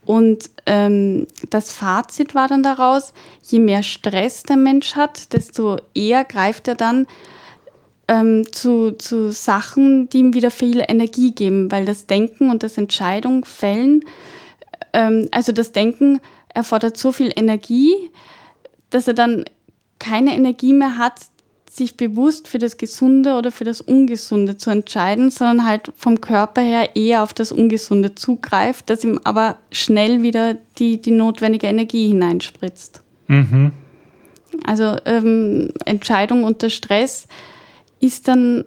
Und 0.06 0.50
ähm, 0.66 1.28
das 1.52 1.72
Fazit 1.72 2.34
war 2.34 2.48
dann 2.48 2.64
daraus, 2.64 3.14
je 3.44 3.60
mehr 3.60 3.84
Stress 3.84 4.42
der 4.42 4.58
Mensch 4.58 4.96
hat, 4.96 5.34
desto 5.34 5.78
eher 5.94 6.26
greift 6.26 6.68
er 6.68 6.74
dann 6.74 7.06
ähm, 8.10 8.52
zu, 8.52 8.92
zu 8.98 9.32
Sachen, 9.32 10.10
die 10.10 10.18
ihm 10.18 10.34
wieder 10.34 10.50
viel 10.50 10.84
Energie 10.86 11.32
geben, 11.32 11.72
weil 11.72 11.86
das 11.86 12.08
Denken 12.08 12.50
und 12.50 12.64
das 12.64 12.78
Entscheidung 12.78 13.46
fällen, 13.46 14.04
ähm, 14.94 15.30
also 15.32 15.52
das 15.52 15.72
Denken 15.72 16.20
erfordert 16.54 16.98
so 16.98 17.12
viel 17.12 17.32
Energie, 17.36 17.94
dass 18.90 19.08
er 19.08 19.14
dann 19.14 19.46
keine 20.00 20.34
Energie 20.34 20.74
mehr 20.74 20.98
hat, 20.98 21.20
sich 21.70 21.98
bewusst 21.98 22.48
für 22.48 22.58
das 22.58 22.78
Gesunde 22.78 23.36
oder 23.36 23.52
für 23.52 23.64
das 23.64 23.80
Ungesunde 23.80 24.58
zu 24.58 24.72
entscheiden, 24.72 25.30
sondern 25.30 25.68
halt 25.68 25.92
vom 25.96 26.20
Körper 26.20 26.62
her 26.62 26.96
eher 26.96 27.22
auf 27.22 27.36
das 27.36 27.52
Ungesunde 27.52 28.16
zugreift, 28.16 28.90
das 28.90 29.04
ihm 29.04 29.20
aber 29.24 29.60
schnell 29.72 30.24
wieder 30.24 30.56
die, 30.80 31.00
die 31.00 31.12
notwendige 31.12 31.68
Energie 31.68 32.08
hineinspritzt. 32.08 33.04
Mhm. 33.28 33.72
Also 34.66 34.98
ähm, 35.06 35.70
Entscheidung 35.86 36.44
unter 36.44 36.72
Stress 36.72 37.28
ist 38.00 38.28
dann 38.28 38.66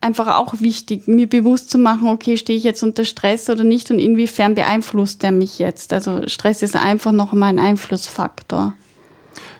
einfach 0.00 0.38
auch 0.38 0.60
wichtig, 0.60 1.08
mir 1.08 1.28
bewusst 1.28 1.70
zu 1.70 1.78
machen, 1.78 2.08
okay, 2.08 2.36
stehe 2.36 2.56
ich 2.56 2.64
jetzt 2.64 2.82
unter 2.82 3.04
Stress 3.04 3.50
oder 3.50 3.64
nicht 3.64 3.90
und 3.90 3.98
inwiefern 3.98 4.54
beeinflusst 4.54 5.22
der 5.22 5.32
mich 5.32 5.58
jetzt. 5.58 5.92
Also 5.92 6.28
Stress 6.28 6.62
ist 6.62 6.76
einfach 6.76 7.12
noch 7.12 7.32
mal 7.32 7.48
ein 7.48 7.58
Einflussfaktor. 7.58 8.74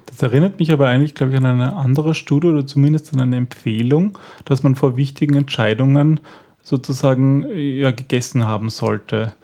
Das 0.07 0.23
erinnert 0.23 0.59
mich 0.59 0.73
aber 0.73 0.89
eigentlich, 0.89 1.14
glaube 1.14 1.33
ich, 1.33 1.39
an 1.39 1.47
eine 1.47 1.77
andere 1.77 2.14
Studie 2.14 2.49
oder 2.49 2.66
zumindest 2.66 3.12
an 3.12 3.21
eine 3.21 3.37
Empfehlung, 3.37 4.19
dass 4.45 4.62
man 4.62 4.75
vor 4.75 4.97
wichtigen 4.97 5.35
Entscheidungen 5.35 6.21
sozusagen 6.62 7.47
ja, 7.57 7.91
gegessen 7.91 8.47
haben 8.47 8.71
sollte. 8.71 9.35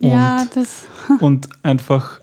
Und, 0.00 0.10
ja, 0.10 0.46
das. 0.54 0.86
und 1.20 1.48
einfach 1.62 2.20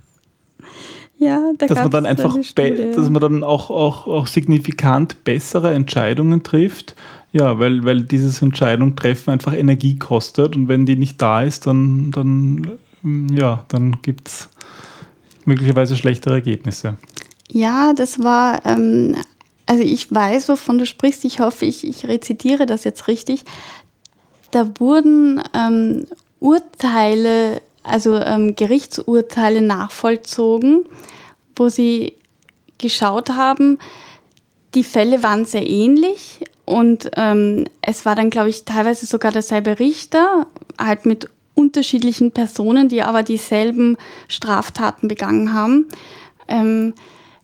ja, 1.22 1.40
da 1.56 1.68
dass 1.68 1.78
man 1.78 1.92
dann 1.92 2.06
einfach, 2.08 2.36
dass 2.36 3.10
man 3.12 3.22
dann 3.22 3.44
auch, 3.44 3.70
auch, 3.70 4.08
auch 4.08 4.26
signifikant 4.26 5.24
bessere 5.24 5.72
Entscheidungen 5.72 6.42
trifft. 6.42 6.96
Ja, 7.32 7.60
weil, 7.60 7.86
weil 7.86 8.02
dieses 8.02 8.42
Entscheidung 8.42 8.96
treffen 8.96 9.30
einfach 9.30 9.54
Energie 9.54 10.00
kostet 10.00 10.56
und 10.56 10.68
wenn 10.68 10.88
die 10.88 10.96
nicht 10.96 11.22
da 11.22 11.44
ist, 11.44 11.68
dann, 11.68 12.10
dann, 12.10 12.72
ja, 13.32 13.64
dann 13.68 14.02
gibt 14.02 14.30
es 14.30 14.50
möglicherweise 15.46 15.96
schlechtere 15.96 16.34
Ergebnisse. 16.34 16.98
Ja, 17.52 17.94
das 17.94 18.24
war, 18.24 18.66
ähm, 18.66 19.16
also 19.68 19.84
ich 19.84 20.12
weiß, 20.12 20.50
wovon 20.50 20.80
du 20.80 20.88
sprichst. 20.88 21.24
Ich 21.24 21.40
hoffe, 21.40 21.66
ich, 21.66 21.88
ich 21.88 22.08
rezitiere 22.08 22.66
das 22.66 22.84
jetzt 22.84 23.08
richtig. 23.08 23.44
Da 24.50 24.68
wurden 24.80 25.40
ähm, 25.54 26.08
Urteile, 26.40 27.62
also 27.84 28.16
ähm, 28.16 28.56
Gerichtsurteile 28.56 29.62
nachvollzogen 29.62 30.86
wo 31.56 31.70
sie 31.70 32.14
geschaut 32.78 33.30
haben, 33.30 33.78
die 34.74 34.84
Fälle 34.84 35.22
waren 35.24 35.46
sehr 35.46 35.68
ähnlich 35.68 36.40
und 36.66 37.12
ähm, 37.16 37.66
es 37.82 38.06
war 38.06 38.16
dann, 38.16 38.30
glaube 38.30 38.50
ich, 38.50 38.66
teilweise 38.66 39.06
sogar 39.06 39.32
derselbe 39.32 39.80
Richter, 39.80 40.48
halt 40.80 41.06
mit 41.06 41.30
unterschiedlichen 41.54 42.32
Personen, 42.32 42.90
die 42.90 43.04
aber 43.04 43.24
dieselben 43.24 43.98
Straftaten 44.28 45.08
begangen 45.08 45.54
haben. 45.54 45.88
Ähm, 46.48 46.94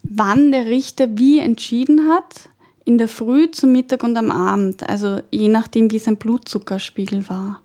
wann 0.04 0.52
der 0.52 0.66
Richter 0.66 1.18
wie 1.18 1.40
entschieden 1.40 2.10
hat, 2.10 2.50
in 2.86 2.98
der 2.98 3.10
Früh, 3.10 3.52
zum 3.52 3.74
Mittag 3.74 4.04
und 4.04 4.16
am 4.16 4.32
Abend, 4.32 4.88
also 4.88 5.20
je 5.30 5.50
nachdem, 5.50 5.92
wie 5.92 6.00
sein 6.00 6.16
Blutzuckerspiegel 6.16 7.28
war. 7.28 7.62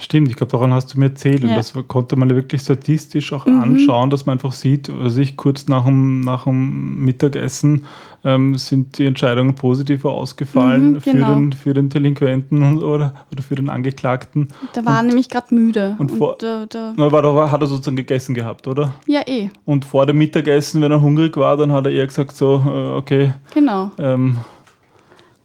Stimmt, 0.00 0.30
ich 0.30 0.36
glaube, 0.36 0.50
daran 0.50 0.72
hast 0.72 0.94
du 0.94 0.98
mir 0.98 1.06
erzählt. 1.06 1.42
Ja. 1.42 1.50
Und 1.50 1.56
das 1.56 1.74
konnte 1.88 2.16
man 2.16 2.30
wirklich 2.30 2.62
statistisch 2.62 3.32
auch 3.32 3.44
mhm. 3.44 3.60
anschauen, 3.60 4.08
dass 4.08 4.24
man 4.24 4.34
einfach 4.34 4.52
sieht, 4.52 4.88
also 4.88 5.20
ich 5.20 5.36
kurz 5.36 5.68
nach 5.68 5.84
dem, 5.84 6.20
nach 6.20 6.44
dem 6.44 7.04
Mittagessen 7.04 7.84
ähm, 8.24 8.56
sind 8.56 8.98
die 8.98 9.06
Entscheidungen 9.06 9.54
positiver 9.54 10.10
ausgefallen 10.10 10.92
mhm, 10.92 11.00
genau. 11.00 11.26
für, 11.26 11.34
den, 11.34 11.52
für 11.52 11.74
den 11.74 11.88
Delinquenten 11.90 12.78
oder, 12.78 13.14
oder 13.30 13.42
für 13.42 13.54
den 13.54 13.68
Angeklagten. 13.68 14.48
Da 14.72 14.84
war 14.84 14.96
er 14.96 15.02
nämlich 15.02 15.28
gerade 15.28 15.54
müde. 15.54 15.96
Und, 15.98 16.10
vor, 16.10 16.32
und 16.32 16.42
da, 16.42 16.66
da 16.66 16.94
na, 16.96 17.12
war, 17.12 17.22
da 17.22 17.50
hat 17.50 17.60
er 17.60 17.66
sozusagen 17.66 17.96
gegessen 17.96 18.34
gehabt, 18.34 18.66
oder? 18.66 18.94
Ja, 19.06 19.20
eh. 19.26 19.50
Und 19.64 19.84
vor 19.84 20.06
dem 20.06 20.18
Mittagessen, 20.18 20.80
wenn 20.82 20.92
er 20.92 21.00
hungrig 21.00 21.36
war, 21.36 21.56
dann 21.56 21.72
hat 21.72 21.86
er 21.86 21.92
eher 21.92 22.06
gesagt 22.06 22.36
so, 22.36 22.62
äh, 22.66 22.96
okay. 22.96 23.34
Genau. 23.54 23.90
Ähm, 23.98 24.38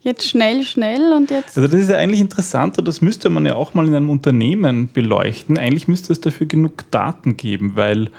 Jetzt 0.06 0.30
schnell, 0.30 0.62
schnell 0.62 1.14
und 1.14 1.32
jetzt. 1.32 1.58
Also 1.58 1.68
das 1.68 1.82
ist 1.82 1.90
ja 1.90 1.98
eigentlich 1.98 2.20
interessant 2.20 2.78
und 2.78 2.88
das 2.88 3.02
müsste 3.02 3.32
man 3.32 3.44
ja 3.44 3.56
auch 3.56 3.74
mal 3.74 3.88
in 3.88 3.96
einem 3.96 4.12
Unternehmen 4.12 4.88
beleuchten. 4.94 5.58
Eigentlich 5.58 5.88
müsste 5.88 6.14
es 6.14 6.22
dafür 6.22 6.46
genug 6.46 6.92
Daten 6.92 7.38
geben, 7.38 7.72
weil 7.74 8.12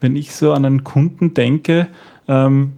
wenn 0.00 0.16
ich 0.16 0.34
so 0.34 0.54
an 0.54 0.64
einen 0.64 0.84
Kunden 0.84 1.34
denke, 1.34 1.88
ähm, 2.28 2.72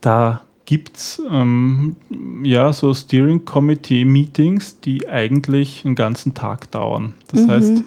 da 0.00 0.40
gibt 0.64 0.96
es 0.96 1.22
ähm, 1.30 1.96
ja 2.42 2.72
so 2.72 2.94
Steering 2.94 3.44
Committee 3.44 4.06
Meetings, 4.06 4.80
die 4.80 5.06
eigentlich 5.06 5.84
einen 5.84 5.96
ganzen 5.96 6.32
Tag 6.32 6.70
dauern. 6.70 7.12
Das 7.30 7.42
mhm. 7.42 7.50
heißt, 7.50 7.82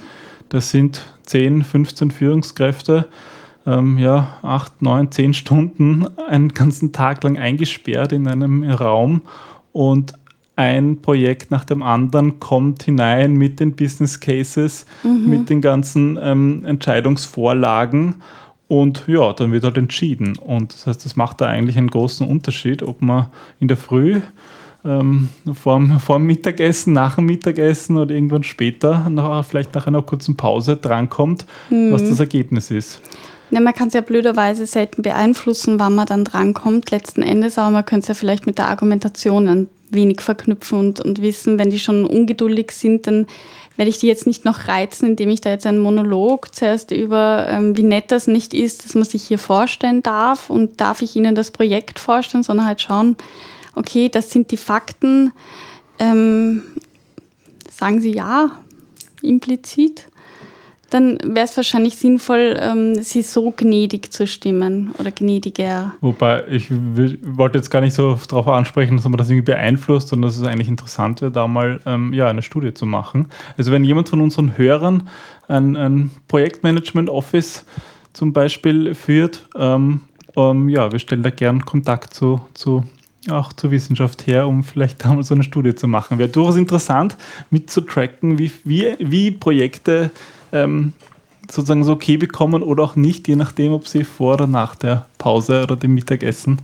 das 0.50 0.70
sind 0.70 1.02
10, 1.24 1.64
15 1.64 2.12
Führungskräfte, 2.12 3.08
ähm, 3.66 3.98
ja, 3.98 4.38
8, 4.44 4.84
9, 4.84 5.10
10 5.10 5.34
Stunden 5.34 6.06
einen 6.28 6.50
ganzen 6.50 6.92
Tag 6.92 7.24
lang 7.24 7.40
eingesperrt 7.40 8.12
in 8.12 8.28
einem 8.28 8.64
Raum 8.70 9.24
und 9.74 10.14
ein 10.56 11.02
Projekt 11.02 11.52
nach 11.52 11.66
dem 11.66 11.82
anderen 11.82 12.40
kommt 12.40 12.84
hinein 12.84 13.34
mit 13.34 13.60
den 13.60 13.76
Business 13.76 14.20
Cases, 14.20 14.86
mhm. 15.04 15.30
mit 15.30 15.50
den 15.50 15.62
ganzen 15.62 16.18
ähm, 16.22 16.64
Entscheidungsvorlagen 16.64 18.16
und 18.68 19.04
ja, 19.08 19.34
dann 19.34 19.52
wird 19.52 19.64
halt 19.64 19.78
entschieden. 19.78 20.38
Und 20.38 20.74
das 20.74 20.88
heißt, 20.88 21.06
das 21.06 21.16
macht 21.16 21.42
da 21.42 21.48
eigentlich 21.48 21.78
einen 21.78 21.90
großen 21.90 22.28
Unterschied, 22.28 22.84
ob 22.84 23.02
man 23.02 23.28
in 23.60 23.68
der 23.68 23.78
Früh 23.78 24.22
ähm, 24.86 25.30
vor, 25.54 25.80
dem 25.80 26.26
Mittagessen, 26.26 26.94
nach 26.94 27.16
dem 27.16 27.26
Mittagessen 27.26 27.98
oder 27.98 28.14
irgendwann 28.14 28.44
später, 28.44 29.10
nach, 29.10 29.46
vielleicht 29.46 29.76
nach 29.76 29.88
einer 29.88 30.02
kurzen 30.02 30.38
Pause 30.38 30.78
drankommt, 30.78 31.46
mhm. 31.70 31.92
was 31.92 32.08
das 32.08 32.20
Ergebnis 32.20 32.72
ist. 32.72 33.02
Ja, 33.54 33.60
man 33.60 33.76
kann 33.76 33.90
es 33.90 33.94
ja 33.94 34.02
blöderweise 34.02 34.66
selten 34.66 35.04
beeinflussen, 35.04 35.78
wann 35.78 35.94
man 35.94 36.08
dann 36.08 36.24
drankommt, 36.24 36.90
letzten 36.90 37.22
Endes, 37.22 37.60
aber 37.60 37.70
man 37.70 37.86
könnte 37.86 38.06
es 38.06 38.08
ja 38.08 38.14
vielleicht 38.16 38.48
mit 38.48 38.58
der 38.58 38.68
Argumentation 38.68 39.48
ein 39.48 39.70
wenig 39.92 40.22
verknüpfen 40.22 40.80
und, 40.80 41.00
und 41.00 41.22
wissen, 41.22 41.60
wenn 41.60 41.70
die 41.70 41.78
schon 41.78 42.04
ungeduldig 42.04 42.72
sind, 42.72 43.06
dann 43.06 43.28
werde 43.76 43.90
ich 43.90 44.00
die 44.00 44.08
jetzt 44.08 44.26
nicht 44.26 44.44
noch 44.44 44.68
reizen, 44.68 45.06
indem 45.06 45.30
ich 45.30 45.42
da 45.42 45.52
jetzt 45.52 45.68
einen 45.68 45.82
Monolog 45.82 46.56
zuerst 46.56 46.90
über, 46.90 47.46
ähm, 47.48 47.78
wie 47.78 47.84
nett 47.84 48.06
das 48.10 48.26
nicht 48.26 48.56
ist, 48.56 48.86
dass 48.86 48.96
man 48.96 49.04
sich 49.04 49.22
hier 49.22 49.38
vorstellen 49.38 50.02
darf 50.02 50.50
und 50.50 50.82
darf 50.82 51.04
ich 51.04 51.16
Ihnen 51.16 51.36
das 51.36 51.52
Projekt 51.52 52.00
vorstellen, 52.00 52.44
sondern 52.44 52.66
halt 52.66 52.82
schauen, 52.82 53.18
okay, 53.76 54.10
das 54.10 54.32
sind 54.32 54.50
die 54.50 54.58
Fakten. 54.58 55.32
Ähm, 56.00 56.64
sagen 57.70 58.02
Sie 58.02 58.14
ja, 58.14 58.50
implizit 59.22 60.08
dann 60.94 61.18
wäre 61.24 61.46
es 61.46 61.58
wahrscheinlich 61.58 61.96
sinnvoll, 61.96 62.56
ähm, 62.60 62.96
sie 63.02 63.24
so 63.24 63.52
gnädig 63.52 64.12
zu 64.14 64.28
stimmen 64.28 64.94
oder 65.00 65.12
gnädiger. 65.12 65.94
Wobei, 66.02 66.44
ich 66.50 66.68
wollte 66.72 67.58
jetzt 67.58 67.70
gar 67.70 67.82
nicht 67.82 67.96
so 67.96 68.20
darauf 68.28 68.48
ansprechen, 68.48 68.98
dass 68.98 69.06
man 69.06 69.18
das 69.18 69.30
irgendwie 69.30 69.52
beeinflusst, 69.52 70.10
sondern 70.10 70.30
dass 70.30 70.38
es 70.38 70.46
eigentlich 70.46 70.68
interessant 70.68 71.22
wäre, 71.22 71.32
da 71.32 71.48
mal 71.48 71.80
ähm, 71.86 72.14
ja, 72.14 72.28
eine 72.28 72.44
Studie 72.44 72.74
zu 72.74 72.86
machen. 72.86 73.30
Also 73.58 73.72
wenn 73.72 73.84
jemand 73.84 74.10
von 74.10 74.22
unseren 74.22 74.58
Hörern 74.58 75.10
ein, 75.48 75.76
ein 75.76 76.12
Projektmanagement-Office 76.28 77.66
zum 78.14 78.32
Beispiel 78.32 78.94
führt, 78.94 79.48
ähm, 79.58 80.02
ähm, 80.36 80.70
ja, 80.70 80.92
wir 80.92 81.00
stellen 81.00 81.24
da 81.24 81.32
gern 81.32 81.66
Kontakt 81.66 82.14
zu, 82.14 82.42
zu 82.54 82.84
auch 83.30 83.54
zur 83.54 83.72
Wissenschaft 83.72 84.28
her, 84.28 84.48
um 84.48 84.64
vielleicht 84.64 85.04
da 85.04 85.14
mal 85.14 85.24
so 85.24 85.34
eine 85.34 85.44
Studie 85.44 85.74
zu 85.74 85.88
machen. 85.88 86.20
Wäre 86.20 86.30
durchaus 86.30 86.58
interessant, 86.58 87.18
mitzutracken, 87.50 88.38
wie, 88.38 88.52
wie, 88.64 88.96
wie 89.00 89.32
Projekte 89.32 90.12
ähm, 90.54 90.94
sozusagen 91.52 91.84
so 91.84 91.94
okay 91.94 92.18
bekommen 92.18 92.64
oder 92.64 92.84
auch 92.84 92.96
nicht, 92.96 93.28
je 93.28 93.36
nachdem, 93.36 93.74
ob 93.74 93.88
sie 93.88 94.04
vor 94.04 94.36
oder 94.36 94.48
nach 94.48 94.76
der 94.76 95.08
Pause 95.18 95.64
oder 95.64 95.76
dem 95.76 95.94
Mittagessen 95.94 96.60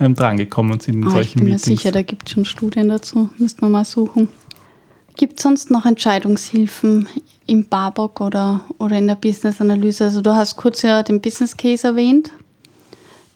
ähm, 0.00 0.14
drangekommen 0.14 0.80
sind 0.80 0.96
in 0.96 1.06
oh, 1.06 1.10
solchen 1.10 1.38
Ich 1.38 1.44
bin 1.44 1.52
mir 1.52 1.58
sicher, 1.58 1.92
da 1.92 2.02
gibt 2.02 2.28
es 2.28 2.34
schon 2.34 2.44
Studien 2.44 2.88
dazu. 2.88 3.30
Müssen 3.38 3.60
wir 3.60 3.68
mal 3.68 3.84
suchen. 3.84 4.28
Gibt 5.16 5.38
es 5.38 5.44
sonst 5.44 5.70
noch 5.70 5.86
Entscheidungshilfen 5.86 7.08
im 7.46 7.68
Barbock 7.68 8.20
oder, 8.20 8.62
oder 8.78 8.98
in 8.98 9.06
der 9.06 9.14
Business-Analyse? 9.14 10.04
Also 10.04 10.20
du 10.20 10.34
hast 10.34 10.56
kurz 10.56 10.82
ja 10.82 11.04
den 11.04 11.20
Business 11.20 11.56
Case 11.56 11.86
erwähnt, 11.86 12.32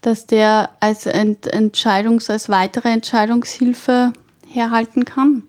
dass 0.01 0.27
der 0.27 0.71
als 0.81 1.07
Ent 1.07 1.47
Entscheidungs-, 1.53 2.31
als 2.31 2.49
weitere 2.49 2.89
Entscheidungshilfe 2.89 4.13
herhalten 4.49 5.05
kann. 5.05 5.45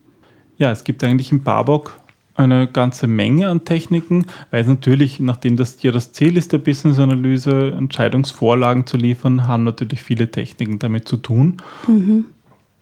Ja, 0.58 0.72
es 0.72 0.84
gibt 0.84 1.04
eigentlich 1.04 1.32
im 1.32 1.42
Barbock 1.42 1.99
eine 2.40 2.68
ganze 2.68 3.08
Menge 3.08 3.50
an 3.50 3.66
Techniken, 3.66 4.26
weil 4.52 4.62
es 4.62 4.68
natürlich, 4.68 5.20
nachdem 5.20 5.58
das 5.58 5.82
ja 5.84 5.92
das 5.92 6.14
Ziel 6.14 6.38
ist 6.38 6.54
der 6.54 6.60
Business-Analyse, 6.60 7.74
Entscheidungsvorlagen 7.78 8.86
zu 8.86 8.98
liefern, 8.98 9.48
haben 9.48 9.64
natürlich 9.64 10.02
viele 10.02 10.32
Techniken 10.32 10.80
damit 10.80 11.08
zu 11.08 11.18
tun. 11.18 11.58
Mhm. 11.88 12.26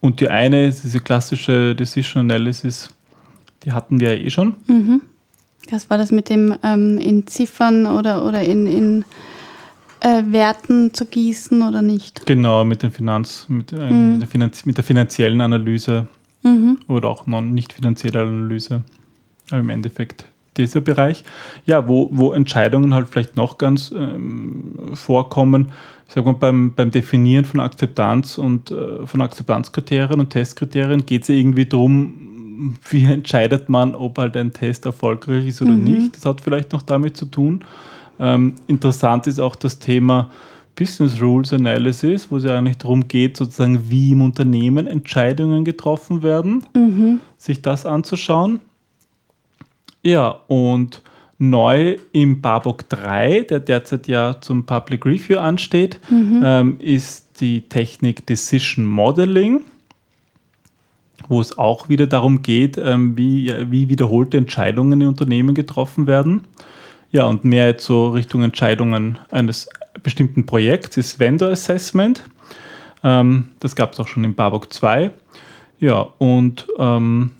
Und 0.00 0.20
die 0.20 0.28
eine 0.28 0.66
ist 0.66 0.84
diese 0.84 1.00
klassische 1.00 1.74
Decision 1.74 2.20
Analysis, 2.20 2.90
die 3.64 3.72
hatten 3.72 4.00
wir 4.00 4.16
ja 4.16 4.24
eh 4.24 4.30
schon. 4.30 4.54
Mhm. 4.68 5.02
Das 5.70 5.90
war 5.90 5.98
das 5.98 6.12
mit 6.12 6.30
dem 6.30 6.54
ähm, 6.62 6.98
in 6.98 7.26
Ziffern 7.26 7.86
oder, 7.86 8.24
oder 8.24 8.42
in, 8.42 8.66
in 8.66 9.04
äh, 10.00 10.22
Werten 10.26 10.94
zu 10.94 11.04
gießen 11.04 11.62
oder 11.62 11.82
nicht? 11.82 12.24
Genau, 12.26 12.64
mit, 12.64 12.82
den 12.82 12.92
Finanz, 12.92 13.46
mit, 13.48 13.72
äh, 13.72 13.90
mhm. 13.90 14.20
der, 14.20 14.28
Finanz, 14.28 14.64
mit 14.64 14.76
der 14.76 14.84
finanziellen 14.84 15.40
Analyse 15.40 16.06
mhm. 16.44 16.78
oder 16.86 17.08
auch 17.08 17.26
non, 17.26 17.52
nicht 17.52 17.72
finanzielle 17.72 18.22
Analyse 18.22 18.84
im 19.50 19.70
Endeffekt 19.70 20.24
dieser 20.56 20.80
Bereich. 20.80 21.24
Ja, 21.66 21.88
wo, 21.88 22.08
wo 22.12 22.32
Entscheidungen 22.32 22.94
halt 22.94 23.08
vielleicht 23.08 23.36
noch 23.36 23.58
ganz 23.58 23.92
ähm, 23.96 24.74
vorkommen, 24.94 25.72
ich 26.08 26.14
sag 26.14 26.24
mal, 26.24 26.32
beim, 26.32 26.72
beim 26.74 26.90
Definieren 26.90 27.44
von 27.44 27.60
Akzeptanz 27.60 28.38
und 28.38 28.70
äh, 28.70 29.06
von 29.06 29.20
Akzeptanzkriterien 29.20 30.20
und 30.20 30.30
Testkriterien 30.30 31.04
geht 31.04 31.22
es 31.22 31.28
ja 31.28 31.34
irgendwie 31.34 31.66
darum, 31.66 32.76
wie 32.90 33.04
entscheidet 33.04 33.68
man, 33.68 33.94
ob 33.94 34.18
halt 34.18 34.36
ein 34.36 34.52
Test 34.52 34.86
erfolgreich 34.86 35.46
ist 35.46 35.62
oder 35.62 35.72
mhm. 35.72 35.84
nicht. 35.84 36.16
Das 36.16 36.24
hat 36.24 36.40
vielleicht 36.40 36.72
noch 36.72 36.82
damit 36.82 37.16
zu 37.16 37.26
tun. 37.26 37.64
Ähm, 38.18 38.54
interessant 38.66 39.26
ist 39.26 39.38
auch 39.38 39.54
das 39.54 39.78
Thema 39.78 40.30
Business 40.74 41.20
Rules 41.20 41.52
Analysis, 41.52 42.30
wo 42.30 42.36
es 42.36 42.44
ja 42.44 42.56
eigentlich 42.56 42.78
darum 42.78 43.06
geht, 43.06 43.36
sozusagen, 43.36 43.90
wie 43.90 44.12
im 44.12 44.22
Unternehmen 44.22 44.86
Entscheidungen 44.86 45.64
getroffen 45.64 46.22
werden, 46.22 46.64
mhm. 46.74 47.20
sich 47.36 47.62
das 47.62 47.84
anzuschauen. 47.84 48.60
Ja, 50.02 50.28
und 50.46 51.02
neu 51.38 51.98
im 52.12 52.40
Barbock 52.40 52.88
3, 52.88 53.42
der 53.42 53.60
derzeit 53.60 54.08
ja 54.08 54.40
zum 54.40 54.66
Public 54.66 55.06
Review 55.06 55.38
ansteht, 55.38 56.00
mhm. 56.10 56.42
ähm, 56.44 56.76
ist 56.80 57.40
die 57.40 57.62
Technik 57.62 58.26
Decision 58.26 58.84
Modeling, 58.84 59.62
wo 61.28 61.40
es 61.40 61.56
auch 61.56 61.88
wieder 61.88 62.06
darum 62.06 62.42
geht, 62.42 62.76
ähm, 62.78 63.16
wie, 63.16 63.52
wie 63.70 63.88
wiederholte 63.88 64.36
Entscheidungen 64.36 65.00
in 65.00 65.08
Unternehmen 65.08 65.54
getroffen 65.54 66.06
werden. 66.06 66.44
Ja, 67.10 67.24
und 67.26 67.44
mehr 67.44 67.68
jetzt 67.68 67.86
so 67.86 68.08
Richtung 68.08 68.42
Entscheidungen 68.42 69.18
eines 69.30 69.68
bestimmten 70.02 70.44
Projekts 70.44 70.96
ist 70.96 71.18
Vendor 71.18 71.50
Assessment. 71.50 72.24
Ähm, 73.04 73.48
das 73.60 73.76
gab 73.76 73.92
es 73.92 74.00
auch 74.00 74.08
schon 74.08 74.24
im 74.24 74.34
Barbock 74.34 74.72
2. 74.72 75.10
Ja, 75.80 76.08
und 76.18 76.66
ähm, 76.78 77.30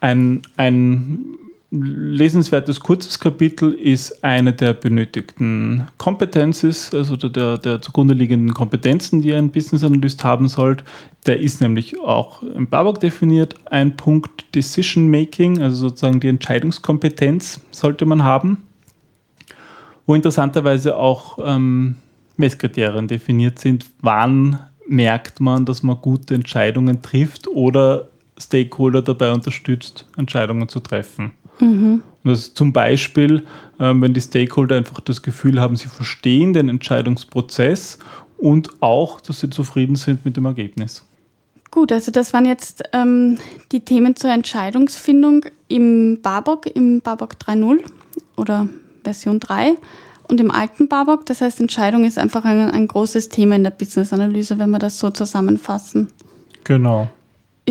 ein, 0.00 0.42
ein 0.56 1.24
lesenswertes 1.72 2.80
kurzes 2.80 3.18
Kapitel 3.18 3.72
ist 3.72 4.22
eine 4.22 4.52
der 4.52 4.74
benötigten 4.74 5.88
Competencies, 5.96 6.92
also 6.92 7.16
der, 7.16 7.56
der 7.56 7.80
zugrunde 7.80 8.12
liegenden 8.12 8.52
Kompetenzen, 8.52 9.22
die 9.22 9.32
ein 9.32 9.50
Business 9.50 9.82
Analyst 9.82 10.22
haben 10.22 10.48
sollte. 10.48 10.84
Der 11.26 11.40
ist 11.40 11.62
nämlich 11.62 11.98
auch 11.98 12.42
im 12.42 12.66
Babok 12.66 13.00
definiert. 13.00 13.54
Ein 13.70 13.96
Punkt 13.96 14.54
Decision 14.54 15.10
Making, 15.10 15.62
also 15.62 15.88
sozusagen 15.88 16.20
die 16.20 16.28
Entscheidungskompetenz 16.28 17.60
sollte 17.70 18.04
man 18.04 18.22
haben, 18.22 18.64
wo 20.06 20.14
interessanterweise 20.14 20.94
auch 20.94 21.38
ähm, 21.42 21.96
Messkriterien 22.36 23.08
definiert 23.08 23.58
sind. 23.58 23.86
Wann 24.02 24.58
merkt 24.86 25.40
man, 25.40 25.64
dass 25.64 25.82
man 25.82 25.96
gute 26.02 26.34
Entscheidungen 26.34 27.00
trifft 27.00 27.48
oder 27.48 28.08
Stakeholder 28.38 29.00
dabei 29.00 29.32
unterstützt, 29.32 30.06
Entscheidungen 30.16 30.68
zu 30.68 30.80
treffen. 30.80 31.32
Mhm. 31.60 32.02
Das 32.24 32.54
zum 32.54 32.72
Beispiel, 32.72 33.44
ähm, 33.80 34.00
wenn 34.02 34.14
die 34.14 34.20
Stakeholder 34.20 34.76
einfach 34.76 35.00
das 35.00 35.22
Gefühl 35.22 35.60
haben, 35.60 35.76
sie 35.76 35.88
verstehen 35.88 36.52
den 36.52 36.68
Entscheidungsprozess 36.68 37.98
und 38.38 38.70
auch, 38.80 39.20
dass 39.20 39.40
sie 39.40 39.50
zufrieden 39.50 39.96
sind 39.96 40.24
mit 40.24 40.36
dem 40.36 40.44
Ergebnis. 40.44 41.04
Gut, 41.70 41.90
also 41.90 42.12
das 42.12 42.32
waren 42.32 42.44
jetzt 42.44 42.82
ähm, 42.92 43.38
die 43.72 43.80
Themen 43.80 44.14
zur 44.14 44.30
Entscheidungsfindung 44.30 45.46
im 45.68 46.20
Barbock, 46.20 46.66
im 46.66 47.00
Barbock 47.00 47.34
3.0 47.34 47.80
oder 48.36 48.68
Version 49.04 49.40
3 49.40 49.76
und 50.28 50.40
im 50.40 50.50
alten 50.50 50.88
Barbock. 50.88 51.24
Das 51.26 51.40
heißt, 51.40 51.60
Entscheidung 51.60 52.04
ist 52.04 52.18
einfach 52.18 52.44
ein, 52.44 52.70
ein 52.70 52.88
großes 52.88 53.30
Thema 53.30 53.56
in 53.56 53.64
der 53.64 53.70
Business-Analyse, 53.70 54.58
wenn 54.58 54.70
wir 54.70 54.78
das 54.78 54.98
so 54.98 55.10
zusammenfassen. 55.10 56.08
Genau. 56.64 57.08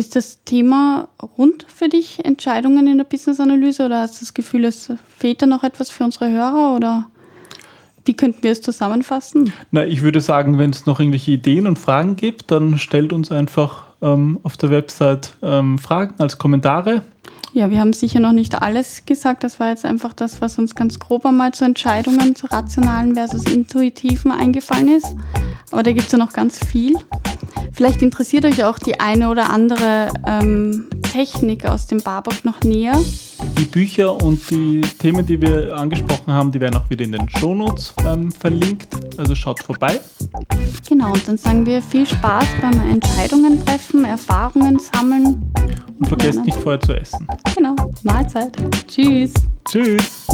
Ist 0.02 0.16
das 0.16 0.42
Thema 0.42 1.06
rund 1.38 1.64
für 1.68 1.88
dich, 1.88 2.24
Entscheidungen 2.24 2.88
in 2.88 2.98
der 2.98 3.04
Business-Analyse, 3.04 3.86
oder 3.86 4.00
hast 4.00 4.16
du 4.16 4.24
das 4.24 4.34
Gefühl, 4.34 4.64
es 4.64 4.92
fehlt 5.16 5.40
da 5.40 5.46
noch 5.46 5.62
etwas 5.62 5.90
für 5.90 6.02
unsere 6.02 6.28
Hörer? 6.28 6.74
Oder 6.74 7.06
wie 8.04 8.14
könnten 8.14 8.42
wir 8.42 8.50
es 8.50 8.62
zusammenfassen? 8.62 9.52
Na, 9.70 9.86
ich 9.86 10.02
würde 10.02 10.20
sagen, 10.20 10.58
wenn 10.58 10.70
es 10.70 10.86
noch 10.86 10.98
irgendwelche 10.98 11.30
Ideen 11.30 11.68
und 11.68 11.78
Fragen 11.78 12.16
gibt, 12.16 12.50
dann 12.50 12.78
stellt 12.78 13.12
uns 13.12 13.30
einfach 13.30 13.84
ähm, 14.02 14.40
auf 14.42 14.56
der 14.56 14.70
Website 14.70 15.36
ähm, 15.40 15.78
Fragen 15.78 16.14
als 16.18 16.36
Kommentare. 16.36 17.02
Ja, 17.54 17.70
wir 17.70 17.80
haben 17.80 17.92
sicher 17.92 18.18
noch 18.18 18.32
nicht 18.32 18.62
alles 18.62 19.04
gesagt. 19.04 19.44
Das 19.44 19.60
war 19.60 19.68
jetzt 19.68 19.84
einfach 19.84 20.14
das, 20.14 20.40
was 20.40 20.58
uns 20.58 20.74
ganz 20.74 20.98
grob 20.98 21.26
einmal 21.26 21.52
zu 21.52 21.66
Entscheidungen, 21.66 22.34
zu 22.34 22.46
rationalen 22.46 23.14
versus 23.14 23.44
intuitiven 23.44 24.32
eingefallen 24.32 24.88
ist. 24.88 25.14
Aber 25.70 25.82
da 25.82 25.92
gibt 25.92 26.06
es 26.06 26.12
ja 26.12 26.18
noch 26.18 26.32
ganz 26.32 26.58
viel. 26.64 26.96
Vielleicht 27.72 28.00
interessiert 28.00 28.46
euch 28.46 28.64
auch 28.64 28.78
die 28.78 29.00
eine 29.00 29.28
oder 29.28 29.50
andere 29.50 30.08
ähm, 30.26 30.88
Technik 31.12 31.66
aus 31.66 31.86
dem 31.86 32.00
Barbock 32.00 32.44
noch 32.44 32.60
näher. 32.62 32.98
Die 33.58 33.64
Bücher 33.64 34.14
und 34.22 34.50
die 34.50 34.80
Themen, 34.98 35.26
die 35.26 35.40
wir 35.40 35.76
angesprochen 35.76 36.32
haben, 36.32 36.52
die 36.52 36.60
werden 36.60 36.76
auch 36.76 36.88
wieder 36.88 37.04
in 37.04 37.12
den 37.12 37.28
Shownotes 37.28 37.92
ähm, 38.06 38.32
verlinkt. 38.32 38.88
Also 39.18 39.34
schaut 39.34 39.62
vorbei. 39.62 40.00
Genau, 40.88 41.12
und 41.12 41.26
dann 41.26 41.36
sagen 41.36 41.66
wir 41.66 41.82
viel 41.82 42.06
Spaß 42.06 42.46
beim 42.60 42.80
Entscheidungen 42.90 43.64
treffen, 43.64 44.04
Erfahrungen 44.04 44.78
sammeln. 44.78 45.42
Und 45.98 46.08
vergesst 46.08 46.44
nicht 46.44 46.58
vorher 46.58 46.80
zu 46.80 46.94
essen. 46.94 47.26
Genau, 47.54 47.76
Mahlzeit. 48.02 48.56
Tschüss. 48.88 49.34
Tschüss. 49.68 50.26